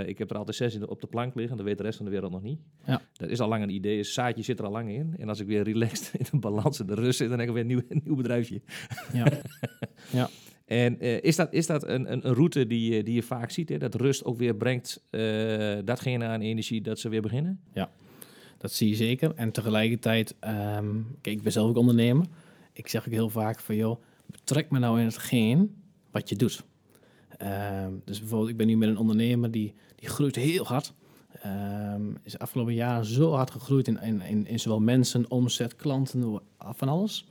Ik 0.08 0.18
heb 0.18 0.30
er 0.30 0.38
altijd 0.38 0.56
zes 0.56 0.74
in 0.74 0.80
de- 0.80 0.90
op 0.90 1.02
de 1.02 1.08
plank 1.08 1.36
liggen. 1.36 1.58
Dat 1.58 1.66
weet 1.66 1.78
de 1.78 1.84
rest 1.84 1.98
van 1.98 2.06
de 2.06 2.12
wereld 2.12 2.32
nog 2.32 2.42
niet. 2.42 2.60
Ja. 2.86 3.02
Dat 3.14 3.30
is 3.30 3.40
al 3.40 3.48
lang 3.48 3.64
een 3.64 3.70
idee. 3.70 3.98
Het 3.98 4.08
zaadje 4.08 4.44
zit 4.44 4.60
er 4.60 4.66
al 4.66 4.72
lang 4.72 4.90
in. 4.92 5.16
En 5.18 5.30
als 5.30 5.40
ik 5.40 5.48
weer 5.48 5.64
relaxed 5.64 6.14
in 6.20 6.26
de 6.32 6.38
balans 6.40 6.80
en 6.80 6.86
de 6.86 6.94
rust 6.94 7.18
zit, 7.18 7.30
dan 7.30 7.40
heb 7.40 7.48
ik 7.48 7.54
weer 7.54 7.62
een 7.64 7.68
nieuw, 7.68 7.82
een 7.90 8.02
nieuw 8.06 8.16
bedrijfje. 8.16 8.62
Ja. 9.14 9.26
En 10.66 11.00
eh, 11.00 11.24
is 11.24 11.36
dat, 11.36 11.54
is 11.54 11.66
dat 11.68 11.88
een, 11.88 12.12
een, 12.12 12.28
een 12.28 12.34
route 12.34 12.68
die, 12.68 12.94
je- 12.94 13.04
die 13.04 13.14
je 13.14 13.24
vaak 13.24 13.52
ziet? 13.52 13.70
Hè? 13.70 13.78
Dat 13.78 13.96
rust 13.96 14.24
ook 14.26 14.38
weer 14.38 14.56
brengt 14.56 15.04
eh, 15.10 15.78
datgene 15.86 16.26
aan 16.26 16.42
energie 16.42 16.82
dat 16.82 17.00
ze 17.00 17.10
weer 17.10 17.22
beginnen? 17.22 17.60
Dat 18.58 18.72
zie 18.72 18.90
je 18.90 18.96
zeker. 18.96 19.32
En 19.36 19.52
tegelijkertijd, 19.52 20.36
ehm, 20.40 20.96
kijk, 21.22 21.36
ik 21.36 21.44
ben 21.44 21.52
zelf 21.52 21.70
ook 21.70 21.78
ondernemer. 21.78 22.26
Ik 22.74 22.88
zeg 22.88 23.08
ook 23.08 23.14
heel 23.14 23.30
vaak 23.30 23.60
van, 23.60 23.76
joh, 23.76 24.02
betrek 24.26 24.70
me 24.72 24.80
nou 24.80 25.00
in 25.00 25.06
hetgeen 25.06 25.76
wat 26.12 26.30
je 26.30 26.36
doet. 26.36 26.64
Ehm, 27.38 27.92
dus 28.06 28.20
bijvoorbeeld, 28.20 28.50
ik 28.52 28.58
ben 28.58 28.68
nu 28.68 28.78
met 28.78 28.90
een 28.90 28.98
ondernemer 28.98 29.52
die, 29.52 29.74
die 29.96 30.10
groeit 30.10 30.36
heel 30.36 30.66
hard. 30.66 30.94
Ehm 31.42 32.02
is 32.24 32.32
de 32.32 32.40
afgelopen 32.40 32.74
jaren 32.74 33.06
zo 33.06 33.32
hard 33.32 33.52
gegroeid 33.52 33.88
in, 33.88 34.02
in, 34.02 34.22
in, 34.22 34.48
in 34.48 34.60
zowel 34.60 34.80
mensen, 34.80 35.32
omzet, 35.32 35.76
klanten, 35.76 36.40
van 36.60 36.88
alles. 36.90 37.26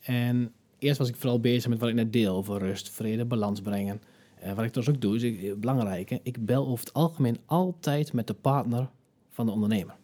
En 0.00 0.52
eerst 0.84 0.98
was 0.98 1.08
ik 1.08 1.16
vooral 1.16 1.40
bezig 1.40 1.70
met 1.70 1.78
wat 1.78 1.88
ik 1.88 1.94
net 1.94 2.12
deel 2.12 2.36
over 2.36 2.58
rust, 2.58 2.90
vrede, 2.90 3.24
balans 3.24 3.60
brengen. 3.60 4.00
Eh, 4.38 4.52
wat 4.52 4.64
ik 4.64 4.70
trouwens 4.72 4.96
ook 4.96 5.02
doe, 5.02 5.16
is 5.16 5.22
ik, 5.22 5.40
het 5.40 5.60
belangrijke, 5.60 6.20
ik 6.22 6.44
bel 6.46 6.66
over 6.66 6.84
het 6.84 6.94
algemeen 6.94 7.38
altijd 7.46 8.12
met 8.12 8.26
de 8.26 8.34
partner 8.34 8.88
van 9.30 9.46
de 9.46 9.52
ondernemer. 9.52 9.94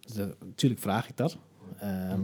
Dus, 0.00 0.16
eh, 0.16 0.26
natuurlijk 0.44 0.80
vraag 0.80 1.08
ik 1.08 1.16
dat. 1.16 1.36
Ehm, 1.78 2.20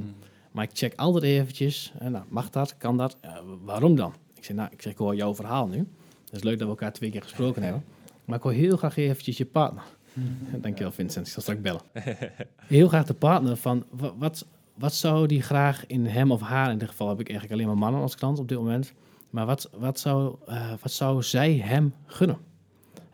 Maar 0.53 0.65
ik 0.65 0.71
check 0.73 0.93
altijd 0.97 1.25
eventjes, 1.25 1.93
eh, 1.99 2.09
nou, 2.09 2.25
mag 2.29 2.51
dat, 2.51 2.77
kan 2.77 2.97
dat, 2.97 3.17
Eh, 3.21 3.37
waarom 3.65 3.97
dan? 3.97 4.13
Ik 4.35 4.45
zeg, 4.45 4.57
nou, 4.57 4.69
ik 4.73 4.83
zeg, 4.83 4.93
ik 4.93 4.99
hoor 4.99 5.15
jouw 5.15 5.35
verhaal 5.35 5.67
nu. 5.67 5.79
Het 5.79 6.33
is 6.37 6.43
leuk 6.43 6.53
dat 6.59 6.63
we 6.63 6.75
elkaar 6.75 6.93
twee 6.93 7.11
keer 7.11 7.23
gesproken 7.23 7.63
hebben. 7.63 7.85
Maar 8.25 8.37
ik 8.37 8.43
wil 8.43 8.53
heel 8.53 8.77
graag 8.77 8.97
eventjes 8.97 9.37
je 9.37 9.47
partner. 9.47 9.83
Dankjewel 10.61 10.93
Vincent, 10.93 11.27
ik 11.27 11.33
zal 11.33 11.43
straks 11.43 11.61
bellen. 11.61 11.81
heel 12.67 12.89
graag 12.89 13.07
de 13.07 13.15
partner 13.15 13.57
van, 13.57 13.85
wa- 13.91 14.15
wat, 14.17 14.47
wat 14.79 14.95
zou 14.95 15.27
die 15.27 15.43
graag 15.43 15.87
in 15.87 16.07
hem 16.07 16.33
of 16.33 16.41
haar, 16.41 16.71
in 16.71 16.79
dit 16.79 16.89
geval 16.89 17.09
heb 17.09 17.21
ik 17.21 17.29
eigenlijk 17.29 17.61
alleen 17.61 17.73
maar 17.73 17.83
mannen 17.83 18.01
als 18.01 18.15
klant 18.15 18.39
op 18.39 18.49
dit 18.49 18.59
moment. 18.59 18.93
Maar 19.31 19.47
wat, 19.47 19.71
wat, 19.77 19.99
zou, 19.99 20.37
eh, 20.47 20.73
wat 20.83 20.93
zou 20.93 21.23
zij 21.23 21.55
hem 21.55 21.95
gunnen? 22.07 22.39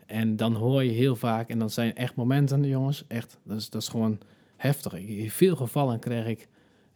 En 0.05 0.35
dan 0.35 0.53
hoor 0.53 0.83
je 0.83 0.91
heel 0.91 1.15
vaak, 1.15 1.49
en 1.49 1.59
dan 1.59 1.69
zijn 1.69 1.95
echt 1.95 2.15
momenten, 2.15 2.63
jongens, 2.63 3.03
echt, 3.07 3.39
dat 3.43 3.57
is, 3.57 3.69
dat 3.69 3.81
is 3.81 3.87
gewoon 3.87 4.19
heftig. 4.55 4.93
In 4.93 5.31
veel 5.31 5.55
gevallen 5.55 5.99
krijg 5.99 6.25
ik 6.25 6.47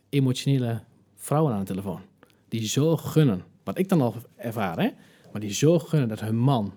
emotionele 0.09 0.83
vrouwen 1.15 1.53
aan 1.53 1.59
de 1.59 1.65
telefoon. 1.65 2.01
Die 2.47 2.67
zo 2.67 2.97
gunnen, 2.97 3.43
wat 3.63 3.77
ik 3.77 3.89
dan 3.89 4.01
al 4.01 4.15
ervaar, 4.35 4.79
hè, 4.79 4.89
maar 5.31 5.41
die 5.41 5.53
zo 5.53 5.79
gunnen 5.79 6.07
dat 6.07 6.19
hun 6.19 6.37
man, 6.37 6.73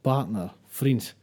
partner, 0.00 0.54
vriend, 0.66 1.16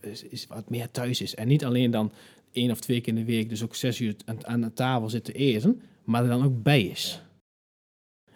is, 0.00 0.22
is 0.22 0.46
wat 0.46 0.70
meer 0.70 0.90
thuis 0.90 1.20
is. 1.20 1.34
En 1.34 1.48
niet 1.48 1.64
alleen 1.64 1.90
dan 1.90 2.12
één 2.52 2.70
of 2.70 2.80
twee 2.80 3.00
keer 3.00 3.16
in 3.16 3.24
de 3.24 3.32
week, 3.32 3.48
dus 3.48 3.62
ook 3.62 3.74
zes 3.74 4.00
uur 4.00 4.16
aan, 4.24 4.46
aan 4.46 4.60
de 4.60 4.72
tafel 4.72 5.08
zit 5.08 5.24
te 5.24 5.32
eten, 5.32 5.82
maar 6.04 6.22
er 6.22 6.28
dan 6.28 6.44
ook 6.44 6.62
bij 6.62 6.82
is. 6.82 7.22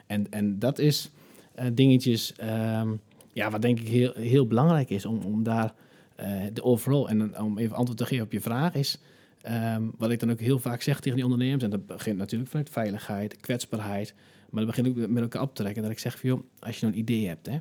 En, 0.07 0.31
en 0.31 0.59
dat 0.59 0.79
is 0.79 1.11
eh, 1.55 1.67
dingetjes, 1.73 2.33
ehm, 2.37 2.95
ja, 3.33 3.51
wat 3.51 3.63
denk 3.63 3.81
ik 3.81 3.89
heel, 3.89 4.13
heel 4.15 4.47
belangrijk 4.47 4.91
is 4.91 5.07
om, 5.07 5.19
om 5.19 5.43
daar 5.43 5.75
eh, 6.17 6.43
de 6.53 6.63
overal, 6.63 7.09
en 7.09 7.39
om 7.39 7.59
even 7.59 7.77
antwoord 7.77 7.99
te 7.99 8.07
geven 8.07 8.25
op 8.25 8.33
je 8.33 8.41
vraag, 8.41 8.75
is 8.75 8.99
ehm, 9.41 9.83
wat 9.97 10.11
ik 10.11 10.21
dan 10.21 10.31
ook 10.31 10.41
heel 10.41 10.59
vaak 10.59 10.83
zeg 10.83 11.01
tegen 11.01 11.15
die 11.15 11.25
ondernemers, 11.25 11.65
en 11.65 11.71
dat 11.71 11.87
begint 11.87 12.19
natuurlijk 12.19 12.51
vanuit 12.51 12.71
veiligheid, 12.71 13.37
kwetsbaarheid, 13.37 14.15
maar 14.51 14.65
dat 14.65 14.77
begint 14.77 14.89
ook 14.89 15.09
met 15.09 15.23
elkaar 15.23 15.43
op 15.43 15.55
te 15.55 15.63
trekken, 15.63 15.83
dat 15.83 15.93
ik 15.93 15.99
zeg 15.99 16.19
van, 16.19 16.29
joh, 16.29 16.43
als 16.59 16.79
je 16.79 16.87
nou 16.87 16.93
een 16.93 17.01
idee 17.01 17.27
hebt, 17.27 17.47
hè, 17.47 17.59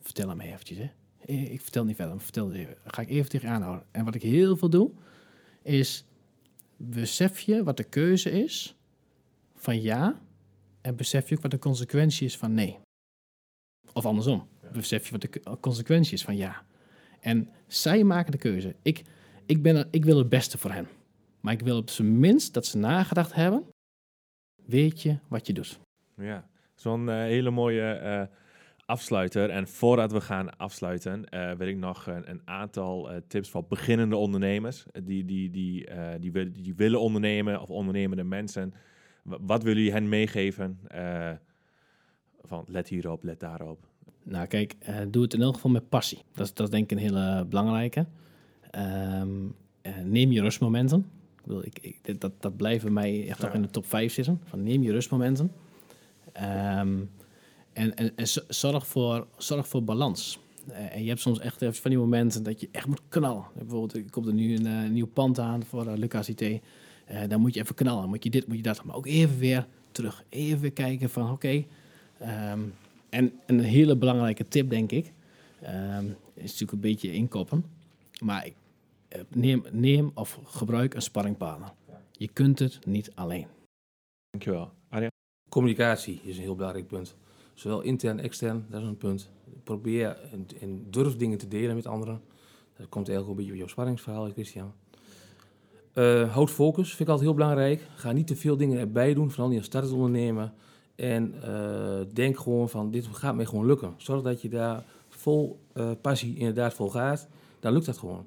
vertel 0.00 0.34
mij 0.36 0.52
eventjes, 0.52 0.78
hè. 0.78 0.90
Eh, 1.26 1.52
Ik 1.52 1.60
vertel 1.60 1.84
niet 1.84 1.96
verder, 1.96 2.14
maar 2.14 2.24
vertel 2.24 2.52
even. 2.52 2.76
Ga 2.84 3.02
ik 3.02 3.08
even 3.08 3.30
tegen 3.30 3.48
je 3.48 3.54
aanhouden. 3.54 3.86
En 3.90 4.04
wat 4.04 4.14
ik 4.14 4.22
heel 4.22 4.56
veel 4.56 4.70
doe, 4.70 4.90
is 5.62 6.04
besef 6.76 7.40
je 7.40 7.64
wat 7.64 7.76
de 7.76 7.84
keuze 7.84 8.30
is 8.30 8.76
van 9.54 9.82
ja 9.82 10.20
en 10.80 10.96
besef 10.96 11.28
je 11.28 11.36
ook 11.36 11.42
wat 11.42 11.50
de 11.50 11.58
consequentie 11.58 12.26
is 12.26 12.36
van 12.36 12.54
nee. 12.54 12.78
Of 13.92 14.06
andersom, 14.06 14.48
besef 14.72 15.04
je 15.04 15.10
wat 15.10 15.20
de 15.20 15.58
consequentie 15.60 16.12
is 16.12 16.24
van 16.24 16.36
ja. 16.36 16.64
En 17.20 17.48
zij 17.66 18.04
maken 18.04 18.32
de 18.32 18.38
keuze. 18.38 18.74
Ik, 18.82 19.02
ik, 19.46 19.62
ben 19.62 19.76
er, 19.76 19.88
ik 19.90 20.04
wil 20.04 20.18
het 20.18 20.28
beste 20.28 20.58
voor 20.58 20.70
hen. 20.70 20.88
Maar 21.40 21.52
ik 21.52 21.60
wil 21.60 21.76
op 21.76 21.90
zijn 21.90 22.18
minst 22.18 22.54
dat 22.54 22.66
ze 22.66 22.78
nagedacht 22.78 23.32
hebben. 23.34 23.66
Weet 24.64 25.02
je 25.02 25.18
wat 25.28 25.46
je 25.46 25.52
doet? 25.52 25.78
Ja, 26.16 26.48
zo'n 26.74 27.08
eh, 27.08 27.16
hele 27.16 27.50
mooie 27.50 27.92
eh, 27.92 28.26
afsluiter. 28.86 29.50
En 29.50 29.68
voordat 29.68 30.12
we 30.12 30.20
gaan 30.20 30.56
afsluiten, 30.56 31.28
eh, 31.28 31.52
wil 31.52 31.68
ik 31.68 31.76
nog 31.76 32.06
een, 32.06 32.30
een 32.30 32.40
aantal 32.44 33.10
eh, 33.10 33.16
tips 33.28 33.50
voor 33.50 33.64
beginnende 33.68 34.16
ondernemers. 34.16 34.84
eh, 34.92 35.02
Die, 35.04 35.24
die, 35.24 35.50
die, 35.50 35.86
eh, 35.86 36.20
die, 36.20 36.32
wil- 36.32 36.52
die 36.52 36.74
willen 36.74 37.00
ondernemen 37.00 37.60
of 37.60 37.68
ondernemende 37.70 38.24
mensen. 38.24 38.74
Wa- 39.22 39.38
Wat 39.40 39.62
willen 39.62 39.78
jullie 39.78 39.92
hen 39.94 40.08
meegeven? 40.08 40.78
Eh, 40.86 41.30
van 42.42 42.64
let 42.68 42.88
hierop, 42.88 43.22
let 43.22 43.40
daarop. 43.40 43.86
Nou, 44.22 44.46
kijk, 44.46 44.74
eh, 44.78 44.96
doe 45.08 45.22
het 45.22 45.34
in 45.34 45.42
elk 45.42 45.54
geval 45.54 45.70
met 45.70 45.88
passie. 45.88 46.18
Dat 46.32 46.46
is, 46.46 46.54
dat 46.54 46.66
is 46.66 46.72
denk 46.72 46.90
ik 46.90 46.98
een 46.98 47.04
hele 47.04 47.44
belangrijke. 47.48 48.06
Ehm, 48.70 49.28
eh, 49.82 49.92
neem 50.04 50.32
je 50.32 50.40
rustmomenten. 50.40 50.98
Ik 51.36 51.42
bedoel, 51.42 51.64
ik, 51.64 52.20
dat, 52.20 52.32
dat 52.42 52.56
bij 52.56 52.80
mij 52.90 53.28
echt 53.28 53.38
nog 53.40 53.48
Ja. 53.50 53.56
in 53.56 53.62
de 53.62 53.68
top 53.70 53.86
5 53.86 54.12
zitten. 54.12 54.40
Van 54.44 54.62
neem 54.62 54.82
je 54.82 54.92
rustmomenten. 54.92 55.52
Ehm, 56.32 56.98
en 57.74 57.94
en, 57.96 58.12
zorg, 58.48 58.86
voor, 58.86 59.26
zorg 59.36 59.68
voor 59.68 59.84
balans. 59.84 60.38
Eh, 60.68 60.94
en 60.94 61.02
je 61.02 61.08
hebt 61.08 61.20
soms 61.20 61.38
echt 61.38 61.62
even 61.62 61.74
van 61.74 61.90
die 61.90 62.00
momenten 62.00 62.42
dat 62.42 62.60
je 62.60 62.68
echt 62.72 62.86
moet 62.86 63.00
knallen. 63.08 63.44
Bijvoorbeeld, 63.54 63.94
er 63.94 64.10
komt 64.10 64.26
er 64.26 64.32
nu 64.34 64.56
een 64.56 64.66
eh, 64.66 64.88
nieuw 64.90 65.06
pand 65.06 65.38
aan 65.38 65.64
voor 65.64 65.86
uh, 65.86 65.92
Lucas 65.96 66.28
IT. 66.28 66.40
Eh, 66.42 66.60
dan 67.28 67.40
moet 67.40 67.54
je 67.54 67.60
even 67.60 67.74
knallen. 67.74 68.08
Moet 68.08 68.24
je 68.24 68.30
dit, 68.30 68.46
moet 68.46 68.56
je 68.56 68.62
dat. 68.62 68.84
Maar 68.84 68.96
ook 68.96 69.06
even 69.06 69.38
weer 69.38 69.66
terug. 69.92 70.24
Even 70.28 70.60
weer 70.60 70.72
kijken 70.72 71.10
van, 71.10 71.30
oké... 71.30 71.64
ehm, 72.18 72.60
en 73.08 73.32
een 73.46 73.60
hele 73.60 73.96
belangrijke 73.96 74.48
tip, 74.48 74.70
denk 74.70 74.90
ik, 74.90 75.12
ehm, 75.60 76.04
is 76.34 76.42
natuurlijk 76.42 76.72
een 76.72 76.80
beetje 76.80 77.12
inkoppen. 77.12 77.64
Maar 78.20 78.46
ik- 78.46 78.54
eh, 79.08 79.20
neem, 79.28 79.64
neem 79.72 80.10
of 80.14 80.38
gebruik 80.44 80.94
een 80.94 81.02
sparringpartner. 81.02 81.72
Je 82.12 82.28
kunt 82.28 82.58
het 82.58 82.86
niet 82.86 83.10
alleen. 83.14 83.46
Dankjewel. 84.30 84.70
Arjan? 84.88 85.10
Communicatie 85.50 86.20
is 86.24 86.36
een 86.36 86.42
heel 86.42 86.54
belangrijk 86.54 86.86
punt. 86.86 87.16
Zowel 87.54 87.80
intern, 87.80 88.20
extern, 88.20 88.66
dat 88.70 88.80
is 88.80 88.86
een 88.86 88.96
punt. 88.96 89.30
Probeer 89.64 90.18
en, 90.60 90.86
durf 90.90 91.16
dingen 91.16 91.38
te 91.38 91.48
delen 91.48 91.74
met 91.74 91.86
anderen. 91.86 92.20
Dat 92.76 92.88
komt 92.88 93.08
een 93.08 93.34
beetje 93.34 93.52
op 93.52 93.58
jouw 93.58 93.66
sparringsverhaal, 93.66 94.30
Christian. 94.30 94.72
Eh, 95.92 96.32
houd 96.32 96.50
focus, 96.50 96.88
vind 96.88 97.00
ik 97.00 97.08
altijd 97.08 97.26
heel 97.26 97.36
belangrijk. 97.36 97.86
Ga 97.94 98.12
niet 98.12 98.26
te 98.26 98.36
veel 98.36 98.56
dingen 98.56 98.78
erbij 98.78 99.14
doen, 99.14 99.30
vooral 99.30 99.48
niet 99.48 99.58
als 99.58 99.66
startend 99.66 99.94
ondernemer. 99.94 100.52
En 100.94 101.42
eh, 101.42 102.00
denk 102.12 102.38
gewoon 102.38 102.68
van, 102.68 102.90
dit 102.90 103.06
gaat 103.06 103.34
mij 103.34 103.46
gewoon 103.46 103.66
lukken. 103.66 103.94
Zorg 103.96 104.22
dat 104.22 104.42
je 104.42 104.48
daar 104.48 104.84
vol 105.08 105.58
eh, 105.72 105.90
passie 106.00 106.36
inderdaad 106.36 106.74
vol 106.74 106.90
gaat. 106.90 107.28
Dan 107.60 107.72
lukt 107.72 107.86
dat 107.86 107.98
gewoon. 107.98 108.24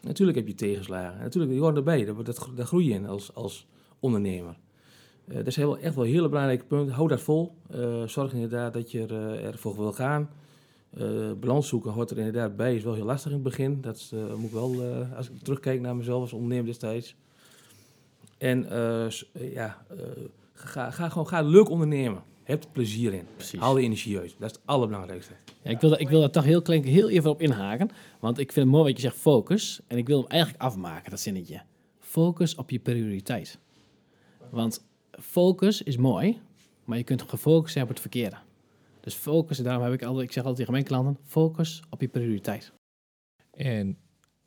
Natuurlijk 0.00 0.38
heb 0.38 0.46
je 0.46 0.54
tegenslagen. 0.54 1.20
Natuurlijk, 1.20 1.52
die 1.52 1.60
horen 1.60 1.76
erbij. 1.76 2.04
Dat, 2.04 2.50
daar 2.54 2.66
groei 2.66 2.88
je 2.88 2.94
in 2.94 3.06
als, 3.06 3.34
als 3.34 3.66
ondernemer. 4.00 4.56
Eh, 5.28 5.36
dat 5.36 5.46
is 5.46 5.56
heel, 5.56 5.78
echt 5.78 5.94
wel 5.94 6.04
een 6.04 6.10
hele 6.12 6.28
belangrijke 6.28 6.64
punt. 6.64 6.90
Hou 6.90 7.08
dat 7.08 7.20
vol. 7.20 7.54
Eh, 7.70 8.06
zorg 8.06 8.32
inderdaad 8.32 8.72
dat 8.72 8.90
je 8.90 9.00
er, 9.06 9.10
eh, 9.34 9.44
ervoor 9.46 9.76
wil 9.76 9.92
gaan. 9.92 10.30
Eh, 10.90 11.32
balans 11.40 11.68
zoeken 11.68 11.90
hoort 11.92 12.10
er 12.10 12.18
inderdaad 12.18 12.56
bij. 12.56 12.74
Is 12.76 12.82
wel 12.82 12.94
heel 12.94 13.04
lastig 13.04 13.30
in 13.30 13.36
het 13.36 13.42
begin. 13.46 13.80
Dat 13.80 13.96
is, 13.96 14.12
moet 14.36 14.44
ik 14.46 14.50
wel, 14.52 14.82
als 15.16 15.30
ik 15.30 15.42
terugkijk 15.42 15.80
naar 15.80 15.96
mezelf 15.96 16.20
als 16.20 16.32
ondernemer 16.32 16.66
destijds. 16.66 17.14
En 18.38 18.66
ja, 19.32 19.84
ga, 20.52 20.90
ga 20.90 21.08
gewoon 21.08 21.26
ga 21.28 21.42
leuk 21.42 21.68
ondernemen. 21.68 22.22
Heb 22.42 22.62
er 22.64 22.68
plezier 22.72 23.12
in. 23.12 23.26
Precies. 23.36 23.60
Haal 23.60 23.74
de 23.74 23.80
energie 23.80 24.18
uit. 24.18 24.34
Dat 24.38 24.50
is 24.50 24.56
het 24.56 24.60
allerbelangrijkste. 24.64 25.32
Ja, 25.62 25.70
ik, 25.70 25.80
wil, 25.80 25.90
daar- 25.90 26.00
ik 26.00 26.08
wil 26.08 26.20
daar 26.20 26.30
toch 26.30 26.44
heel, 26.44 26.62
klein, 26.62 26.84
heel 26.84 27.08
even 27.08 27.30
op 27.30 27.40
inhaken. 27.42 27.88
Want 28.20 28.38
ik 28.38 28.52
vind 28.52 28.66
het 28.66 28.74
mooi 28.74 28.84
wat 28.92 28.96
je 28.96 29.08
zegt, 29.08 29.16
focus. 29.16 29.80
En 29.86 29.96
ik 29.98 30.06
wil 30.06 30.20
hem 30.20 30.28
eigenlijk 30.28 30.62
afmaken, 30.62 31.10
dat 31.10 31.20
zinnetje. 31.20 31.60
Focus 31.98 32.54
op 32.54 32.70
je 32.70 32.78
prioriteit. 32.78 33.58
Want 34.50 34.84
focus 35.22 35.82
is 35.82 35.96
mooi, 35.96 36.40
maar 36.84 36.98
je 36.98 37.04
kunt 37.04 37.22
gefocust 37.22 37.72
zijn 37.72 37.84
op 37.84 37.90
het 37.90 38.00
verkeerde. 38.00 38.36
Dus 39.00 39.14
focus, 39.14 39.58
daarom 39.58 39.84
heb 39.84 39.92
ik 39.92 40.02
altijd, 40.02 40.26
ik 40.26 40.32
zeg 40.32 40.44
altijd 40.44 40.56
tegen 40.56 40.72
mijn 40.72 40.84
klanten, 40.84 41.18
focus 41.26 41.82
op 41.90 42.00
je 42.00 42.08
prioriteit. 42.08 42.72
En 43.50 43.96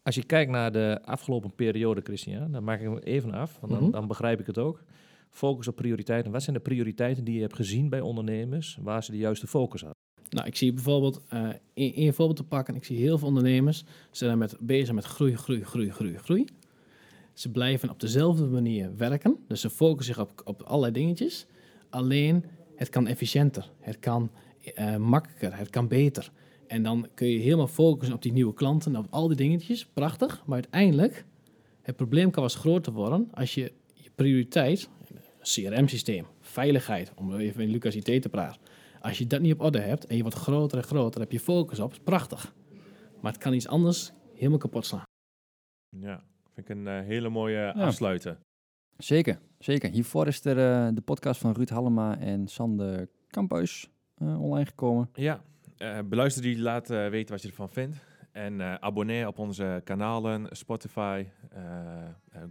als 0.03 0.15
je 0.15 0.23
kijkt 0.23 0.51
naar 0.51 0.71
de 0.71 0.99
afgelopen 1.03 1.55
periode, 1.55 2.01
Christian, 2.01 2.51
dan 2.51 2.63
maak 2.63 2.79
ik 2.79 2.85
hem 2.85 2.97
even 2.97 3.31
af, 3.31 3.57
want 3.59 3.73
dan, 3.73 3.81
Mhm. 3.81 3.91
dan 3.91 4.07
begrijp 4.07 4.39
ik 4.39 4.45
het 4.45 4.57
ook. 4.57 4.83
Focus 5.29 5.67
op 5.67 5.75
prioriteiten. 5.75 6.31
Wat 6.31 6.43
zijn 6.43 6.55
de 6.55 6.61
prioriteiten 6.61 7.23
die 7.23 7.35
je 7.35 7.41
hebt 7.41 7.55
gezien 7.55 7.89
bij 7.89 8.01
ondernemers 8.01 8.77
waar 8.81 9.03
ze 9.03 9.11
de 9.11 9.17
juiste 9.17 9.47
focus 9.47 9.81
hadden? 9.81 9.99
Nou, 10.29 10.47
ik 10.47 10.55
zie 10.55 10.73
bijvoorbeeld, 10.73 11.21
eh 11.29 11.49
in, 11.73 11.93
in 11.93 12.07
een 12.07 12.13
voorbeeld 12.13 12.37
te 12.37 12.43
pakken, 12.43 12.75
ik 12.75 12.83
zie 12.83 12.97
heel 12.97 13.17
veel 13.17 13.27
ondernemers 13.27 13.83
zijn 14.11 14.37
met, 14.37 14.55
bezig 14.59 14.95
met 14.95 15.05
groei, 15.05 15.35
groei, 15.37 15.63
groei, 15.63 15.91
groei, 15.91 16.17
groei. 16.17 16.45
Ze 17.35 17.51
blijven 17.51 17.89
op 17.89 17.99
dezelfde 17.99 18.45
manier 18.45 18.95
werken, 18.97 19.37
dus 19.47 19.61
ze 19.61 19.69
focussen 19.69 20.15
zich 20.15 20.27
op, 20.43 20.61
allerlei 20.61 20.93
dingetjes. 20.93 21.45
Alleen, 21.89 22.45
het 22.75 22.89
kan 22.89 23.07
efficiënter, 23.07 23.71
het 23.79 23.99
kan 23.99 24.31
eh, 24.73 24.95
makkelijker, 24.95 25.57
het 25.57 25.69
kan 25.69 25.87
beter. 25.87 26.31
En 26.67 26.83
dan 26.83 27.07
kun 27.13 27.27
je 27.27 27.39
helemaal 27.39 27.67
focussen 27.67 28.15
op 28.15 28.21
die 28.21 28.31
nieuwe 28.31 28.53
klanten, 28.53 28.95
op 28.95 29.07
al 29.09 29.27
die 29.27 29.37
dingetjes. 29.37 29.85
Prachtig. 29.85 30.43
Maar 30.45 30.55
uiteindelijk, 30.55 31.25
het 31.81 31.95
probleem 31.95 32.31
kan 32.31 32.43
wel 32.43 32.51
groter 32.51 32.93
worden 32.93 33.27
als 33.33 33.53
je 33.53 33.71
je 33.93 34.09
prioriteit, 34.15 34.89
CRM-systeem, 35.41 36.25
veiligheid, 36.39 37.11
om 37.15 37.35
even 37.35 37.61
in 37.61 37.69
Lucas 37.69 37.95
IT 37.95 38.21
te 38.21 38.29
praten. 38.29 38.61
Als 39.01 39.17
je 39.17 39.27
dat 39.27 39.41
niet 39.41 39.53
op 39.53 39.61
orde 39.61 39.79
hebt 39.79 40.05
en 40.05 40.15
je 40.15 40.21
wordt 40.21 40.37
groter 40.37 40.77
en 40.77 40.83
groter, 40.83 41.21
heb 41.21 41.31
je 41.31 41.39
focus 41.39 41.79
op, 41.79 41.93
prachtig. 42.03 42.53
Maar 43.21 43.31
het 43.31 43.41
kan 43.41 43.53
iets 43.53 43.67
anders 43.67 44.11
helemaal 44.33 44.57
kapot 44.57 44.85
slaan. 44.85 45.03
Ja, 45.89 46.23
vind 46.55 46.69
ik 46.69 46.75
een 46.75 46.87
eh, 46.87 47.05
hele 47.05 47.29
mooie 47.29 47.73
afsluiten. 47.73 48.37
Zeker, 48.97 49.39
zeker. 49.59 49.89
Hiervoor 49.89 50.27
is 50.27 50.45
er 50.45 50.57
eh, 50.57 50.93
de 50.93 51.01
podcast 51.01 51.41
van 51.41 51.53
Ruud 51.53 51.69
Hallema 51.69 52.19
en 52.19 52.47
Sander 52.47 53.07
Kamphuis 53.27 53.89
eh, 54.15 54.41
online 54.41 54.65
gekomen. 54.65 55.09
Ja, 55.13 55.41
beluister 56.05 56.41
die, 56.41 56.59
laat 56.59 56.87
weten 56.87 57.33
wat 57.33 57.41
je 57.41 57.47
ervan 57.47 57.69
vindt. 57.69 57.97
En 58.31 58.81
abonneer 58.81 59.27
op 59.27 59.39
onze 59.39 59.81
kanalen, 59.83 60.47
Spotify, 60.49 61.25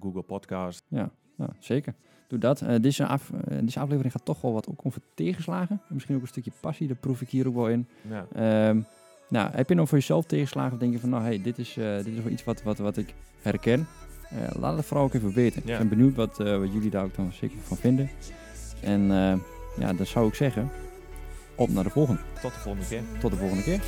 Google 0.00 0.22
Podcast. 0.22 0.84
Ja, 0.88 1.10
zeker. 1.58 1.94
Doe 2.28 2.38
dat. 2.38 2.60
Eh, 2.60 2.80
deze, 2.80 3.06
af, 3.06 3.30
deze 3.60 3.80
aflevering 3.80 4.12
gaat 4.12 4.24
toch 4.24 4.40
wel 4.40 4.52
wat 4.52 4.68
ook 4.68 4.80
over 4.86 5.00
tegenslagen. 5.14 5.80
En 5.88 5.94
misschien 5.94 6.14
ook 6.14 6.22
een 6.22 6.28
stukje 6.28 6.52
passie, 6.60 6.88
dat 6.88 7.00
proef 7.00 7.20
ik 7.20 7.28
hier 7.28 7.48
ook 7.48 7.54
wel 7.54 7.68
in. 7.68 7.86
Ja. 8.08 8.26
Ehm, 8.32 8.80
nou, 9.28 9.50
heb 9.52 9.68
je 9.68 9.74
nou 9.74 9.88
voor 9.88 9.98
jezelf 9.98 10.24
tegenslagen 10.24 10.72
of 10.72 10.78
denk 10.78 10.92
je 10.92 10.98
van, 10.98 11.08
nou, 11.08 11.22
hey, 11.22 11.42
dit 11.42 11.58
is, 11.58 11.76
eh, 11.76 11.96
dit 11.96 12.06
is 12.06 12.22
wel 12.22 12.32
iets 12.32 12.44
wat, 12.44 12.62
wat, 12.62 12.78
wat 12.78 12.96
ik 12.96 13.14
herken. 13.42 13.86
Eh, 14.30 14.60
laat 14.60 14.76
het 14.76 14.86
vooral 14.86 15.04
ook 15.04 15.14
even 15.14 15.32
weten. 15.32 15.62
Ja. 15.64 15.72
Ik 15.72 15.78
ben 15.78 15.88
benieuwd 15.88 16.14
wat, 16.14 16.40
eh, 16.40 16.58
wat 16.58 16.72
jullie 16.72 16.90
daar 16.90 17.04
ook 17.04 17.16
dan 17.16 17.32
zeker 17.32 17.56
van 17.62 17.76
vinden. 17.76 18.10
En 18.80 19.00
eh, 19.00 19.34
ja, 19.78 19.92
dan 19.92 20.06
zou 20.06 20.28
ik 20.28 20.34
zeggen, 20.34 20.70
op 21.54 21.68
naar 21.68 21.84
de 21.84 21.90
volgende. 21.90 22.20
Tot 22.42 22.52
de 22.52 22.58
volgende 22.60 22.86
keer. 22.88 23.02
Tot 23.20 23.30
de 23.30 23.36
volgende 23.36 23.62
keer. 23.62 23.80